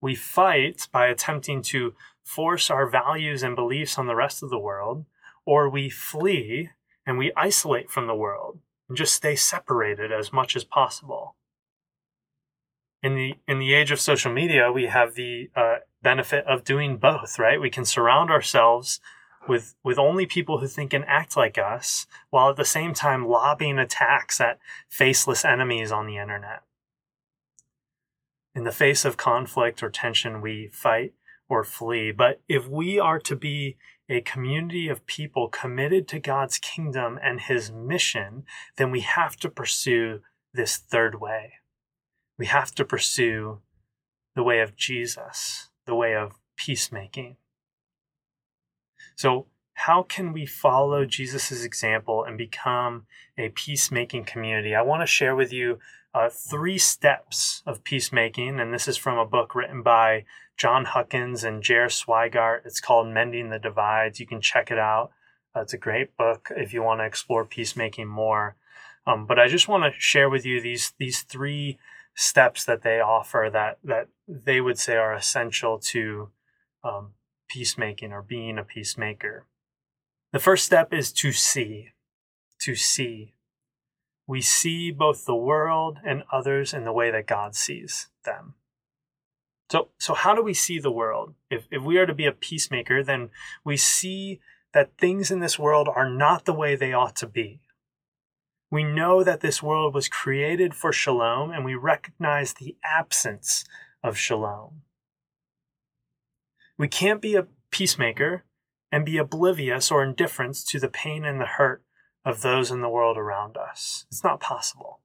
We 0.00 0.14
fight 0.14 0.88
by 0.92 1.06
attempting 1.06 1.62
to 1.62 1.94
force 2.22 2.70
our 2.70 2.88
values 2.88 3.42
and 3.42 3.56
beliefs 3.56 3.98
on 3.98 4.06
the 4.06 4.14
rest 4.14 4.42
of 4.42 4.50
the 4.50 4.58
world, 4.58 5.06
or 5.44 5.68
we 5.68 5.88
flee 5.88 6.70
and 7.06 7.18
we 7.18 7.32
isolate 7.36 7.90
from 7.90 8.06
the 8.06 8.14
world 8.14 8.60
and 8.88 8.96
just 8.96 9.14
stay 9.14 9.34
separated 9.34 10.12
as 10.12 10.32
much 10.32 10.54
as 10.54 10.64
possible. 10.64 11.36
In 13.02 13.14
the 13.14 13.34
in 13.46 13.58
the 13.58 13.74
age 13.74 13.90
of 13.90 14.00
social 14.00 14.32
media, 14.32 14.72
we 14.72 14.86
have 14.86 15.14
the 15.14 15.50
uh, 15.54 15.76
benefit 16.02 16.46
of 16.46 16.64
doing 16.64 16.96
both, 16.96 17.38
right? 17.38 17.60
We 17.60 17.70
can 17.70 17.84
surround 17.84 18.30
ourselves 18.30 19.00
with 19.48 19.74
with 19.82 19.98
only 19.98 20.26
people 20.26 20.58
who 20.58 20.66
think 20.66 20.92
and 20.92 21.04
act 21.06 21.36
like 21.36 21.58
us, 21.58 22.06
while 22.30 22.50
at 22.50 22.56
the 22.56 22.64
same 22.64 22.94
time 22.94 23.26
lobbying 23.26 23.78
attacks 23.78 24.40
at 24.40 24.58
faceless 24.88 25.44
enemies 25.44 25.90
on 25.90 26.06
the 26.06 26.18
internet. 26.18 26.62
In 28.54 28.64
the 28.64 28.72
face 28.72 29.04
of 29.04 29.16
conflict 29.16 29.82
or 29.82 29.90
tension, 29.90 30.40
we 30.40 30.68
fight 30.72 31.14
or 31.48 31.64
flee. 31.64 32.12
But 32.12 32.40
if 32.48 32.68
we 32.68 32.98
are 32.98 33.18
to 33.20 33.36
be 33.36 33.76
a 34.08 34.20
community 34.20 34.88
of 34.88 35.06
people 35.06 35.48
committed 35.48 36.08
to 36.08 36.18
God's 36.18 36.58
kingdom 36.58 37.18
and 37.22 37.40
his 37.40 37.70
mission, 37.70 38.44
then 38.76 38.90
we 38.90 39.00
have 39.00 39.36
to 39.36 39.48
pursue 39.48 40.20
this 40.52 40.76
third 40.76 41.20
way. 41.20 41.54
We 42.38 42.46
have 42.46 42.74
to 42.76 42.84
pursue 42.84 43.60
the 44.34 44.42
way 44.42 44.60
of 44.60 44.76
Jesus 44.76 45.67
the 45.88 45.94
way 45.96 46.14
of 46.14 46.38
peacemaking. 46.56 47.36
So, 49.16 49.46
how 49.72 50.02
can 50.02 50.32
we 50.32 50.44
follow 50.44 51.04
Jesus' 51.04 51.64
example 51.64 52.24
and 52.24 52.36
become 52.36 53.06
a 53.36 53.48
peacemaking 53.48 54.24
community? 54.24 54.74
I 54.74 54.82
want 54.82 55.02
to 55.02 55.06
share 55.06 55.34
with 55.34 55.52
you 55.52 55.78
uh, 56.14 56.28
three 56.28 56.78
steps 56.78 57.62
of 57.64 57.84
peacemaking, 57.84 58.60
and 58.60 58.72
this 58.72 58.86
is 58.86 58.96
from 58.96 59.18
a 59.18 59.26
book 59.26 59.54
written 59.54 59.82
by 59.82 60.24
Jon 60.56 60.84
Huckins 60.84 61.44
and 61.44 61.62
Jer 61.62 61.86
Swigart. 61.86 62.66
It's 62.66 62.80
called 62.80 63.08
Mending 63.08 63.50
the 63.50 63.58
Divides. 63.58 64.20
You 64.20 64.26
can 64.26 64.40
check 64.40 64.70
it 64.70 64.78
out. 64.78 65.12
Uh, 65.56 65.60
it's 65.60 65.72
a 65.72 65.78
great 65.78 66.16
book 66.16 66.50
if 66.56 66.74
you 66.74 66.82
want 66.82 67.00
to 67.00 67.06
explore 67.06 67.44
peacemaking 67.44 68.08
more. 68.08 68.56
Um, 69.06 69.26
but 69.26 69.38
I 69.38 69.48
just 69.48 69.68
want 69.68 69.84
to 69.84 69.98
share 69.98 70.28
with 70.28 70.44
you 70.44 70.60
these 70.60 70.92
these 70.98 71.22
three 71.22 71.78
steps 72.20 72.64
that 72.64 72.82
they 72.82 72.98
offer 72.98 73.48
that 73.52 73.78
that 73.84 74.08
they 74.26 74.60
would 74.60 74.76
say 74.76 74.96
are 74.96 75.14
essential 75.14 75.78
to 75.78 76.28
um, 76.82 77.12
peacemaking 77.48 78.12
or 78.12 78.22
being 78.22 78.58
a 78.58 78.64
peacemaker. 78.64 79.46
The 80.32 80.40
first 80.40 80.64
step 80.66 80.92
is 80.92 81.12
to 81.12 81.30
see. 81.30 81.90
To 82.62 82.74
see. 82.74 83.34
We 84.26 84.40
see 84.40 84.90
both 84.90 85.26
the 85.26 85.36
world 85.36 85.98
and 86.04 86.24
others 86.32 86.74
in 86.74 86.82
the 86.84 86.92
way 86.92 87.12
that 87.12 87.28
God 87.28 87.54
sees 87.54 88.08
them. 88.24 88.54
So, 89.70 89.88
so 89.98 90.14
how 90.14 90.34
do 90.34 90.42
we 90.42 90.54
see 90.54 90.80
the 90.80 90.90
world? 90.90 91.34
If, 91.50 91.68
if 91.70 91.82
we 91.82 91.98
are 91.98 92.06
to 92.06 92.14
be 92.14 92.26
a 92.26 92.32
peacemaker, 92.32 93.04
then 93.04 93.30
we 93.64 93.76
see 93.76 94.40
that 94.74 94.98
things 94.98 95.30
in 95.30 95.38
this 95.38 95.58
world 95.58 95.88
are 95.88 96.10
not 96.10 96.46
the 96.46 96.52
way 96.52 96.74
they 96.74 96.92
ought 96.92 97.16
to 97.16 97.26
be. 97.28 97.60
We 98.70 98.84
know 98.84 99.24
that 99.24 99.40
this 99.40 99.62
world 99.62 99.94
was 99.94 100.08
created 100.08 100.74
for 100.74 100.92
shalom, 100.92 101.50
and 101.50 101.64
we 101.64 101.74
recognize 101.74 102.52
the 102.52 102.76
absence 102.84 103.64
of 104.02 104.18
shalom. 104.18 104.82
We 106.76 106.88
can't 106.88 107.22
be 107.22 107.34
a 107.34 107.46
peacemaker 107.70 108.44
and 108.92 109.04
be 109.04 109.18
oblivious 109.18 109.90
or 109.90 110.04
indifferent 110.04 110.56
to 110.68 110.78
the 110.78 110.88
pain 110.88 111.24
and 111.24 111.40
the 111.40 111.46
hurt 111.46 111.82
of 112.24 112.42
those 112.42 112.70
in 112.70 112.82
the 112.82 112.88
world 112.88 113.16
around 113.16 113.56
us. 113.56 114.06
It's 114.10 114.22
not 114.22 114.40
possible. 114.40 115.00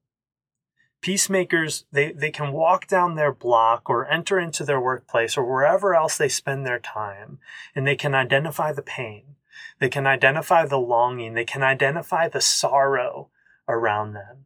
Peacemakers, 1.01 1.85
they, 1.91 2.11
they 2.11 2.31
can 2.31 2.53
walk 2.53 2.87
down 2.87 3.15
their 3.15 3.33
block 3.33 3.89
or 3.89 4.07
enter 4.07 4.39
into 4.39 4.63
their 4.63 4.79
workplace 4.79 5.37
or 5.37 5.43
wherever 5.43 5.95
else 5.95 6.17
they 6.17 6.29
spend 6.29 6.65
their 6.65 6.79
time, 6.79 7.39
and 7.75 7.85
they 7.85 7.95
can 7.95 8.13
identify 8.13 8.71
the 8.71 8.81
pain. 8.81 9.35
They 9.79 9.89
can 9.89 10.07
identify 10.07 10.65
the 10.65 10.79
longing. 10.79 11.33
They 11.33 11.45
can 11.45 11.63
identify 11.63 12.29
the 12.29 12.41
sorrow 12.41 13.29
around 13.67 14.13
them. 14.13 14.45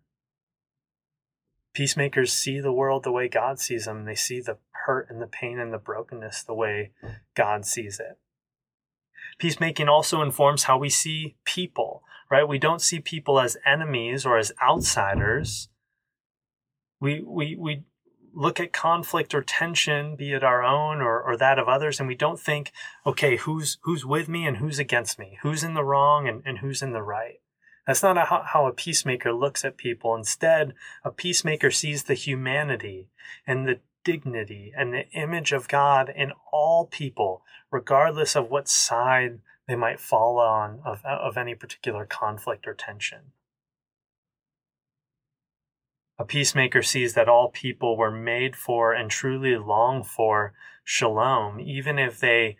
Peacemakers 1.73 2.33
see 2.33 2.59
the 2.59 2.73
world 2.73 3.03
the 3.03 3.11
way 3.11 3.27
God 3.27 3.59
sees 3.59 3.85
them. 3.85 4.05
They 4.05 4.15
see 4.15 4.41
the 4.41 4.57
hurt 4.85 5.09
and 5.09 5.21
the 5.21 5.27
pain 5.27 5.59
and 5.59 5.71
the 5.71 5.77
brokenness 5.77 6.43
the 6.43 6.55
way 6.55 6.91
God 7.35 7.65
sees 7.65 7.99
it. 7.99 8.17
Peacemaking 9.37 9.87
also 9.87 10.21
informs 10.21 10.63
how 10.63 10.77
we 10.77 10.89
see 10.89 11.35
people, 11.45 12.03
right? 12.31 12.47
We 12.47 12.57
don't 12.57 12.81
see 12.81 12.99
people 12.99 13.39
as 13.39 13.57
enemies 13.65 14.25
or 14.25 14.37
as 14.37 14.51
outsiders. 14.61 15.69
We, 16.99 17.21
we, 17.21 17.55
we 17.55 17.83
look 18.33 18.59
at 18.59 18.73
conflict 18.73 19.35
or 19.35 19.43
tension, 19.43 20.15
be 20.15 20.33
it 20.33 20.43
our 20.43 20.63
own 20.63 21.01
or, 21.01 21.21
or 21.21 21.37
that 21.37 21.59
of 21.59 21.67
others, 21.67 21.99
and 21.99 22.07
we 22.07 22.15
don't 22.15 22.39
think, 22.39 22.71
okay, 23.05 23.37
who's, 23.37 23.77
who's 23.83 24.05
with 24.05 24.27
me 24.27 24.47
and 24.47 24.57
who's 24.57 24.79
against 24.79 25.19
me? 25.19 25.37
Who's 25.43 25.63
in 25.63 25.75
the 25.75 25.83
wrong 25.83 26.27
and, 26.27 26.41
and 26.45 26.57
who's 26.59 26.81
in 26.81 26.93
the 26.93 27.03
right? 27.03 27.39
That's 27.87 28.03
not 28.03 28.17
how, 28.27 28.43
how 28.45 28.67
a 28.67 28.73
peacemaker 28.73 29.33
looks 29.33 29.63
at 29.63 29.77
people. 29.77 30.13
Instead, 30.13 30.73
a 31.05 31.09
peacemaker 31.09 31.71
sees 31.71 32.03
the 32.03 32.15
humanity 32.15 33.07
and 33.47 33.65
the 33.65 33.79
dignity 34.03 34.73
and 34.77 34.93
the 34.93 35.09
image 35.11 35.53
of 35.53 35.69
God 35.69 36.11
in 36.13 36.33
all 36.51 36.85
people, 36.85 37.43
regardless 37.71 38.35
of 38.35 38.49
what 38.49 38.67
side 38.67 39.39
they 39.67 39.75
might 39.75 40.01
fall 40.01 40.37
on 40.37 40.81
of, 40.85 41.03
of 41.05 41.37
any 41.37 41.55
particular 41.55 42.05
conflict 42.05 42.67
or 42.67 42.73
tension. 42.73 43.31
A 46.19 46.25
peacemaker 46.25 46.81
sees 46.81 47.13
that 47.13 47.29
all 47.29 47.49
people 47.49 47.95
were 47.95 48.11
made 48.11 48.55
for 48.55 48.91
and 48.91 49.09
truly 49.09 49.55
long 49.55 50.03
for 50.03 50.53
shalom, 50.83 51.59
even 51.59 51.99
if 51.99 52.19
they 52.19 52.57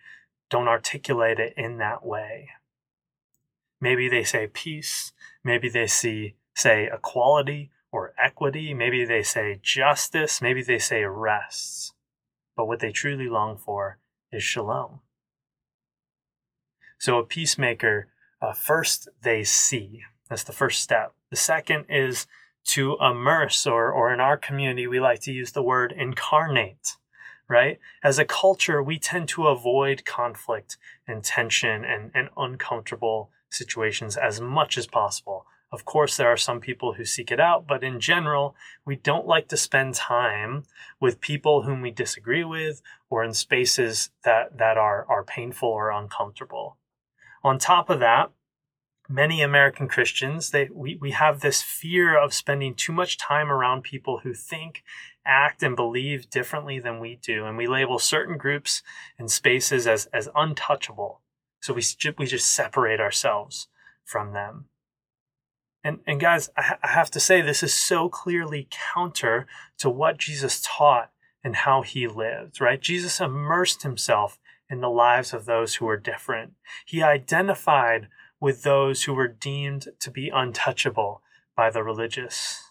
don't 0.50 0.68
articulate 0.68 1.40
it 1.40 1.54
in 1.58 1.78
that 1.80 2.06
way. 2.06 2.50
Maybe 3.80 4.10
they 4.10 4.24
say 4.24 4.48
peace. 4.48 5.13
Maybe 5.44 5.70
they 5.70 5.88
see, 5.88 6.36
say 6.56 6.90
equality 6.92 7.72
or 7.92 8.13
equity. 8.22 8.74
Maybe 8.74 9.06
they 9.06 9.24
say 9.24 9.60
justice. 9.62 10.42
Maybe 10.42 10.63
they 10.63 10.80
say 10.80 11.04
rest. 11.04 11.94
But 12.56 12.66
what 12.66 12.80
they 12.80 12.92
truly 12.92 13.30
long 13.30 13.58
for 13.58 14.00
is 14.32 14.44
shalom. 14.44 15.02
So 17.00 17.20
a 17.20 17.24
peacemaker, 17.24 18.08
uh, 18.42 18.54
first 18.54 19.08
they 19.22 19.44
see. 19.44 20.02
That's 20.30 20.44
the 20.44 20.54
first 20.54 20.82
step. 20.82 21.13
The 21.30 21.36
second 21.36 21.86
is 21.90 22.26
to 22.70 22.98
immerse, 23.00 23.66
or, 23.66 23.92
or 23.92 24.13
in 24.13 24.20
our 24.20 24.36
community, 24.36 24.88
we 24.88 25.00
like 25.00 25.22
to 25.22 25.32
use 25.32 25.52
the 25.52 25.63
word 25.63 25.94
incarnate, 25.96 26.98
right? 27.48 27.80
As 28.04 28.20
a 28.20 28.26
culture, 28.26 28.84
we 28.84 29.00
tend 29.00 29.30
to 29.30 29.48
avoid 29.48 30.04
conflict 30.04 30.78
and 31.08 31.24
tension 31.24 31.86
and, 31.86 32.12
and 32.13 32.30
uncomfortable 32.36 33.32
situations 33.50 34.18
as 34.18 34.40
much 34.42 34.78
as 34.78 34.88
possible. 34.88 35.46
Of 35.72 35.84
course, 35.84 36.16
there 36.16 36.30
are 36.30 36.38
some 36.38 36.62
people 36.62 36.94
who 36.94 37.04
seek 37.04 37.30
it 37.32 37.40
out, 37.40 37.68
but 37.68 37.84
in 37.84 38.00
general, 38.00 38.56
we 38.86 38.96
don't 38.96 39.28
like 39.28 39.50
to 39.50 39.58
spend 39.58 39.96
time 39.96 40.64
with 41.00 41.20
people 41.20 41.64
whom 41.64 41.82
we 41.82 41.92
disagree 41.92 42.46
with 42.46 42.82
or 43.10 43.24
in 43.24 43.34
spaces 43.34 44.10
that, 44.24 44.58
that 44.58 44.78
are, 44.78 45.06
are 45.10 45.24
painful 45.26 45.68
or 45.68 45.92
uncomfortable. 45.92 46.78
On 47.44 47.60
top 47.60 47.90
of 47.90 48.00
that, 48.00 48.32
many 49.10 49.42
American 49.42 49.88
Christians, 49.90 50.52
they, 50.52 50.70
we, 50.74 50.98
we 51.02 51.12
have 51.12 51.42
this 51.42 51.62
fear 51.62 52.18
of 52.18 52.34
spending 52.34 52.74
too 52.74 52.94
much 52.94 53.18
time 53.18 53.52
around 53.52 53.84
people 53.84 54.20
who 54.24 54.34
think, 54.34 54.84
act, 55.26 55.62
and 55.64 55.76
believe 55.76 56.30
differently 56.30 56.80
than 56.80 57.00
we 57.00 57.20
do. 57.22 57.46
And 57.46 57.58
we 57.58 57.68
label 57.68 58.00
certain 58.00 58.38
groups 58.38 58.84
and 59.20 59.30
spaces 59.30 59.86
as, 59.86 60.08
as 60.08 60.30
untouchable. 60.34 61.22
So 61.68 61.74
we, 61.74 61.84
we 62.18 62.28
just 62.28 62.48
separate 62.48 63.02
ourselves 63.02 63.68
from 64.06 64.32
them. 64.32 64.68
And, 65.84 66.00
and 66.08 66.18
guys, 66.18 66.50
I, 66.56 66.76
I 66.82 66.88
have 66.88 67.12
to 67.12 67.20
say, 67.20 67.42
this 67.42 67.62
is 67.62 67.74
so 67.74 68.08
clearly 68.08 68.70
counter 68.72 69.48
to 69.80 69.90
what 69.90 70.18
Jesus 70.18 70.66
taught 70.66 71.12
and 71.44 71.58
how 71.58 71.82
he 71.82 72.08
lived, 72.08 72.62
right? 72.62 72.80
Jesus 72.80 73.20
immersed 73.20 73.84
himself 73.84 74.40
in 74.70 74.80
the 74.80 74.90
lives 74.90 75.34
of 75.34 75.44
those 75.44 75.76
who 75.76 75.86
were 75.88 75.98
different. 75.98 76.54
He 76.86 77.04
identified 77.04 78.08
with 78.40 78.64
those 78.64 79.04
who 79.04 79.14
were 79.14 79.28
deemed 79.28 79.90
to 80.00 80.10
be 80.10 80.32
untouchable 80.34 81.22
by 81.54 81.70
the 81.70 81.84
religious. 81.84 82.64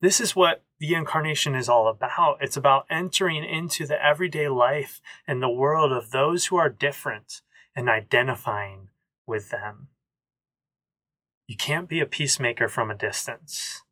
This 0.00 0.20
is 0.20 0.34
what 0.34 0.64
the 0.80 0.94
incarnation 0.94 1.54
is 1.54 1.68
all 1.68 1.86
about. 1.86 2.38
It's 2.40 2.56
about 2.56 2.86
entering 2.90 3.44
into 3.44 3.86
the 3.86 4.04
everyday 4.04 4.48
life 4.48 5.00
and 5.28 5.40
the 5.40 5.48
world 5.48 5.92
of 5.92 6.10
those 6.10 6.46
who 6.46 6.56
are 6.56 6.68
different 6.68 7.40
and 7.76 7.88
identifying 7.88 8.88
with 9.26 9.50
them. 9.50 9.88
You 11.46 11.56
can't 11.56 11.88
be 11.88 12.00
a 12.00 12.06
peacemaker 12.06 12.68
from 12.68 12.90
a 12.90 12.96
distance. 12.96 13.82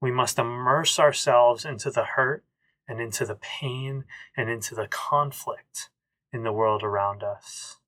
We 0.00 0.10
must 0.10 0.38
immerse 0.38 0.98
ourselves 0.98 1.64
into 1.64 1.90
the 1.90 2.04
hurt 2.04 2.44
and 2.88 3.00
into 3.00 3.24
the 3.24 3.36
pain 3.36 4.04
and 4.36 4.50
into 4.50 4.74
the 4.74 4.88
conflict 4.88 5.90
in 6.32 6.42
the 6.42 6.52
world 6.52 6.82
around 6.82 7.22
us. 7.22 7.78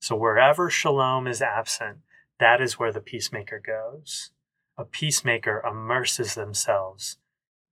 So 0.00 0.16
wherever 0.16 0.68
shalom 0.68 1.26
is 1.26 1.40
absent, 1.40 1.98
that 2.40 2.60
is 2.60 2.78
where 2.78 2.92
the 2.92 3.00
peacemaker 3.00 3.62
goes. 3.64 4.30
A 4.76 4.84
peacemaker 4.84 5.62
immerses 5.64 6.34
themselves 6.34 7.18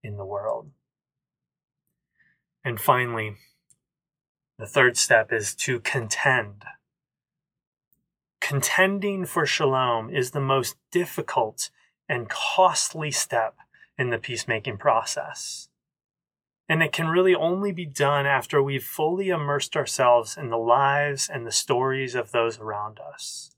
in 0.01 0.17
the 0.17 0.25
world. 0.25 0.71
And 2.63 2.79
finally, 2.79 3.35
the 4.61 4.67
third 4.67 4.95
step 4.95 5.33
is 5.33 5.55
to 5.55 5.79
contend. 5.79 6.63
Contending 8.39 9.25
for 9.25 9.43
shalom 9.43 10.11
is 10.11 10.31
the 10.31 10.39
most 10.39 10.75
difficult 10.91 11.71
and 12.07 12.29
costly 12.29 13.09
step 13.09 13.55
in 13.97 14.11
the 14.11 14.19
peacemaking 14.19 14.77
process. 14.77 15.67
And 16.69 16.83
it 16.83 16.91
can 16.91 17.07
really 17.07 17.33
only 17.33 17.71
be 17.71 17.87
done 17.87 18.27
after 18.27 18.61
we've 18.61 18.83
fully 18.83 19.29
immersed 19.29 19.75
ourselves 19.75 20.37
in 20.37 20.49
the 20.49 20.59
lives 20.59 21.27
and 21.27 21.47
the 21.47 21.51
stories 21.51 22.13
of 22.13 22.31
those 22.31 22.59
around 22.59 22.99
us. 22.99 23.55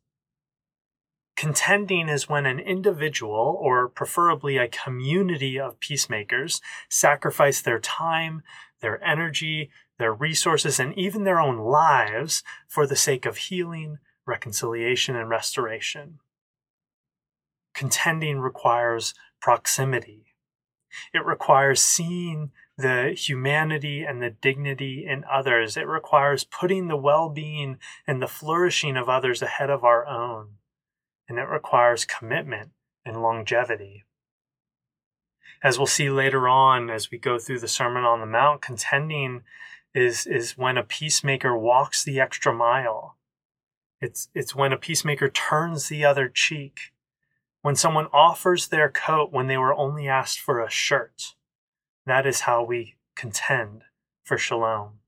Contending 1.36 2.08
is 2.08 2.30
when 2.30 2.46
an 2.46 2.60
individual, 2.60 3.60
or 3.60 3.90
preferably 3.90 4.56
a 4.56 4.70
community 4.70 5.60
of 5.60 5.82
peacemakers, 5.82 6.62
sacrifice 6.90 7.62
their 7.62 7.80
time, 7.80 8.42
their 8.80 9.04
energy, 9.04 9.70
their 10.04 10.14
resources, 10.14 10.82
and 10.82 10.94
even 10.98 11.24
their 11.24 11.40
own 11.40 11.58
lives 11.58 12.44
for 12.68 12.86
the 12.86 12.94
sake 12.94 13.26
of 13.26 13.38
healing, 13.38 14.00
reconciliation, 14.26 15.16
and 15.16 15.30
restoration. 15.30 16.20
Contending 17.74 18.40
requires 18.40 19.14
proximity. 19.40 20.36
It 21.14 21.26
requires 21.26 21.82
seeing 21.82 22.52
the 22.78 23.16
humanity 23.18 24.04
and 24.04 24.22
the 24.22 24.32
dignity 24.32 25.06
in 25.10 25.24
others. 25.32 25.78
It 25.78 25.88
requires 25.88 26.44
putting 26.44 26.90
the 26.90 26.98
well 26.98 27.30
being 27.30 27.78
and 28.06 28.22
the 28.22 28.28
flourishing 28.28 28.98
of 28.98 29.08
others 29.08 29.42
ahead 29.42 29.70
of 29.70 29.86
our 29.86 30.06
own. 30.06 30.56
And 31.30 31.40
it 31.40 31.48
requires 31.48 32.04
commitment 32.04 32.72
and 33.06 33.22
longevity. 33.22 34.04
As 35.64 35.78
we'll 35.78 35.88
see 35.88 36.10
later 36.10 36.50
on 36.50 36.90
as 36.90 37.10
we 37.10 37.18
go 37.18 37.40
through 37.40 37.60
the 37.60 37.70
Sermon 37.70 38.04
on 38.04 38.20
the 38.20 38.26
Mount, 38.26 38.62
contending 38.62 39.44
is, 39.94 40.26
is 40.26 40.58
when 40.58 40.78
a 40.78 40.84
peacemaker 40.84 41.58
walks 41.58 42.04
the 42.04 42.20
extra 42.20 42.54
mile. 42.54 43.18
It's, 44.02 44.30
it's 44.34 44.56
when 44.56 44.74
a 44.74 44.78
peacemaker 44.78 45.30
turns 45.30 45.88
the 45.88 46.04
other 46.04 46.28
cheek. 46.28 46.92
When 47.62 47.76
someone 47.76 48.08
offers 48.12 48.68
their 48.68 48.90
coat 48.90 49.32
when 49.32 49.48
they 49.48 49.58
were 49.58 49.74
only 49.74 50.08
asked 50.08 50.40
for 50.40 50.60
a 50.60 50.70
shirt 50.70 51.36
that 52.06 52.28
is 52.28 52.42
how 52.42 52.64
we 52.64 52.96
contend 53.16 53.84
for 54.24 54.38
shalom. 54.38 55.00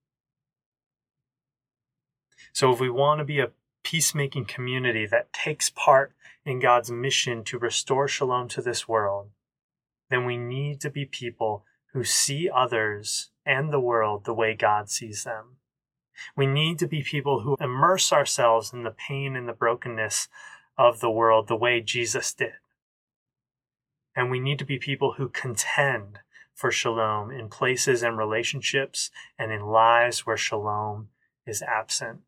So, 2.54 2.72
if 2.72 2.80
we 2.80 2.90
want 2.90 3.20
to 3.20 3.26
be 3.26 3.40
a 3.40 3.52
peacemaking 3.84 4.46
community 4.46 5.06
that 5.06 5.34
takes 5.34 5.70
part 5.70 6.14
in 6.46 6.60
God's 6.60 6.90
mission 6.90 7.44
to 7.46 7.60
restore 7.60 8.08
shalom 8.08 8.48
to 8.50 8.62
this 8.62 8.88
world, 8.88 9.30
then 10.10 10.26
we 10.26 10.38
need 10.38 10.80
to 10.82 10.90
be 10.90 11.06
people 11.06 11.66
who 11.96 12.04
see 12.04 12.50
others 12.54 13.30
and 13.46 13.72
the 13.72 13.80
world 13.80 14.26
the 14.26 14.34
way 14.34 14.54
God 14.54 14.90
sees 14.90 15.24
them. 15.24 15.56
We 16.36 16.46
need 16.46 16.78
to 16.80 16.88
be 16.88 17.02
people 17.02 17.40
who 17.40 17.56
immerse 17.58 18.12
ourselves 18.12 18.74
in 18.74 18.84
the 18.84 18.92
pain 18.92 19.38
and 19.38 19.48
the 19.48 19.54
brokenness 19.54 20.28
of 20.78 21.00
the 21.00 21.10
world 21.10 21.48
the 21.48 21.56
way 21.56 21.80
Jesus 21.80 22.34
did. 22.34 22.52
And 24.14 24.30
we 24.30 24.42
need 24.42 24.60
to 24.60 24.66
be 24.66 24.78
people 24.78 25.14
who 25.14 25.30
contend 25.30 26.20
for 26.54 26.70
shalom 26.70 27.32
in 27.32 27.48
places 27.48 28.04
and 28.04 28.18
relationships 28.18 29.10
and 29.40 29.54
in 29.54 29.62
lives 29.62 30.26
where 30.26 30.36
shalom 30.36 31.08
is 31.48 31.62
absent. 31.62 32.20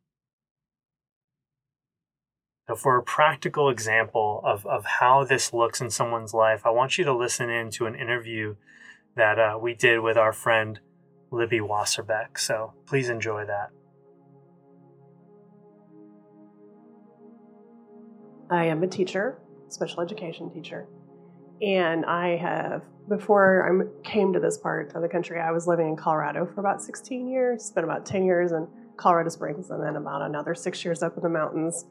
So, 2.69 2.75
for 2.75 2.97
a 2.97 3.03
practical 3.03 3.69
example 3.69 4.41
of, 4.45 4.65
of 4.65 4.85
how 4.85 5.25
this 5.25 5.53
looks 5.53 5.81
in 5.81 5.89
someone's 5.89 6.33
life, 6.33 6.65
I 6.65 6.69
want 6.69 6.97
you 6.97 7.03
to 7.03 7.13
listen 7.13 7.49
in 7.49 7.69
to 7.71 7.85
an 7.85 7.95
interview 7.95 8.55
that 9.17 9.37
uh, 9.37 9.57
we 9.61 9.73
did 9.73 9.99
with 9.99 10.17
our 10.17 10.33
friend 10.33 10.79
Libby 11.31 11.59
Wasserbeck. 11.59 12.37
So, 12.37 12.73
please 12.85 13.09
enjoy 13.09 13.45
that. 13.45 13.69
I 18.49 18.65
am 18.65 18.81
a 18.81 18.87
teacher, 18.87 19.39
special 19.67 20.01
education 20.01 20.49
teacher, 20.49 20.87
and 21.61 22.05
I 22.05 22.37
have 22.37 22.83
before 23.07 23.65
I 23.65 24.07
came 24.07 24.33
to 24.33 24.39
this 24.39 24.57
part 24.57 24.93
of 24.93 25.01
the 25.01 25.07
country, 25.07 25.39
I 25.39 25.51
was 25.51 25.67
living 25.67 25.87
in 25.87 25.95
Colorado 25.95 26.45
for 26.45 26.59
about 26.59 26.81
16 26.81 27.27
years, 27.27 27.63
spent 27.63 27.85
about 27.85 28.05
10 28.05 28.25
years 28.25 28.51
in 28.51 28.67
Colorado 28.97 29.29
Springs, 29.29 29.69
and 29.69 29.81
then 29.81 29.95
about 29.95 30.21
another 30.21 30.53
six 30.53 30.83
years 30.83 31.01
up 31.01 31.15
in 31.15 31.23
the 31.23 31.29
mountains. 31.29 31.85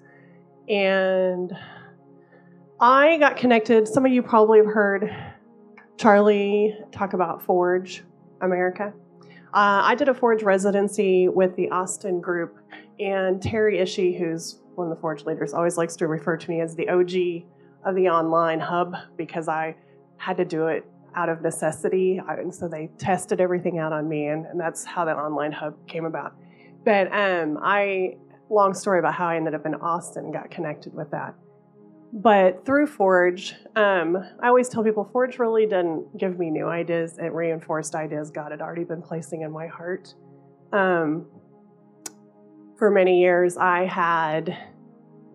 And 0.68 1.56
I 2.80 3.16
got 3.18 3.36
connected. 3.36 3.88
Some 3.88 4.04
of 4.04 4.12
you 4.12 4.22
probably 4.22 4.58
have 4.58 4.66
heard 4.66 5.10
Charlie 5.96 6.76
talk 6.92 7.14
about 7.14 7.42
Forge 7.42 8.04
America. 8.42 8.92
Uh, 9.54 9.80
I 9.84 9.94
did 9.94 10.08
a 10.08 10.14
Forge 10.14 10.42
residency 10.42 11.28
with 11.28 11.56
the 11.56 11.70
Austin 11.70 12.20
group, 12.20 12.58
and 13.00 13.40
Terry 13.40 13.78
Ishii, 13.78 14.18
who's 14.18 14.60
one 14.74 14.90
of 14.90 14.94
the 14.94 15.00
Forge 15.00 15.24
leaders, 15.24 15.54
always 15.54 15.78
likes 15.78 15.96
to 15.96 16.06
refer 16.06 16.36
to 16.36 16.50
me 16.50 16.60
as 16.60 16.76
the 16.76 16.88
OG 16.88 17.46
of 17.86 17.94
the 17.94 18.08
online 18.08 18.60
hub 18.60 18.94
because 19.16 19.48
I 19.48 19.76
had 20.18 20.36
to 20.36 20.44
do 20.44 20.66
it 20.66 20.84
out 21.14 21.30
of 21.30 21.40
necessity. 21.40 22.20
And 22.28 22.54
so 22.54 22.68
they 22.68 22.90
tested 22.98 23.40
everything 23.40 23.78
out 23.78 23.92
on 23.92 24.06
me, 24.06 24.26
and, 24.26 24.44
and 24.44 24.60
that's 24.60 24.84
how 24.84 25.06
that 25.06 25.16
online 25.16 25.52
hub 25.52 25.74
came 25.86 26.04
about. 26.04 26.34
But 26.84 27.10
um, 27.12 27.58
I, 27.62 28.16
long 28.50 28.74
story 28.74 28.98
about 28.98 29.14
how 29.14 29.28
I 29.28 29.36
ended 29.36 29.54
up 29.54 29.64
in 29.64 29.74
Austin, 29.76 30.30
got 30.30 30.50
connected 30.50 30.94
with 30.94 31.10
that. 31.12 31.34
But 32.12 32.64
through 32.64 32.86
Forge, 32.86 33.54
um, 33.74 34.16
I 34.40 34.48
always 34.48 34.68
tell 34.68 34.82
people 34.82 35.08
Forge 35.12 35.38
really 35.38 35.66
didn't 35.66 36.16
give 36.16 36.38
me 36.38 36.50
new 36.50 36.66
ideas. 36.66 37.18
It 37.18 37.32
reinforced 37.32 37.94
ideas 37.94 38.30
God 38.30 38.52
had 38.52 38.60
already 38.60 38.84
been 38.84 39.02
placing 39.02 39.42
in 39.42 39.50
my 39.50 39.66
heart. 39.66 40.14
Um, 40.72 41.26
for 42.78 42.90
many 42.90 43.20
years, 43.20 43.56
I 43.56 43.86
had 43.86 44.56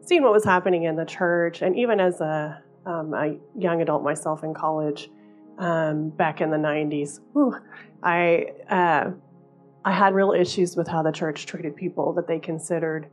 seen 0.05 0.23
what 0.23 0.31
was 0.31 0.43
happening 0.43 0.83
in 0.83 0.95
the 0.95 1.05
church, 1.05 1.61
and 1.61 1.77
even 1.77 1.99
as 1.99 2.21
a, 2.21 2.61
um, 2.85 3.13
a 3.13 3.37
young 3.57 3.81
adult 3.81 4.03
myself 4.03 4.43
in 4.43 4.53
college, 4.53 5.09
um, 5.57 6.09
back 6.09 6.41
in 6.41 6.49
the 6.49 6.57
90s. 6.57 7.19
Whew, 7.33 7.55
I, 8.01 8.53
uh, 8.69 9.11
I 9.83 9.91
had 9.91 10.13
real 10.13 10.31
issues 10.31 10.75
with 10.75 10.87
how 10.87 11.03
the 11.03 11.11
church 11.11 11.45
treated 11.45 11.75
people 11.75 12.13
that 12.13 12.27
they 12.27 12.39
considered 12.39 13.07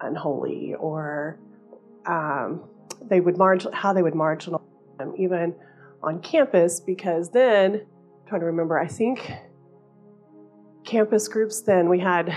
unholy 0.00 0.74
or 0.78 1.38
um, 2.06 2.68
they 3.02 3.20
would 3.20 3.36
margin 3.36 3.72
how 3.72 3.92
they 3.92 4.02
would 4.02 4.14
marginalize 4.14 4.62
them 4.98 5.14
even 5.18 5.54
on 6.02 6.20
campus 6.20 6.80
because 6.80 7.30
then 7.30 7.74
I'm 7.74 8.28
trying 8.28 8.40
to 8.40 8.46
remember 8.46 8.78
I 8.78 8.86
think 8.86 9.30
campus 10.84 11.28
groups 11.28 11.62
then 11.62 11.88
we 11.88 11.98
had 11.98 12.28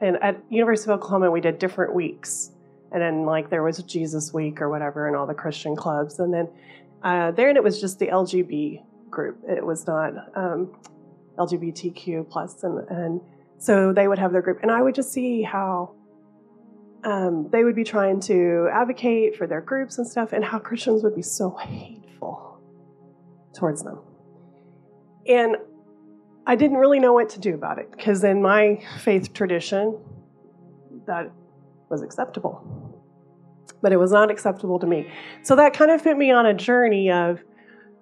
and 0.00 0.22
at 0.22 0.42
University 0.50 0.90
of 0.90 0.98
Oklahoma 0.98 1.30
we 1.30 1.40
did 1.40 1.58
different 1.58 1.94
weeks. 1.94 2.50
And 2.92 3.02
then 3.02 3.24
like 3.24 3.50
there 3.50 3.62
was 3.62 3.82
Jesus 3.82 4.32
week 4.32 4.60
or 4.60 4.68
whatever 4.68 5.08
and 5.08 5.16
all 5.16 5.26
the 5.26 5.34
Christian 5.34 5.74
clubs. 5.74 6.20
And 6.20 6.32
then 6.32 6.48
uh, 7.02 7.30
there 7.32 7.48
and 7.48 7.56
it 7.56 7.64
was 7.64 7.80
just 7.80 7.98
the 7.98 8.06
LGB 8.08 8.82
group. 9.10 9.38
It 9.48 9.64
was 9.64 9.86
not 9.86 10.12
um, 10.36 10.74
LGBTQ 11.38 12.28
plus. 12.30 12.62
And, 12.62 12.88
and 12.88 13.20
so 13.58 13.92
they 13.92 14.06
would 14.06 14.18
have 14.18 14.32
their 14.32 14.42
group. 14.42 14.60
And 14.62 14.70
I 14.70 14.82
would 14.82 14.94
just 14.94 15.12
see 15.12 15.42
how 15.42 15.94
um, 17.04 17.48
they 17.52 17.64
would 17.64 17.76
be 17.76 17.84
trying 17.84 18.20
to 18.20 18.68
advocate 18.72 19.36
for 19.36 19.46
their 19.46 19.60
groups 19.60 19.98
and 19.98 20.06
stuff, 20.06 20.32
and 20.32 20.44
how 20.44 20.58
Christians 20.58 21.02
would 21.02 21.14
be 21.14 21.22
so 21.22 21.50
hateful 21.50 22.60
towards 23.56 23.82
them. 23.82 24.00
And 25.28 25.56
I 26.46 26.56
didn't 26.56 26.78
really 26.78 27.00
know 27.00 27.12
what 27.12 27.28
to 27.30 27.40
do 27.40 27.54
about 27.54 27.78
it 27.78 27.90
because 27.90 28.24
in 28.24 28.42
my 28.42 28.82
faith 29.00 29.32
tradition, 29.32 29.98
that 31.06 31.30
was 31.90 32.02
acceptable. 32.02 32.62
But 33.82 33.92
it 33.92 33.98
was 33.98 34.12
not 34.12 34.30
acceptable 34.30 34.78
to 34.78 34.86
me. 34.86 35.10
So 35.42 35.56
that 35.56 35.74
kind 35.74 35.90
of 35.90 36.02
put 36.02 36.16
me 36.16 36.30
on 36.30 36.46
a 36.46 36.54
journey 36.54 37.10
of 37.10 37.40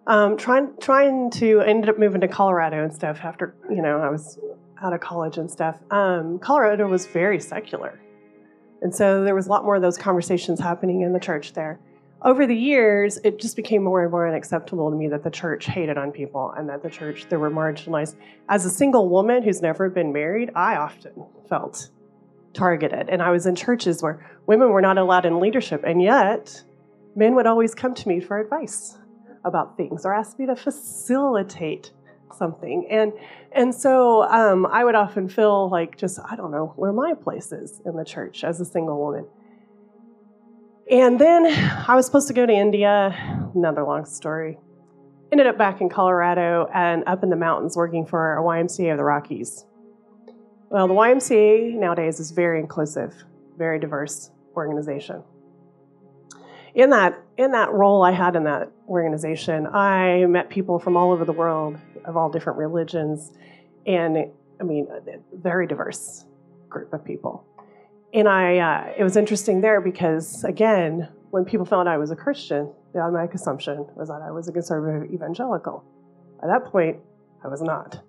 um, 0.06 0.36
trying 0.36 0.74
trying 0.80 1.30
to 1.32 1.60
ended 1.60 1.90
up 1.90 1.98
moving 1.98 2.20
to 2.20 2.28
Colorado 2.28 2.82
and 2.82 2.92
stuff 2.92 3.20
after 3.22 3.54
you 3.70 3.82
know 3.82 3.98
I 3.98 4.10
was 4.10 4.38
out 4.80 4.92
of 4.92 5.00
college 5.00 5.38
and 5.38 5.50
stuff. 5.50 5.76
Um, 5.90 6.38
Colorado 6.40 6.88
was 6.88 7.06
very 7.06 7.40
secular 7.40 8.00
and 8.82 8.94
so 8.94 9.24
there 9.24 9.34
was 9.34 9.46
a 9.46 9.50
lot 9.50 9.64
more 9.64 9.76
of 9.76 9.82
those 9.82 9.96
conversations 9.96 10.60
happening 10.60 11.02
in 11.02 11.12
the 11.12 11.20
church 11.20 11.52
there. 11.52 11.78
Over 12.24 12.46
the 12.46 12.56
years, 12.56 13.18
it 13.24 13.40
just 13.40 13.56
became 13.56 13.82
more 13.82 14.02
and 14.02 14.10
more 14.10 14.28
unacceptable 14.28 14.90
to 14.90 14.96
me 14.96 15.08
that 15.08 15.24
the 15.24 15.30
church 15.30 15.66
hated 15.66 15.98
on 15.98 16.12
people 16.12 16.52
and 16.56 16.68
that 16.68 16.82
the 16.82 16.90
church, 16.90 17.26
they 17.28 17.36
were 17.36 17.50
marginalized. 17.50 18.14
As 18.48 18.64
a 18.64 18.70
single 18.70 19.08
woman 19.08 19.42
who's 19.42 19.60
never 19.60 19.88
been 19.88 20.12
married, 20.12 20.50
I 20.54 20.76
often 20.76 21.24
felt 21.48 21.90
targeted. 22.54 23.08
And 23.08 23.22
I 23.22 23.30
was 23.30 23.46
in 23.46 23.56
churches 23.56 24.02
where 24.02 24.24
women 24.46 24.70
were 24.70 24.80
not 24.80 24.98
allowed 24.98 25.26
in 25.26 25.40
leadership, 25.40 25.82
and 25.84 26.00
yet 26.00 26.62
men 27.16 27.34
would 27.34 27.46
always 27.46 27.74
come 27.74 27.94
to 27.94 28.08
me 28.08 28.20
for 28.20 28.38
advice 28.38 28.98
about 29.44 29.76
things 29.76 30.04
or 30.04 30.14
ask 30.14 30.38
me 30.38 30.46
to 30.46 30.54
facilitate 30.54 31.90
something. 32.34 32.86
And 32.90 33.12
and 33.52 33.74
so 33.74 34.22
um, 34.24 34.66
I 34.66 34.84
would 34.84 34.94
often 34.94 35.28
feel 35.28 35.68
like 35.68 35.96
just 35.96 36.18
I 36.28 36.36
don't 36.36 36.50
know 36.50 36.72
where 36.76 36.92
my 36.92 37.14
place 37.14 37.52
is 37.52 37.80
in 37.84 37.96
the 37.96 38.04
church 38.04 38.44
as 38.44 38.60
a 38.60 38.64
single 38.64 38.98
woman. 38.98 39.26
And 40.90 41.18
then 41.18 41.46
I 41.88 41.94
was 41.94 42.06
supposed 42.06 42.28
to 42.28 42.34
go 42.34 42.44
to 42.44 42.52
India. 42.52 43.50
Another 43.54 43.84
long 43.84 44.04
story. 44.04 44.58
Ended 45.30 45.46
up 45.46 45.56
back 45.56 45.80
in 45.80 45.88
Colorado 45.88 46.68
and 46.74 47.04
up 47.06 47.22
in 47.22 47.30
the 47.30 47.36
mountains 47.36 47.76
working 47.76 48.04
for 48.04 48.36
a 48.36 48.42
YMCA 48.42 48.92
of 48.92 48.98
the 48.98 49.04
Rockies. 49.04 49.64
Well, 50.68 50.88
the 50.88 50.94
YMCA 50.94 51.74
nowadays 51.74 52.20
is 52.20 52.30
very 52.30 52.58
inclusive, 52.60 53.14
very 53.56 53.78
diverse 53.78 54.30
organization 54.56 55.22
in 56.74 56.90
that 56.90 57.20
in 57.36 57.52
that 57.52 57.72
role 57.72 58.02
I 58.02 58.12
had 58.12 58.36
in 58.36 58.44
that 58.44 58.70
organization, 58.88 59.66
I 59.66 60.24
met 60.26 60.48
people 60.50 60.78
from 60.78 60.96
all 60.96 61.12
over 61.12 61.24
the 61.24 61.32
world 61.32 61.78
of 62.04 62.16
all 62.16 62.30
different 62.30 62.58
religions, 62.58 63.32
and 63.86 64.30
I 64.60 64.64
mean, 64.64 64.88
a 64.90 65.36
very 65.36 65.66
diverse 65.66 66.24
group 66.68 66.92
of 66.92 67.04
people. 67.04 67.44
And 68.14 68.28
I, 68.28 68.58
uh, 68.58 68.92
it 68.96 69.02
was 69.02 69.16
interesting 69.16 69.60
there 69.60 69.80
because 69.80 70.44
again, 70.44 71.08
when 71.30 71.44
people 71.44 71.64
found 71.64 71.88
I 71.88 71.96
was 71.96 72.10
a 72.10 72.16
Christian, 72.16 72.70
the 72.92 73.00
automatic 73.00 73.34
assumption 73.34 73.86
was 73.96 74.08
that 74.08 74.20
I 74.22 74.30
was 74.30 74.48
a 74.48 74.52
conservative 74.52 75.12
evangelical. 75.12 75.84
At 76.42 76.48
that 76.48 76.70
point, 76.70 76.98
I 77.42 77.48
was 77.48 77.62
not. 77.62 78.00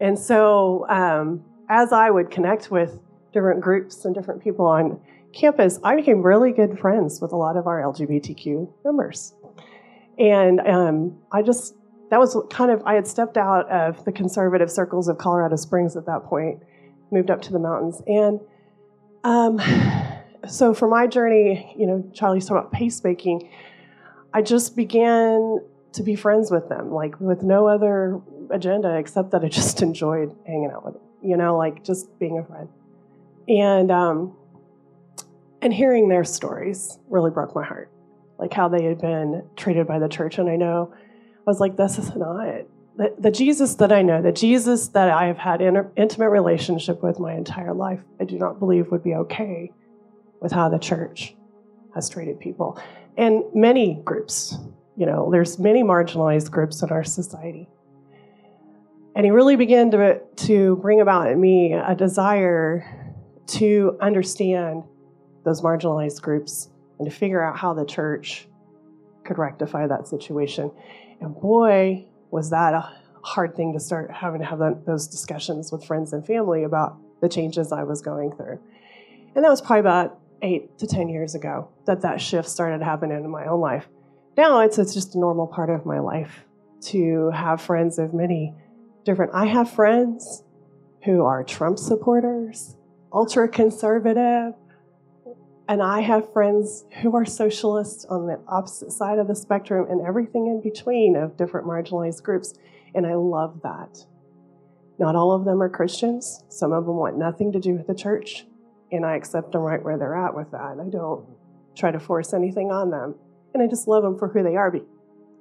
And 0.00 0.18
so, 0.18 0.86
um, 0.88 1.44
as 1.68 1.92
I 1.92 2.10
would 2.10 2.30
connect 2.30 2.70
with 2.70 2.98
different 3.32 3.60
groups 3.60 4.04
and 4.04 4.14
different 4.14 4.42
people 4.42 4.66
on 4.66 5.00
campus, 5.36 5.78
I 5.84 5.96
became 5.96 6.22
really 6.22 6.52
good 6.52 6.78
friends 6.78 7.20
with 7.20 7.32
a 7.32 7.36
lot 7.36 7.56
of 7.56 7.66
our 7.66 7.80
LGBTQ 7.80 8.68
members. 8.84 9.34
And 10.18 10.60
um, 10.60 11.18
I 11.30 11.42
just, 11.42 11.74
that 12.10 12.18
was 12.18 12.36
kind 12.50 12.70
of, 12.70 12.82
I 12.86 12.94
had 12.94 13.06
stepped 13.06 13.36
out 13.36 13.70
of 13.70 14.04
the 14.04 14.12
conservative 14.12 14.70
circles 14.70 15.08
of 15.08 15.18
Colorado 15.18 15.56
Springs 15.56 15.96
at 15.96 16.06
that 16.06 16.24
point, 16.24 16.62
moved 17.10 17.30
up 17.30 17.42
to 17.42 17.52
the 17.52 17.58
mountains. 17.58 18.00
And 18.06 18.40
um, 19.24 19.60
so 20.48 20.72
for 20.72 20.88
my 20.88 21.06
journey, 21.06 21.74
you 21.76 21.86
know, 21.86 22.10
Charlie's 22.14 22.46
talking 22.46 22.58
about 22.58 22.72
peacemaking, 22.72 23.50
I 24.32 24.42
just 24.42 24.74
began 24.74 25.60
to 25.92 26.02
be 26.02 26.14
friends 26.14 26.50
with 26.50 26.68
them, 26.68 26.92
like 26.92 27.18
with 27.20 27.42
no 27.42 27.66
other 27.66 28.20
agenda 28.50 28.96
except 28.96 29.32
that 29.32 29.44
I 29.44 29.48
just 29.48 29.82
enjoyed 29.88 30.34
hanging 30.46 30.70
out 30.74 30.84
with 30.84 30.94
them, 30.94 31.02
you 31.22 31.36
know, 31.36 31.56
like 31.56 31.84
just 31.84 32.18
being 32.18 32.38
a 32.38 32.44
friend. 32.44 32.68
And 33.48 33.90
um, 33.90 34.36
and 35.66 35.74
hearing 35.74 36.08
their 36.08 36.22
stories 36.22 37.00
really 37.08 37.32
broke 37.32 37.52
my 37.56 37.64
heart, 37.64 37.90
like 38.38 38.52
how 38.52 38.68
they 38.68 38.84
had 38.84 39.00
been 39.00 39.42
treated 39.56 39.84
by 39.84 39.98
the 39.98 40.08
church. 40.08 40.38
And 40.38 40.48
I 40.48 40.54
know 40.54 40.94
I 40.94 41.42
was 41.44 41.58
like, 41.58 41.76
this 41.76 41.98
is 41.98 42.14
not. 42.14 42.66
The, 42.96 43.12
the 43.18 43.32
Jesus 43.32 43.74
that 43.74 43.90
I 43.90 44.02
know, 44.02 44.22
the 44.22 44.30
Jesus 44.30 44.86
that 44.90 45.10
I 45.10 45.26
have 45.26 45.38
had 45.38 45.60
an 45.60 45.90
intimate 45.96 46.28
relationship 46.28 47.02
with 47.02 47.18
my 47.18 47.34
entire 47.34 47.74
life, 47.74 47.98
I 48.20 48.24
do 48.24 48.38
not 48.38 48.60
believe 48.60 48.92
would 48.92 49.02
be 49.02 49.16
okay 49.16 49.72
with 50.40 50.52
how 50.52 50.68
the 50.68 50.78
church 50.78 51.34
has 51.96 52.08
treated 52.08 52.38
people. 52.38 52.80
And 53.16 53.42
many 53.52 54.00
groups, 54.04 54.56
you 54.96 55.04
know, 55.04 55.32
there's 55.32 55.58
many 55.58 55.82
marginalized 55.82 56.52
groups 56.52 56.80
in 56.82 56.90
our 56.90 57.02
society. 57.02 57.68
And 59.16 59.24
he 59.24 59.32
really 59.32 59.56
began 59.56 59.90
to, 59.90 60.20
to 60.20 60.76
bring 60.76 61.00
about 61.00 61.32
in 61.32 61.40
me 61.40 61.72
a 61.72 61.96
desire 61.96 63.12
to 63.48 63.98
understand 64.00 64.84
those 65.46 65.62
marginalized 65.62 66.20
groups 66.20 66.68
and 66.98 67.08
to 67.08 67.16
figure 67.16 67.42
out 67.42 67.56
how 67.56 67.72
the 67.72 67.86
church 67.86 68.48
could 69.24 69.38
rectify 69.38 69.86
that 69.86 70.08
situation. 70.08 70.70
And 71.20 71.34
boy, 71.34 72.04
was 72.30 72.50
that 72.50 72.74
a 72.74 72.92
hard 73.22 73.54
thing 73.54 73.72
to 73.72 73.80
start 73.80 74.10
having 74.10 74.40
to 74.40 74.46
have 74.46 74.58
those 74.84 75.06
discussions 75.06 75.70
with 75.70 75.84
friends 75.84 76.12
and 76.12 76.26
family 76.26 76.64
about 76.64 76.98
the 77.20 77.28
changes 77.28 77.72
I 77.72 77.84
was 77.84 78.02
going 78.02 78.32
through. 78.32 78.58
And 79.34 79.44
that 79.44 79.48
was 79.48 79.60
probably 79.60 79.80
about 79.80 80.18
eight 80.42 80.76
to 80.78 80.86
10 80.86 81.08
years 81.08 81.34
ago 81.34 81.68
that 81.86 82.02
that 82.02 82.20
shift 82.20 82.48
started 82.48 82.82
happening 82.82 83.16
in 83.24 83.30
my 83.30 83.46
own 83.46 83.60
life. 83.60 83.86
Now 84.36 84.60
it's, 84.60 84.78
it's 84.78 84.94
just 84.94 85.14
a 85.14 85.18
normal 85.18 85.46
part 85.46 85.70
of 85.70 85.86
my 85.86 86.00
life 86.00 86.44
to 86.82 87.30
have 87.30 87.60
friends 87.60 87.98
of 87.98 88.12
many 88.12 88.52
different. 89.04 89.32
I 89.32 89.46
have 89.46 89.70
friends 89.70 90.42
who 91.04 91.24
are 91.24 91.44
Trump 91.44 91.78
supporters, 91.78 92.76
ultra 93.12 93.48
conservative, 93.48 94.54
and 95.68 95.82
I 95.82 96.00
have 96.00 96.32
friends 96.32 96.84
who 97.02 97.16
are 97.16 97.24
socialists 97.24 98.04
on 98.04 98.26
the 98.26 98.40
opposite 98.46 98.92
side 98.92 99.18
of 99.18 99.26
the 99.26 99.34
spectrum 99.34 99.86
and 99.90 100.06
everything 100.06 100.46
in 100.46 100.60
between 100.62 101.16
of 101.16 101.36
different 101.36 101.66
marginalized 101.66 102.22
groups. 102.22 102.54
And 102.94 103.06
I 103.06 103.14
love 103.14 103.60
that. 103.62 104.06
Not 104.98 105.16
all 105.16 105.32
of 105.32 105.44
them 105.44 105.60
are 105.60 105.68
Christians. 105.68 106.44
Some 106.48 106.72
of 106.72 106.86
them 106.86 106.96
want 106.96 107.18
nothing 107.18 107.52
to 107.52 107.58
do 107.58 107.74
with 107.74 107.86
the 107.88 107.94
church. 107.94 108.46
And 108.92 109.04
I 109.04 109.16
accept 109.16 109.52
them 109.52 109.62
right 109.62 109.82
where 109.82 109.98
they're 109.98 110.16
at 110.16 110.34
with 110.34 110.52
that. 110.52 110.78
I 110.80 110.88
don't 110.88 111.26
try 111.74 111.90
to 111.90 111.98
force 111.98 112.32
anything 112.32 112.70
on 112.70 112.90
them. 112.90 113.16
And 113.52 113.62
I 113.62 113.66
just 113.66 113.88
love 113.88 114.04
them 114.04 114.18
for 114.18 114.28
who 114.28 114.42
they 114.42 114.56
are. 114.56 114.72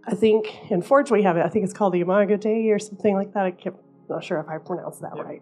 I 0.08 0.16
think 0.16 0.72
in 0.72 0.82
Forge 0.82 1.12
we 1.12 1.24
have 1.24 1.38
it, 1.38 1.46
I 1.46 1.50
think 1.50 1.66
it's 1.66 1.74
called 1.74 1.94
the 1.94 2.02
Imago 2.02 2.38
Dei 2.38 2.70
or 2.70 2.80
something 2.80 3.16
like 3.16 3.34
that. 3.34 3.46
I'm 3.66 3.76
not 4.10 4.24
sure 4.24 4.40
if 4.40 4.48
I 4.48 4.58
pronounced 4.58 5.02
that 5.02 5.16
right. 5.18 5.42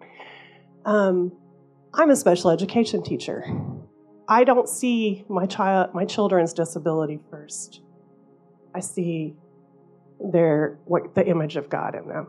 Um, 0.85 1.31
I'm 1.93 2.09
a 2.09 2.15
special 2.15 2.49
education 2.49 3.03
teacher. 3.03 3.45
I 4.27 4.43
don't 4.43 4.69
see 4.69 5.25
my 5.27 5.45
child, 5.45 5.93
my 5.93 6.05
children's 6.05 6.53
disability 6.53 7.19
first. 7.29 7.81
I 8.73 8.79
see 8.79 9.35
their 10.19 10.79
what 10.85 11.15
the 11.15 11.27
image 11.27 11.57
of 11.57 11.69
God 11.69 11.95
in 11.95 12.07
them, 12.07 12.27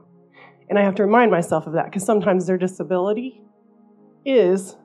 and 0.69 0.79
I 0.79 0.83
have 0.83 0.97
to 0.97 1.05
remind 1.05 1.31
myself 1.31 1.67
of 1.67 1.75
that 1.75 1.87
because 1.87 2.05
sometimes 2.05 2.47
their 2.47 2.59
disability 2.59 3.43
is 4.25 4.77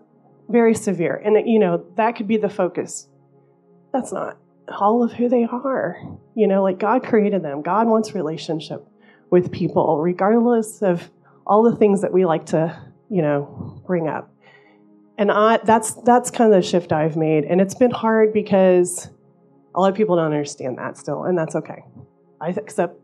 very 0.47 0.76
severe, 0.76 1.16
and 1.16 1.49
you 1.49 1.60
know 1.60 1.86
that 1.95 2.16
could 2.16 2.28
be 2.28 2.38
the 2.38 2.49
focus. 2.49 3.07
That's 3.91 4.12
not 4.12 4.38
all 4.70 5.03
of 5.03 5.14
who 5.14 5.30
they 5.30 5.45
are. 5.45 5.97
You 6.36 6.47
know, 6.47 6.62
like 6.62 6.80
God 6.80 7.03
created 7.03 7.43
them. 7.43 7.62
God 7.62 7.88
wants 7.88 8.14
relationship 8.14 8.88
with 9.32 9.51
people, 9.51 9.99
regardless 9.99 10.82
of 10.82 11.10
all 11.45 11.64
the 11.64 11.76
things 11.76 12.01
that 12.01 12.14
we 12.14 12.26
like 12.26 12.47
to, 12.47 12.80
you 13.10 13.22
know, 13.22 13.82
bring 13.88 14.07
up 14.07 14.32
and 15.20 15.30
I, 15.34 15.57
that's 15.57 15.95
that's 16.05 16.32
kind 16.32 16.51
of 16.53 16.63
the 16.63 16.67
shift 16.67 16.93
I've 16.93 17.17
made, 17.17 17.43
and 17.43 17.59
it's 17.59 17.76
been 17.76 17.91
hard 17.91 18.32
because 18.32 19.09
a 19.76 19.80
lot 19.80 19.91
of 19.91 19.95
people 19.95 20.15
don't 20.15 20.26
understand 20.26 20.78
that 20.78 20.97
still, 20.97 21.26
and 21.26 21.38
that's 21.38 21.55
okay. 21.55 21.84
I 22.39 22.49
accept 22.51 22.95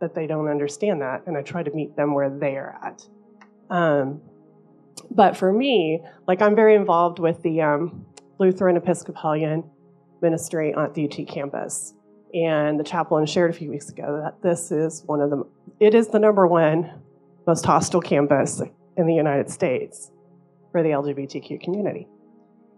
that 0.00 0.12
they 0.16 0.26
don't 0.26 0.48
understand 0.48 1.00
that, 1.00 1.22
and 1.28 1.36
I 1.36 1.42
try 1.42 1.62
to 1.62 1.70
meet 1.70 1.94
them 1.94 2.12
where 2.12 2.28
they 2.28 2.56
are 2.56 2.76
at. 2.82 3.06
Um, 3.70 4.20
but 5.12 5.36
for 5.36 5.52
me, 5.52 6.02
like 6.26 6.42
I'm 6.42 6.56
very 6.56 6.74
involved 6.74 7.20
with 7.20 7.40
the 7.42 7.62
um, 7.62 8.04
Lutheran 8.40 8.76
Episcopalian 8.76 9.62
ministry 10.20 10.74
at 10.74 10.94
the 10.94 11.08
UT 11.08 11.28
campus. 11.28 11.94
And 12.34 12.78
the 12.78 12.84
chaplain 12.84 13.26
shared 13.26 13.50
a 13.50 13.54
few 13.54 13.70
weeks 13.70 13.88
ago 13.88 14.20
that 14.22 14.42
this 14.42 14.70
is 14.70 15.02
one 15.06 15.20
of 15.20 15.30
the, 15.30 15.44
it 15.80 15.94
is 15.94 16.08
the 16.08 16.18
number 16.18 16.46
one 16.46 16.90
most 17.46 17.64
hostile 17.64 18.00
campus 18.00 18.60
in 18.96 19.06
the 19.06 19.14
United 19.14 19.50
States 19.50 20.10
for 20.72 20.82
the 20.82 20.90
LGBTQ 20.90 21.60
community. 21.60 22.06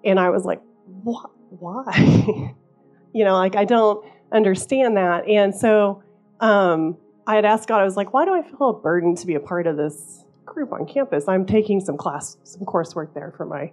And 0.05 0.18
I 0.18 0.30
was 0.30 0.45
like, 0.45 0.61
what? 1.03 1.30
Why? 1.51 2.55
you 3.12 3.24
know, 3.24 3.34
like 3.34 3.57
I 3.57 3.64
don't 3.64 4.05
understand 4.32 4.97
that. 4.97 5.28
And 5.28 5.55
so 5.55 6.03
um, 6.40 6.97
I 7.26 7.36
had 7.36 7.45
asked 7.45 7.68
God, 7.68 7.80
I 7.80 7.84
was 7.84 7.97
like, 7.97 8.12
why 8.12 8.24
do 8.24 8.34
I 8.34 8.43
feel 8.43 8.70
a 8.70 8.80
burden 8.80 9.14
to 9.16 9.26
be 9.26 9.34
a 9.34 9.40
part 9.40 9.66
of 9.66 9.76
this 9.76 10.24
group 10.45 10.72
on 10.72 10.86
campus? 10.86 11.28
I'm 11.28 11.47
taking 11.47 11.80
some 11.80 11.97
class, 11.97 12.36
some 12.43 12.62
coursework 12.62 13.14
there 13.14 13.32
for 13.36 13.47
my 13.47 13.72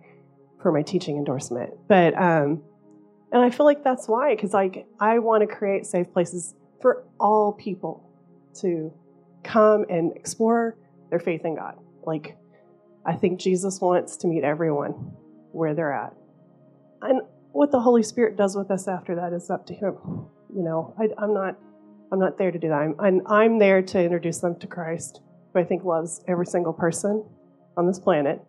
for 0.61 0.71
my 0.71 0.81
teaching 0.81 1.17
endorsement. 1.17 1.73
But 1.87 2.15
um, 2.17 2.61
and 3.31 3.43
I 3.43 3.49
feel 3.49 3.65
like 3.65 3.83
that's 3.83 4.07
why, 4.07 4.35
because 4.35 4.53
like 4.53 4.87
I 4.99 5.19
want 5.19 5.41
to 5.41 5.47
create 5.47 5.85
safe 5.85 6.11
places 6.11 6.53
for 6.81 7.03
all 7.19 7.53
people 7.53 8.09
to 8.61 8.93
come 9.43 9.85
and 9.89 10.15
explore 10.15 10.75
their 11.09 11.19
faith 11.19 11.45
in 11.45 11.55
God. 11.55 11.75
Like 12.03 12.35
I 13.05 13.15
think 13.15 13.39
Jesus 13.39 13.79
wants 13.81 14.17
to 14.17 14.27
meet 14.27 14.43
everyone 14.43 14.93
where 15.51 15.73
they're 15.73 15.93
at. 15.93 16.13
And 17.01 17.21
what 17.51 17.71
the 17.71 17.79
Holy 17.79 18.03
Spirit 18.03 18.35
does 18.37 18.55
with 18.55 18.71
us 18.71 18.87
after 18.87 19.15
that 19.15 19.33
is 19.33 19.49
up 19.49 19.65
to 19.67 19.73
Him. 19.73 19.97
You 20.53 20.63
know, 20.63 20.93
I, 20.99 21.23
am 21.23 21.33
not, 21.33 21.57
I'm 22.11 22.19
not 22.19 22.37
there 22.37 22.51
to 22.51 22.59
do 22.59 22.69
that. 22.69 22.75
I'm, 22.75 22.95
I'm, 22.99 23.21
I'm 23.27 23.59
there 23.59 23.81
to 23.81 24.03
introduce 24.03 24.39
them 24.39 24.59
to 24.59 24.67
Christ, 24.67 25.21
who 25.53 25.59
I 25.59 25.63
think 25.63 25.83
loves 25.83 26.23
every 26.27 26.45
single 26.45 26.73
person 26.73 27.25
on 27.77 27.87
this 27.87 27.99
planet 27.99 28.41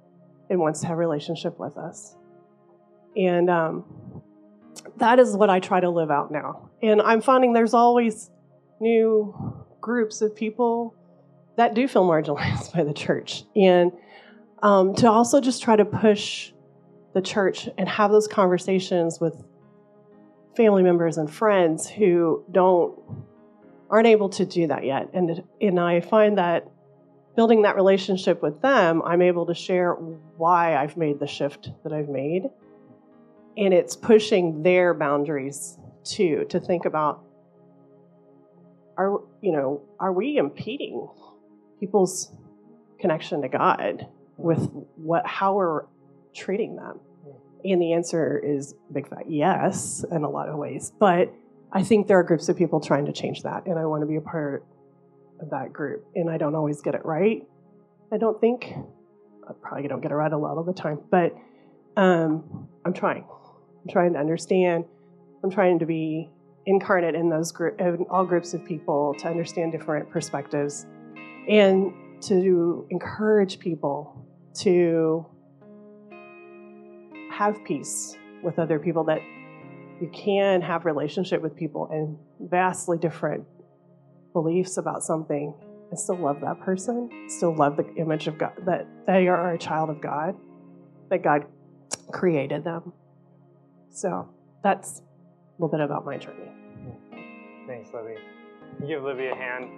and 0.48 0.58
wants 0.58 0.80
to 0.80 0.88
have 0.88 0.96
a 0.96 1.00
relationship 1.00 1.58
with 1.58 1.78
us. 1.78 2.16
And 3.16 3.48
um, 3.50 3.84
that 4.96 5.18
is 5.18 5.36
what 5.36 5.50
I 5.50 5.60
try 5.60 5.80
to 5.80 5.90
live 5.90 6.10
out 6.10 6.30
now. 6.30 6.70
And 6.82 7.00
I'm 7.00 7.20
finding 7.20 7.52
there's 7.52 7.74
always 7.74 8.30
new 8.80 9.64
groups 9.80 10.20
of 10.20 10.34
people 10.34 10.94
that 11.56 11.74
do 11.74 11.86
feel 11.88 12.04
marginalized 12.04 12.72
by 12.74 12.84
the 12.84 12.92
church. 12.94 13.44
And 13.54 13.92
um, 14.62 14.94
to 14.96 15.10
also 15.10 15.40
just 15.40 15.62
try 15.62 15.76
to 15.76 15.84
push 15.84 16.52
the 17.14 17.20
church 17.20 17.68
and 17.78 17.88
have 17.88 18.10
those 18.10 18.28
conversations 18.28 19.20
with 19.20 19.42
family 20.56 20.82
members 20.82 21.18
and 21.18 21.32
friends 21.32 21.88
who 21.88 22.44
don't 22.50 22.98
aren't 23.88 24.06
able 24.06 24.28
to 24.28 24.44
do 24.44 24.68
that 24.68 24.84
yet. 24.84 25.10
And 25.12 25.42
and 25.60 25.80
I 25.80 26.00
find 26.00 26.38
that 26.38 26.68
building 27.36 27.62
that 27.62 27.76
relationship 27.76 28.42
with 28.42 28.60
them 28.60 29.02
I'm 29.04 29.22
able 29.22 29.46
to 29.46 29.54
share 29.54 29.92
why 29.94 30.76
I've 30.76 30.96
made 30.96 31.18
the 31.18 31.26
shift 31.26 31.70
that 31.84 31.92
I've 31.92 32.08
made. 32.08 32.44
And 33.56 33.74
it's 33.74 33.96
pushing 33.96 34.62
their 34.62 34.94
boundaries 34.94 35.78
too 36.04 36.46
to 36.48 36.60
think 36.60 36.84
about 36.84 37.24
are 38.96 39.20
you 39.40 39.52
know 39.52 39.82
are 39.98 40.12
we 40.12 40.36
impeding 40.36 41.08
people's 41.78 42.32
connection 42.98 43.42
to 43.42 43.48
God 43.48 44.06
with 44.40 44.68
what 44.96 45.26
how 45.26 45.54
we're 45.54 45.84
treating 46.34 46.76
them? 46.76 47.00
And 47.64 47.80
the 47.80 47.92
answer 47.92 48.38
is 48.38 48.74
big 48.92 49.08
fat 49.08 49.30
yes 49.30 50.04
in 50.10 50.24
a 50.24 50.30
lot 50.30 50.48
of 50.48 50.56
ways. 50.56 50.92
But 50.98 51.32
I 51.72 51.82
think 51.82 52.06
there 52.06 52.18
are 52.18 52.22
groups 52.22 52.48
of 52.48 52.56
people 52.56 52.80
trying 52.80 53.06
to 53.06 53.12
change 53.12 53.42
that, 53.42 53.66
and 53.66 53.78
I 53.78 53.86
want 53.86 54.02
to 54.02 54.06
be 54.06 54.16
a 54.16 54.20
part 54.20 54.64
of 55.40 55.50
that 55.50 55.72
group. 55.72 56.04
And 56.14 56.30
I 56.30 56.38
don't 56.38 56.54
always 56.54 56.80
get 56.80 56.94
it 56.94 57.04
right. 57.04 57.46
I 58.12 58.16
don't 58.16 58.40
think. 58.40 58.72
I 59.48 59.52
probably 59.60 59.88
don't 59.88 60.00
get 60.00 60.10
it 60.10 60.14
right 60.14 60.32
a 60.32 60.38
lot 60.38 60.58
of 60.58 60.66
the 60.66 60.72
time, 60.72 61.00
but 61.10 61.34
um, 61.96 62.68
I'm 62.84 62.92
trying. 62.92 63.24
I'm 63.82 63.90
trying 63.90 64.12
to 64.14 64.18
understand. 64.18 64.84
I'm 65.42 65.50
trying 65.50 65.78
to 65.80 65.86
be 65.86 66.30
incarnate 66.66 67.14
in 67.14 67.28
those 67.30 67.52
group, 67.52 67.80
in 67.80 68.06
all 68.10 68.24
groups 68.24 68.54
of 68.54 68.64
people 68.64 69.14
to 69.18 69.28
understand 69.28 69.72
different 69.72 70.10
perspectives, 70.10 70.86
and 71.48 71.92
to 72.22 72.86
encourage 72.90 73.58
people 73.58 74.26
to 74.54 75.26
have 77.32 77.62
peace 77.64 78.16
with 78.42 78.58
other 78.58 78.78
people 78.78 79.04
that 79.04 79.20
you 80.00 80.10
can 80.14 80.62
have 80.62 80.84
relationship 80.84 81.42
with 81.42 81.56
people 81.56 81.88
and 81.90 82.18
vastly 82.50 82.98
different 82.98 83.44
beliefs 84.32 84.76
about 84.76 85.02
something. 85.02 85.54
And 85.90 85.98
still 85.98 86.18
love 86.18 86.40
that 86.42 86.60
person 86.60 87.10
still 87.28 87.52
love 87.56 87.76
the 87.76 87.94
image 87.96 88.28
of 88.28 88.38
god 88.38 88.52
that 88.64 88.86
they 89.08 89.26
are 89.26 89.54
a 89.54 89.58
child 89.58 89.90
of 89.90 90.00
god 90.00 90.36
that 91.10 91.24
god 91.24 91.46
created 92.12 92.62
them. 92.62 92.92
So 93.90 94.28
that's 94.62 95.00
a 95.00 95.02
little 95.62 95.76
bit 95.76 95.84
about 95.84 96.04
my 96.04 96.16
journey. 96.16 96.52
Thanks 97.66 97.90
libby. 97.92 98.14
Give 98.86 99.02
libby 99.02 99.26
a 99.26 99.34
hand 99.34 99.68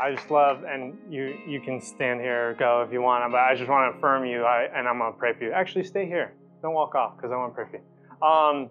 I 0.00 0.14
just 0.14 0.30
love, 0.30 0.64
and 0.64 0.96
you 1.08 1.38
you 1.46 1.60
can 1.60 1.80
stand 1.80 2.20
here 2.20 2.50
or 2.50 2.54
go 2.54 2.82
if 2.86 2.92
you 2.92 3.00
want, 3.00 3.30
but 3.30 3.40
I 3.40 3.54
just 3.54 3.68
want 3.68 3.92
to 3.92 3.98
affirm 3.98 4.24
you, 4.26 4.44
I, 4.44 4.68
and 4.74 4.88
I'm 4.88 4.98
gonna 4.98 5.12
pray 5.12 5.32
for 5.34 5.44
you. 5.44 5.52
Actually, 5.52 5.84
stay 5.84 6.06
here. 6.06 6.34
Don't 6.62 6.74
walk 6.74 6.94
off 6.94 7.16
because 7.16 7.30
I 7.32 7.36
want 7.36 7.52
to 7.52 7.54
pray 7.54 7.70
for 7.70 7.76
you. 7.76 8.26
Um, 8.26 8.70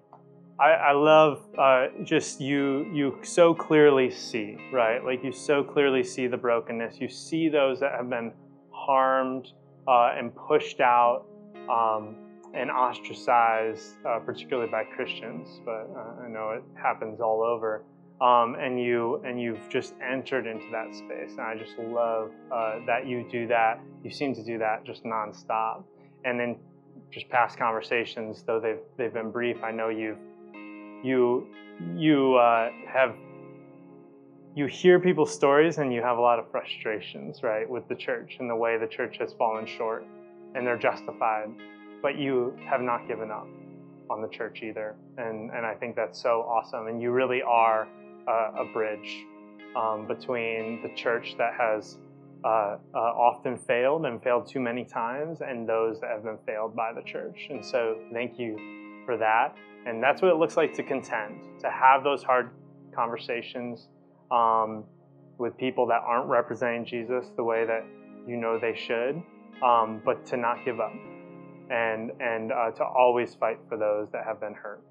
I, 0.60 0.72
I 0.72 0.92
love 0.94 1.46
uh, 1.58 1.88
just 2.04 2.40
you. 2.42 2.92
You 2.94 3.20
so 3.24 3.54
clearly 3.54 4.12
see, 4.12 4.58
right? 4.72 5.04
Like 5.04 5.24
you 5.24 5.32
so 5.32 5.64
clearly 5.64 6.04
see 6.04 6.28
the 6.28 6.38
brokenness. 6.38 7.00
You 7.00 7.10
see 7.10 7.50
those 7.50 7.80
that 7.80 7.92
have 7.94 8.10
been 8.10 8.32
harmed 8.72 9.48
uh, 9.88 10.14
and 10.18 10.32
pushed 10.36 10.80
out 10.80 11.26
um, 11.70 12.16
and 12.54 12.70
ostracized, 12.70 13.96
uh, 14.06 14.20
particularly 14.20 14.70
by 14.70 14.84
Christians. 14.84 15.62
But 15.66 15.90
uh, 15.96 16.24
I 16.24 16.28
know 16.30 16.52
it 16.52 16.64
happens 16.82 17.20
all 17.20 17.42
over 17.44 17.86
um, 18.24 18.56
and 18.56 18.80
you 18.80 19.22
and 19.26 19.40
you've 19.40 19.68
just 19.70 19.96
entered 20.02 20.48
into 20.48 20.66
that 20.72 20.96
space. 20.96 21.32
And 21.32 21.42
I 21.42 21.56
just 21.58 21.78
love 21.78 22.32
uh, 22.52 22.80
that 22.88 23.06
you 23.06 23.28
do 23.30 23.48
that. 23.48 23.82
You 24.02 24.12
seem 24.12 24.34
to 24.36 24.44
do 24.44 24.58
that 24.60 24.86
just 24.86 25.04
nonstop. 25.04 25.84
And 26.24 26.40
then 26.40 26.56
just 27.12 27.28
past 27.28 27.58
conversations, 27.58 28.44
though 28.44 28.62
they've 28.62 28.80
they've 28.98 29.14
been 29.14 29.30
brief, 29.30 29.62
I 29.62 29.72
know 29.72 29.90
you've 29.90 30.20
you 31.04 31.48
you 31.98 32.36
uh, 32.36 32.70
have 32.88 33.14
you 34.56 34.68
hear 34.68 35.02
people's 35.02 35.34
stories 35.34 35.78
and 35.78 35.92
you 35.94 36.02
have 36.02 36.18
a 36.18 36.22
lot 36.22 36.40
of 36.40 36.50
frustrations, 36.50 37.44
right, 37.44 37.70
with 37.70 37.86
the 37.90 37.96
church 37.96 38.38
and 38.40 38.50
the 38.50 38.56
way 38.56 38.78
the 38.78 38.88
church 38.88 39.18
has 39.20 39.34
fallen 39.34 39.66
short, 39.66 40.06
and 40.56 40.66
they're 40.66 40.78
justified. 40.78 41.50
But 42.02 42.18
you 42.18 42.58
have 42.70 42.80
not 42.80 43.06
given 43.06 43.32
up 43.32 43.48
on 44.10 44.22
the 44.22 44.30
church 44.30 44.62
either, 44.64 44.96
and 45.18 45.52
and 45.52 45.66
I 45.66 45.74
think 45.74 45.98
that's 45.98 46.22
so 46.22 46.44
awesome. 46.44 46.88
And 46.88 47.02
you 47.02 47.12
really 47.12 47.42
are 47.42 47.86
a 48.32 48.66
bridge 48.74 49.26
um, 49.76 50.08
between 50.08 50.82
the 50.82 50.94
church 50.96 51.36
that 51.38 51.54
has 51.58 51.98
uh, 52.44 52.78
uh, 52.94 52.98
often 52.98 53.58
failed 53.58 54.06
and 54.06 54.22
failed 54.22 54.48
too 54.48 54.60
many 54.60 54.84
times 54.84 55.42
and 55.42 55.68
those 55.68 56.00
that 56.02 56.10
have 56.10 56.24
been 56.24 56.38
failed 56.46 56.76
by 56.76 56.92
the 56.94 57.02
church. 57.02 57.48
And 57.50 57.66
so, 57.66 57.98
thank 58.12 58.38
you 58.38 59.04
for 59.06 59.18
that. 59.18 59.56
And 59.86 60.02
that's 60.02 60.22
what 60.22 60.32
it 60.32 60.38
looks 60.38 60.58
like 60.58 60.74
to 60.76 60.84
contend, 60.84 61.42
to 61.62 61.70
have 61.70 62.04
those 62.04 62.24
hard 62.24 62.50
conversations 62.96 63.88
um, 64.32 64.84
with 65.38 65.58
people 65.58 65.88
that 65.88 66.02
aren't 66.06 66.30
representing 66.30 66.86
Jesus 66.86 67.28
the 67.36 67.44
way 67.44 67.66
that 67.66 67.86
you 68.28 68.38
know 68.38 68.60
they 68.60 68.76
should, 68.76 69.22
um, 69.64 70.02
but 70.06 70.26
to 70.28 70.38
not 70.38 70.64
give 70.64 70.80
up 70.80 70.94
and, 71.70 72.12
and 72.20 72.52
uh, 72.52 72.72
to 72.72 72.84
always 72.84 73.36
fight 73.36 73.60
for 73.68 73.78
those 73.78 74.10
that 74.12 74.26
have 74.26 74.40
been 74.40 74.54
hurt. 74.54 74.82